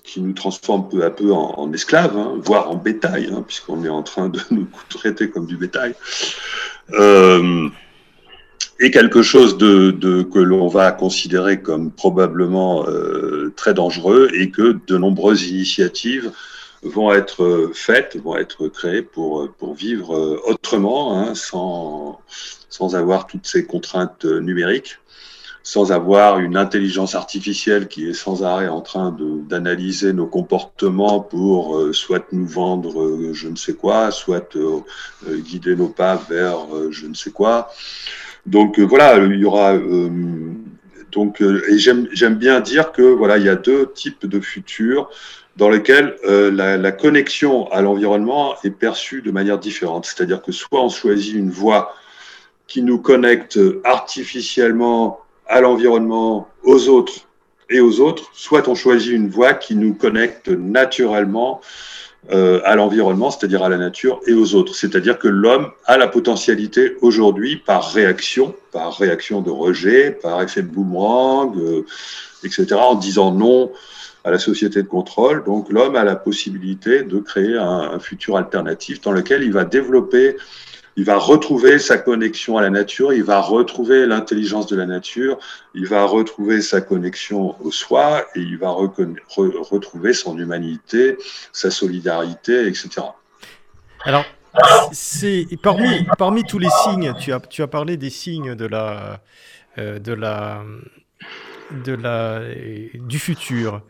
qui 0.02 0.22
nous 0.22 0.32
transforme 0.32 0.88
peu 0.88 1.04
à 1.04 1.10
peu 1.10 1.32
en, 1.32 1.70
esclaves, 1.70 2.16
hein, 2.16 2.32
voire 2.42 2.70
en 2.70 2.76
bétail, 2.76 3.28
hein, 3.30 3.44
puisqu'on 3.46 3.84
est 3.84 3.90
en 3.90 4.02
train 4.02 4.30
de 4.30 4.40
nous 4.50 4.66
traiter 4.88 5.28
comme 5.28 5.44
du 5.44 5.58
bétail, 5.58 5.94
euh, 6.94 7.68
et 8.80 8.90
quelque 8.90 9.22
chose 9.22 9.58
que 9.58 10.38
l'on 10.38 10.68
va 10.68 10.90
considérer 10.90 11.60
comme 11.60 11.90
probablement 11.90 12.88
euh, 12.88 13.52
très 13.54 13.74
dangereux 13.74 14.30
et 14.32 14.50
que 14.50 14.78
de 14.86 14.96
nombreuses 14.96 15.50
initiatives 15.50 16.32
vont 16.84 17.12
être 17.12 17.70
faites, 17.74 18.16
vont 18.16 18.36
être 18.36 18.68
créées 18.68 19.02
pour, 19.02 19.50
pour 19.58 19.74
vivre 19.74 20.40
autrement, 20.46 21.18
hein, 21.18 21.34
sans, 21.34 22.20
sans 22.68 22.94
avoir 22.94 23.26
toutes 23.26 23.46
ces 23.46 23.66
contraintes 23.66 24.24
numériques 24.24 24.98
sans 25.66 25.92
avoir 25.92 26.40
une 26.40 26.58
intelligence 26.58 27.14
artificielle 27.14 27.88
qui 27.88 28.06
est 28.06 28.12
sans 28.12 28.44
arrêt 28.44 28.68
en 28.68 28.82
train 28.82 29.16
d'analyser 29.48 30.12
nos 30.12 30.26
comportements 30.26 31.20
pour 31.20 31.78
euh, 31.78 31.94
soit 31.94 32.26
nous 32.32 32.46
vendre 32.46 33.02
euh, 33.02 33.32
je 33.32 33.48
ne 33.48 33.56
sais 33.56 33.72
quoi, 33.72 34.10
soit 34.10 34.54
euh, 34.56 34.82
guider 35.26 35.74
nos 35.74 35.88
pas 35.88 36.22
vers 36.28 36.58
je 36.90 37.06
ne 37.06 37.14
sais 37.14 37.30
quoi. 37.30 37.70
Donc 38.44 38.78
voilà, 38.78 39.16
il 39.16 39.38
y 39.38 39.46
aura 39.46 39.74
donc 41.10 41.40
et 41.40 41.78
j'aime 41.78 42.34
bien 42.34 42.60
dire 42.60 42.92
que 42.92 43.00
voilà, 43.00 43.38
il 43.38 43.44
y 43.44 43.48
a 43.48 43.56
deux 43.56 43.90
types 43.90 44.26
de 44.26 44.40
futurs 44.40 45.08
dans 45.56 45.70
lesquels 45.70 46.16
la, 46.24 46.76
la 46.76 46.92
connexion 46.92 47.70
à 47.70 47.80
l'environnement 47.80 48.56
est 48.64 48.70
perçue 48.70 49.22
de 49.22 49.30
manière 49.30 49.58
différente. 49.58 50.04
C'est-à-dire 50.04 50.42
que 50.42 50.52
soit 50.52 50.82
on 50.82 50.88
choisit 50.88 51.34
une 51.34 51.50
voie 51.50 51.94
qui 52.66 52.82
nous 52.82 52.98
connecte 52.98 53.58
artificiellement 53.84 55.20
à 55.46 55.60
l'environnement, 55.60 56.48
aux 56.62 56.88
autres 56.88 57.12
et 57.70 57.80
aux 57.80 58.00
autres, 58.00 58.30
soit 58.32 58.68
on 58.68 58.74
choisit 58.74 59.12
une 59.12 59.28
voie 59.28 59.54
qui 59.54 59.74
nous 59.74 59.94
connecte 59.94 60.48
naturellement 60.48 61.60
euh, 62.32 62.60
à 62.64 62.74
l'environnement, 62.74 63.30
c'est-à-dire 63.30 63.62
à 63.62 63.68
la 63.68 63.76
nature 63.76 64.20
et 64.26 64.32
aux 64.32 64.54
autres. 64.54 64.74
C'est-à-dire 64.74 65.18
que 65.18 65.28
l'homme 65.28 65.70
a 65.84 65.98
la 65.98 66.08
potentialité 66.08 66.96
aujourd'hui, 67.02 67.56
par 67.56 67.92
réaction, 67.92 68.54
par 68.72 68.96
réaction 68.96 69.42
de 69.42 69.50
rejet, 69.50 70.10
par 70.10 70.40
effet 70.40 70.62
boomerang, 70.62 71.54
euh, 71.58 71.84
etc., 72.42 72.66
en 72.74 72.94
disant 72.94 73.30
non 73.32 73.72
à 74.24 74.30
la 74.30 74.38
société 74.38 74.82
de 74.82 74.88
contrôle. 74.88 75.44
Donc 75.44 75.70
l'homme 75.70 75.96
a 75.96 76.04
la 76.04 76.16
possibilité 76.16 77.02
de 77.02 77.18
créer 77.18 77.56
un, 77.56 77.98
futur 78.00 78.36
alternatif 78.36 79.00
dans 79.00 79.12
lequel 79.12 79.42
il 79.42 79.52
va 79.52 79.64
développer 79.64 80.36
il 80.96 81.04
va 81.04 81.18
retrouver 81.18 81.80
sa 81.80 81.98
connexion 81.98 82.56
à 82.56 82.62
la 82.62 82.70
nature, 82.70 83.12
il 83.12 83.24
va 83.24 83.40
retrouver 83.40 84.06
l'intelligence 84.06 84.68
de 84.68 84.76
la 84.76 84.86
nature, 84.86 85.38
il 85.74 85.88
va 85.88 86.04
retrouver 86.04 86.62
sa 86.62 86.80
connexion 86.80 87.56
au 87.64 87.72
soi 87.72 88.24
et 88.36 88.40
il 88.40 88.56
va 88.58 88.70
retrouver 88.70 90.12
son 90.12 90.38
humanité, 90.38 91.16
sa 91.52 91.72
solidarité, 91.72 92.68
etc. 92.68 92.88
Alors, 94.04 94.24
c'est 94.92 95.46
parmi, 95.60 96.06
parmi 96.16 96.44
tous 96.44 96.60
les 96.60 96.70
signes, 96.84 97.12
tu 97.18 97.32
as, 97.32 97.40
tu 97.40 97.62
as 97.62 97.66
parlé 97.66 97.96
des 97.96 98.10
signes 98.10 98.54
de 98.54 98.66
la, 98.66 99.20
euh, 99.78 99.98
de 99.98 100.12
la 100.12 100.62
de 101.70 101.92
la, 101.92 102.40
du 102.94 103.18
futur 103.18 103.82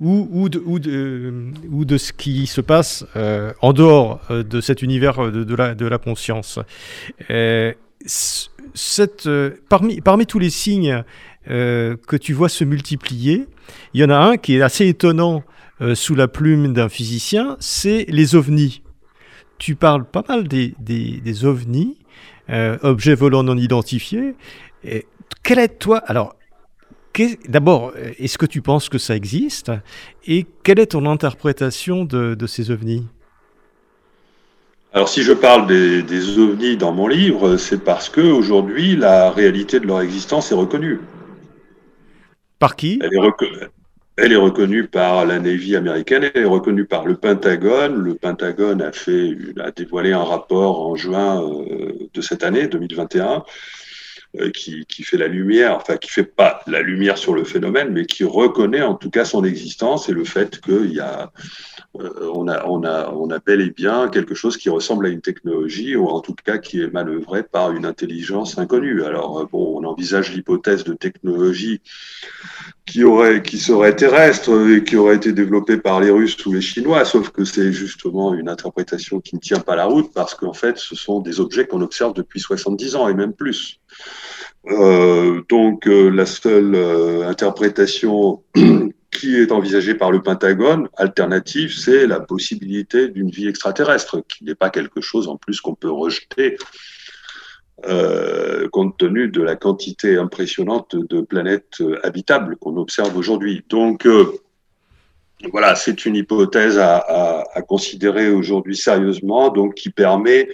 ou, 0.00 0.28
ou, 0.30 0.48
de, 0.48 0.62
ou, 0.64 0.78
de, 0.78 1.52
ou 1.70 1.84
de 1.84 1.98
ce 1.98 2.12
qui 2.12 2.46
se 2.46 2.60
passe 2.60 3.04
euh, 3.16 3.52
en 3.62 3.72
dehors 3.72 4.20
euh, 4.30 4.42
de 4.42 4.60
cet 4.60 4.82
univers 4.82 5.30
de, 5.30 5.44
de, 5.44 5.54
la, 5.54 5.74
de 5.74 5.86
la 5.86 5.98
conscience. 5.98 6.58
Euh, 7.30 7.72
cette, 8.06 9.28
parmi, 9.68 10.00
parmi 10.00 10.26
tous 10.26 10.38
les 10.38 10.50
signes 10.50 11.02
que 11.46 12.16
tu 12.16 12.32
vois 12.32 12.48
se 12.48 12.64
multiplier, 12.64 13.46
il 13.94 14.00
y 14.00 14.04
en 14.04 14.10
a 14.10 14.16
un 14.16 14.36
qui 14.36 14.56
est 14.56 14.62
assez 14.62 14.86
étonnant 14.86 15.44
sous 15.94 16.14
la 16.14 16.28
plume 16.28 16.72
d'un 16.72 16.88
physicien, 16.88 17.56
c'est 17.60 18.04
les 18.08 18.34
ovnis. 18.34 18.82
Tu 19.58 19.76
parles 19.76 20.04
pas 20.04 20.24
mal 20.28 20.48
des, 20.48 20.74
des, 20.78 21.20
des 21.20 21.44
ovnis, 21.44 21.98
objets 22.48 23.14
volants 23.14 23.44
non 23.44 23.56
identifiés. 23.56 24.34
Et 24.84 25.06
quel 25.42 25.58
est 25.58 25.78
toi 25.78 25.98
Alors, 26.06 26.36
D'abord, 27.48 27.92
est-ce 28.18 28.38
que 28.38 28.46
tu 28.46 28.62
penses 28.62 28.88
que 28.88 28.98
ça 28.98 29.16
existe 29.16 29.72
Et 30.26 30.46
quelle 30.62 30.78
est 30.78 30.92
ton 30.92 31.06
interprétation 31.06 32.04
de, 32.04 32.46
ces 32.46 32.70
ovnis? 32.70 33.06
Alors 34.92 35.08
si 35.08 35.22
je 35.22 35.32
parle 35.32 35.66
des, 35.66 36.38
ovnis 36.38 36.76
dans 36.76 36.92
mon 36.92 37.06
livre, 37.06 37.56
c'est 37.56 37.82
parce 37.82 38.08
que 38.08 38.20
aujourd'hui 38.20 38.96
la 38.96 39.30
réalité 39.30 39.80
de 39.80 39.86
leur 39.86 40.00
existence 40.00 40.50
est 40.52 40.54
reconnue. 40.54 41.00
Par 42.58 42.76
qui? 42.76 42.98
Elle 43.02 43.12
est, 43.14 43.46
elle 44.16 44.32
est, 44.32 44.36
reconnue 44.36 44.86
par 44.86 45.26
la 45.26 45.38
Navy 45.38 45.76
américaine, 45.76 46.30
elle 46.34 46.42
est 46.42 46.46
reconnue 46.46 46.86
par 46.86 47.04
le 47.04 47.16
Pentagone. 47.16 47.96
Le 47.96 48.14
Pentagone 48.14 48.80
a 48.80 48.92
fait, 48.92 49.36
a 49.62 49.70
dévoilé 49.70 50.12
un 50.12 50.24
rapport 50.24 50.86
en 50.86 50.96
juin 50.96 51.42
euh, 51.42 52.08
de 52.14 52.20
cette 52.22 52.42
année 52.42 52.66
2021 52.66 53.26
euh, 53.26 53.40
qui, 54.54 54.86
qui, 54.86 55.02
fait 55.02 55.16
la 55.16 55.28
lumière, 55.28 55.76
enfin 55.76 55.96
qui 55.96 56.10
fait 56.10 56.24
pas 56.24 56.60
la 56.66 56.82
lumière 56.82 57.18
sur 57.18 57.34
le 57.34 57.44
phénomène, 57.44 57.90
mais 57.92 58.06
qui 58.06 58.24
reconnaît 58.24 58.82
en 58.82 58.94
tout 58.94 59.10
cas 59.10 59.24
son 59.24 59.44
existence 59.44 60.08
et 60.08 60.12
le 60.12 60.24
fait 60.24 60.60
qu'il 60.60 60.92
y 60.92 61.00
a, 61.00 61.30
euh, 62.00 62.30
on 62.34 62.48
a, 62.48 62.66
on 62.66 62.84
a, 62.84 63.10
on 63.10 63.30
a 63.30 63.38
bel 63.38 63.60
et 63.60 63.70
bien 63.70 64.08
quelque 64.08 64.34
chose 64.34 64.56
qui 64.56 64.68
ressemble 64.68 65.06
à 65.06 65.08
une 65.08 65.20
technologie 65.20 65.96
ou 65.96 66.08
en 66.08 66.20
tout 66.20 66.34
cas 66.34 66.58
qui 66.58 66.80
est 66.80 66.92
manœuvré 66.92 67.42
par 67.42 67.72
une 67.72 67.86
intelligence 67.86 68.58
inconnue. 68.58 69.04
Alors 69.04 69.40
euh, 69.40 69.44
bon, 69.50 69.80
on 69.80 69.84
envisage 69.84 70.32
l'hypothèse 70.32 70.84
de 70.84 70.94
technologie 70.94 71.80
qui 72.86 73.02
aurait, 73.02 73.42
qui 73.42 73.58
serait 73.58 73.96
terrestre 73.96 74.70
et 74.70 74.84
qui 74.84 74.96
aurait 74.96 75.16
été 75.16 75.32
développée 75.32 75.76
par 75.76 76.00
les 76.00 76.10
Russes 76.10 76.44
ou 76.46 76.52
les 76.52 76.60
Chinois, 76.60 77.04
sauf 77.04 77.30
que 77.30 77.44
c'est 77.44 77.72
justement 77.72 78.34
une 78.34 78.48
interprétation 78.48 79.20
qui 79.20 79.34
ne 79.34 79.40
tient 79.40 79.60
pas 79.60 79.76
la 79.76 79.86
route 79.86 80.12
parce 80.14 80.34
qu'en 80.34 80.52
fait, 80.52 80.78
ce 80.78 80.94
sont 80.94 81.20
des 81.20 81.40
objets 81.40 81.66
qu'on 81.66 81.80
observe 81.80 82.14
depuis 82.14 82.40
70 82.40 82.96
ans 82.96 83.08
et 83.08 83.14
même 83.14 83.32
plus. 83.32 83.80
Euh, 84.68 85.42
donc 85.48 85.86
euh, 85.86 86.08
la 86.10 86.26
seule 86.26 86.74
euh, 86.74 87.28
interprétation 87.28 88.42
qui 89.12 89.36
est 89.36 89.52
envisagée 89.52 89.94
par 89.94 90.10
le 90.10 90.22
Pentagone, 90.22 90.88
alternative, 90.96 91.72
c'est 91.72 92.06
la 92.06 92.20
possibilité 92.20 93.08
d'une 93.08 93.30
vie 93.30 93.48
extraterrestre, 93.48 94.22
qui 94.26 94.44
n'est 94.44 94.56
pas 94.56 94.70
quelque 94.70 95.00
chose 95.00 95.28
en 95.28 95.36
plus 95.36 95.60
qu'on 95.60 95.74
peut 95.74 95.90
rejeter 95.90 96.56
compte 98.72 98.96
tenu 98.96 99.28
de 99.28 99.42
la 99.42 99.54
quantité 99.54 100.16
impressionnante 100.16 100.96
de 100.96 101.20
planètes 101.20 101.82
habitables 102.02 102.56
qu'on 102.56 102.78
observe 102.78 103.14
aujourd'hui. 103.16 103.64
Donc 103.68 104.08
voilà, 105.52 105.76
c'est 105.76 106.06
une 106.06 106.16
hypothèse 106.16 106.78
à, 106.78 107.44
à 107.52 107.62
considérer 107.62 108.30
aujourd'hui 108.30 108.76
sérieusement, 108.76 109.50
donc 109.50 109.74
qui 109.74 109.90
permet 109.90 110.48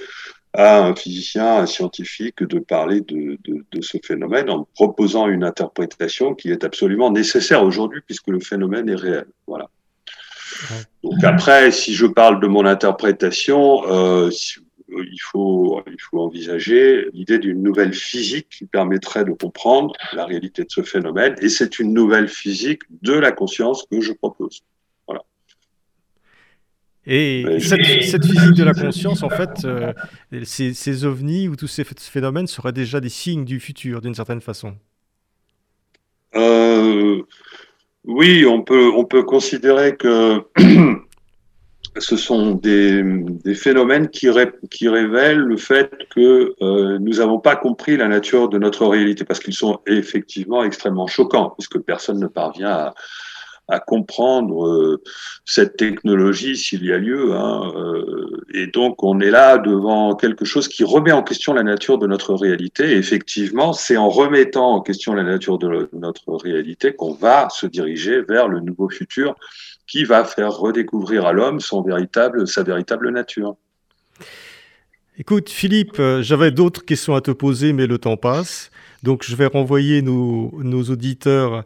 à 0.55 0.84
un 0.84 0.94
physicien, 0.94 1.59
un 1.59 1.66
scientifique 1.66 2.42
de 2.42 2.59
parler 2.59 3.00
de, 3.00 3.38
de, 3.44 3.64
de, 3.70 3.80
ce 3.80 3.96
phénomène 4.05 4.50
en 4.50 4.68
proposant 4.74 5.28
une 5.28 5.44
interprétation 5.44 6.34
qui 6.34 6.50
est 6.50 6.64
absolument 6.64 7.11
nécessaire 7.11 7.64
aujourd'hui 7.64 8.00
puisque 8.05 8.28
le 8.28 8.40
phénomène 8.40 8.88
est 8.88 8.94
réel. 8.94 9.26
Voilà. 9.46 9.70
Donc 11.03 11.24
après, 11.24 11.70
si 11.72 11.94
je 11.94 12.07
parle 12.07 12.40
de 12.40 12.46
mon 12.46 12.66
interprétation, 12.66 13.82
euh, 13.86 14.30
il, 14.88 15.20
faut, 15.20 15.82
il 15.86 16.00
faut 16.00 16.20
envisager 16.20 17.07
l'idée 17.12 17.38
d'une 17.38 17.62
nouvelle 17.62 17.94
physique 17.94 18.48
qui 18.50 18.66
permettrait 18.66 19.24
de 19.24 19.32
comprendre 19.32 19.94
la 20.12 20.26
réalité 20.26 20.64
de 20.64 20.70
ce 20.70 20.82
phénomène 20.82 21.34
et 21.40 21.48
c'est 21.48 21.78
une 21.78 21.94
nouvelle 21.94 22.28
physique 22.28 22.82
de 23.00 23.14
la 23.14 23.32
conscience 23.32 23.84
que 23.90 24.00
je 24.00 24.12
propose. 24.12 24.62
Et 27.07 27.44
cette, 27.59 28.24
physique 28.24 28.55
de 28.55 28.62
la 28.62 28.74
conscience, 28.74 29.24
en 29.24 29.28
fait, 29.28 29.64
euh, 29.64 29.92
ces, 30.44 31.05
ovnis 31.05 31.48
ou 31.48 31.57
tous 31.57 31.66
ces 31.66 31.84
phénomènes 31.84 32.46
seraient 32.46 32.72
déjà 32.72 33.00
des 33.00 33.09
signes 33.09 33.44
du 33.44 33.59
futur, 33.59 34.00
d'une 34.00 34.14
certaine 34.14 34.40
façon. 34.40 34.74
Euh, 36.36 37.22
oui, 38.05 38.46
on 38.46 38.62
peut, 38.62 38.90
on 38.94 39.05
peut 39.05 39.24
considérer 39.24 39.96
que 39.96 40.42
ce 41.98 42.16
sont 42.16 42.55
des, 42.55 43.05
phénomènes 43.55 44.09
qui, 44.09 44.28
qui, 44.70 44.88
révèlent 44.88 45.38
le 45.38 45.57
fait 45.57 45.92
que 46.14 46.55
euh, 46.62 46.98
nous 47.00 47.14
n'avons 47.14 47.40
pas 47.40 47.57
compris 47.57 47.96
la 47.96 48.07
nature 48.07 48.48
de 48.48 48.59
notre 48.59 48.86
réalité, 48.86 49.24
parce 49.24 49.40
qu'ils 49.40 49.55
sont 49.55 49.80
effectivement 49.88 50.62
extrêmement 50.62 51.09
choquants, 51.09 51.53
puisque 51.59 51.80
personne 51.80 52.20
ne 52.20 52.28
parvient 52.28 52.70
à, 52.70 52.94
à 53.69 53.81
comprendre 53.81 54.67
euh, 54.67 55.03
cette 55.45 55.77
technologie 55.77 56.57
s'il 56.57 56.85
y 56.85 56.93
a 56.93 56.99
lieu. 56.99 57.33
Hein, 57.35 57.73
euh, 57.77 58.45
et 58.53 58.67
donc, 58.67 59.03
on 59.03 59.21
est 59.21 59.31
là 59.31 59.59
devant 59.59 60.15
quelque 60.15 60.45
chose 60.45 60.69
qui 60.69 60.85
remet 60.85 61.13
en 61.13 61.23
question 61.23 61.55
la 61.55 61.63
nature 61.63 61.99
de 61.99 62.07
notre 62.07 62.35
réalité. 62.35 62.93
Et 62.93 62.97
effectivement, 62.97 63.73
c'est 63.73 63.97
en 63.97 64.09
remettant 64.09 64.75
en 64.75 64.81
question 64.81 65.15
la 65.15 65.23
nature 65.23 65.59
de 65.59 65.89
notre 65.93 66.35
réalité 66.35 66.95
qu'on 66.95 67.15
va 67.15 67.49
se 67.51 67.67
diriger 67.67 68.23
vers 68.23 68.49
le 68.49 68.61
nouveau 68.61 68.89
futur 68.89 69.35
qui 69.87 70.05
va 70.05 70.25
faire 70.25 70.53
redécouvrir 70.53 71.27
à 71.27 71.33
l'homme 71.33 71.61
son 71.61 71.83
véritable, 71.83 72.47
sa 72.47 72.63
véritable 72.63 73.11
nature. 73.11 73.57
Écoute, 75.19 75.51
Philippe, 75.51 75.99
euh, 75.99 76.23
j'avais 76.23 76.51
d'autres 76.51 76.85
questions 76.85 77.15
à 77.15 77.21
te 77.21 77.31
poser, 77.31 77.73
mais 77.73 77.87
le 77.87 77.99
temps 77.99 78.17
passe. 78.17 78.71
Donc, 79.03 79.25
je 79.25 79.37
vais 79.37 79.47
renvoyer 79.47 80.01
nos, 80.01 80.51
nos 80.63 80.85
auditeurs 80.85 81.65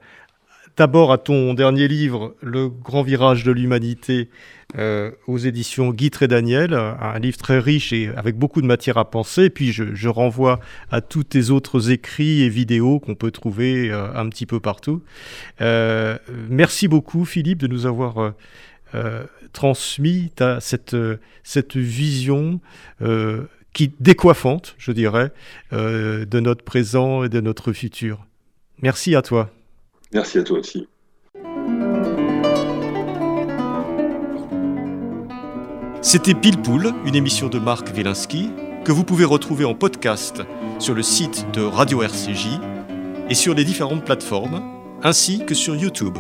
d'abord 0.77 1.13
à 1.13 1.19
ton 1.19 1.55
dernier 1.55 1.89
livre, 1.89 2.35
Le 2.43 2.69
grand 2.69 3.03
virage 3.03 3.45
de 3.45 3.53
l'humanité, 3.53 4.29
euh, 4.77 5.13
aux 5.27 5.39
éditions 5.39 5.91
Guy 5.91 6.11
et 6.21 6.29
Daniel, 6.29 6.75
un 6.75 7.19
livre 7.19 7.39
très 7.39 7.59
riche 7.59 7.93
et 7.93 8.11
avec 8.17 8.37
beaucoup 8.37 8.61
de 8.61 8.67
matière 8.67 8.99
à 8.99 9.11
penser. 9.11 9.49
puis 9.49 9.73
je, 9.73 10.09
renvoie 10.09 10.61
à 10.91 11.01
tous 11.01 11.25
tes 11.25 11.51
autres 11.51 11.91
écrits 11.91 12.43
et 12.43 12.49
vidéos 12.49 13.01
qu'on 13.01 13.15
peut 13.15 13.31
trouver 13.31 13.91
euh, 13.91 14.13
un 14.15 14.29
petit 14.29 14.47
peu 14.47 14.61
partout. 14.61 15.03
Euh, 15.61 16.19
merci 16.49 16.89
beaucoup 16.89 17.25
Philippe 17.25 17.59
de 17.59 17.67
nous 17.67 17.87
avoir 17.87 18.35
transmis 19.53 20.31
ta, 20.35 20.61
cette, 20.61 20.97
cette 21.43 21.77
vision 21.77 22.61
qui 23.75 23.93
décoiffante, 24.01 24.75
je 24.79 24.91
dirais, 24.93 25.33
de 25.73 26.41
notre 26.41 26.65
présent 26.65 27.23
et 27.25 27.29
de 27.29 27.41
notre 27.41 27.73
futur. 27.73 28.25
Merci 28.81 29.15
à 29.15 29.21
toi. 29.21 29.56
Merci 30.13 30.39
à 30.39 30.43
toi 30.43 30.59
aussi. 30.59 30.89
C'était 36.03 36.35
Pile 36.35 36.63
Poule, 36.63 36.93
une 37.05 37.17
émission 37.17 37.49
de 37.49 37.59
Marc 37.59 37.89
Wielinski 37.95 38.51
que 38.85 38.93
vous 38.93 39.03
pouvez 39.03 39.25
retrouver 39.25 39.65
en 39.65 39.75
podcast 39.75 40.41
sur 40.79 40.95
le 40.95 41.03
site 41.03 41.45
de 41.53 41.63
Radio 41.63 42.03
RCJ 42.03 42.61
et 43.29 43.35
sur 43.35 43.55
les 43.55 43.65
différentes 43.65 44.05
plateformes, 44.05 44.63
ainsi 45.03 45.45
que 45.45 45.55
sur 45.55 45.75
YouTube. 45.75 46.17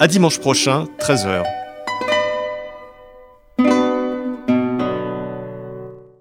À 0.00 0.08
dimanche 0.08 0.40
prochain, 0.40 0.86
13h. 0.98 1.44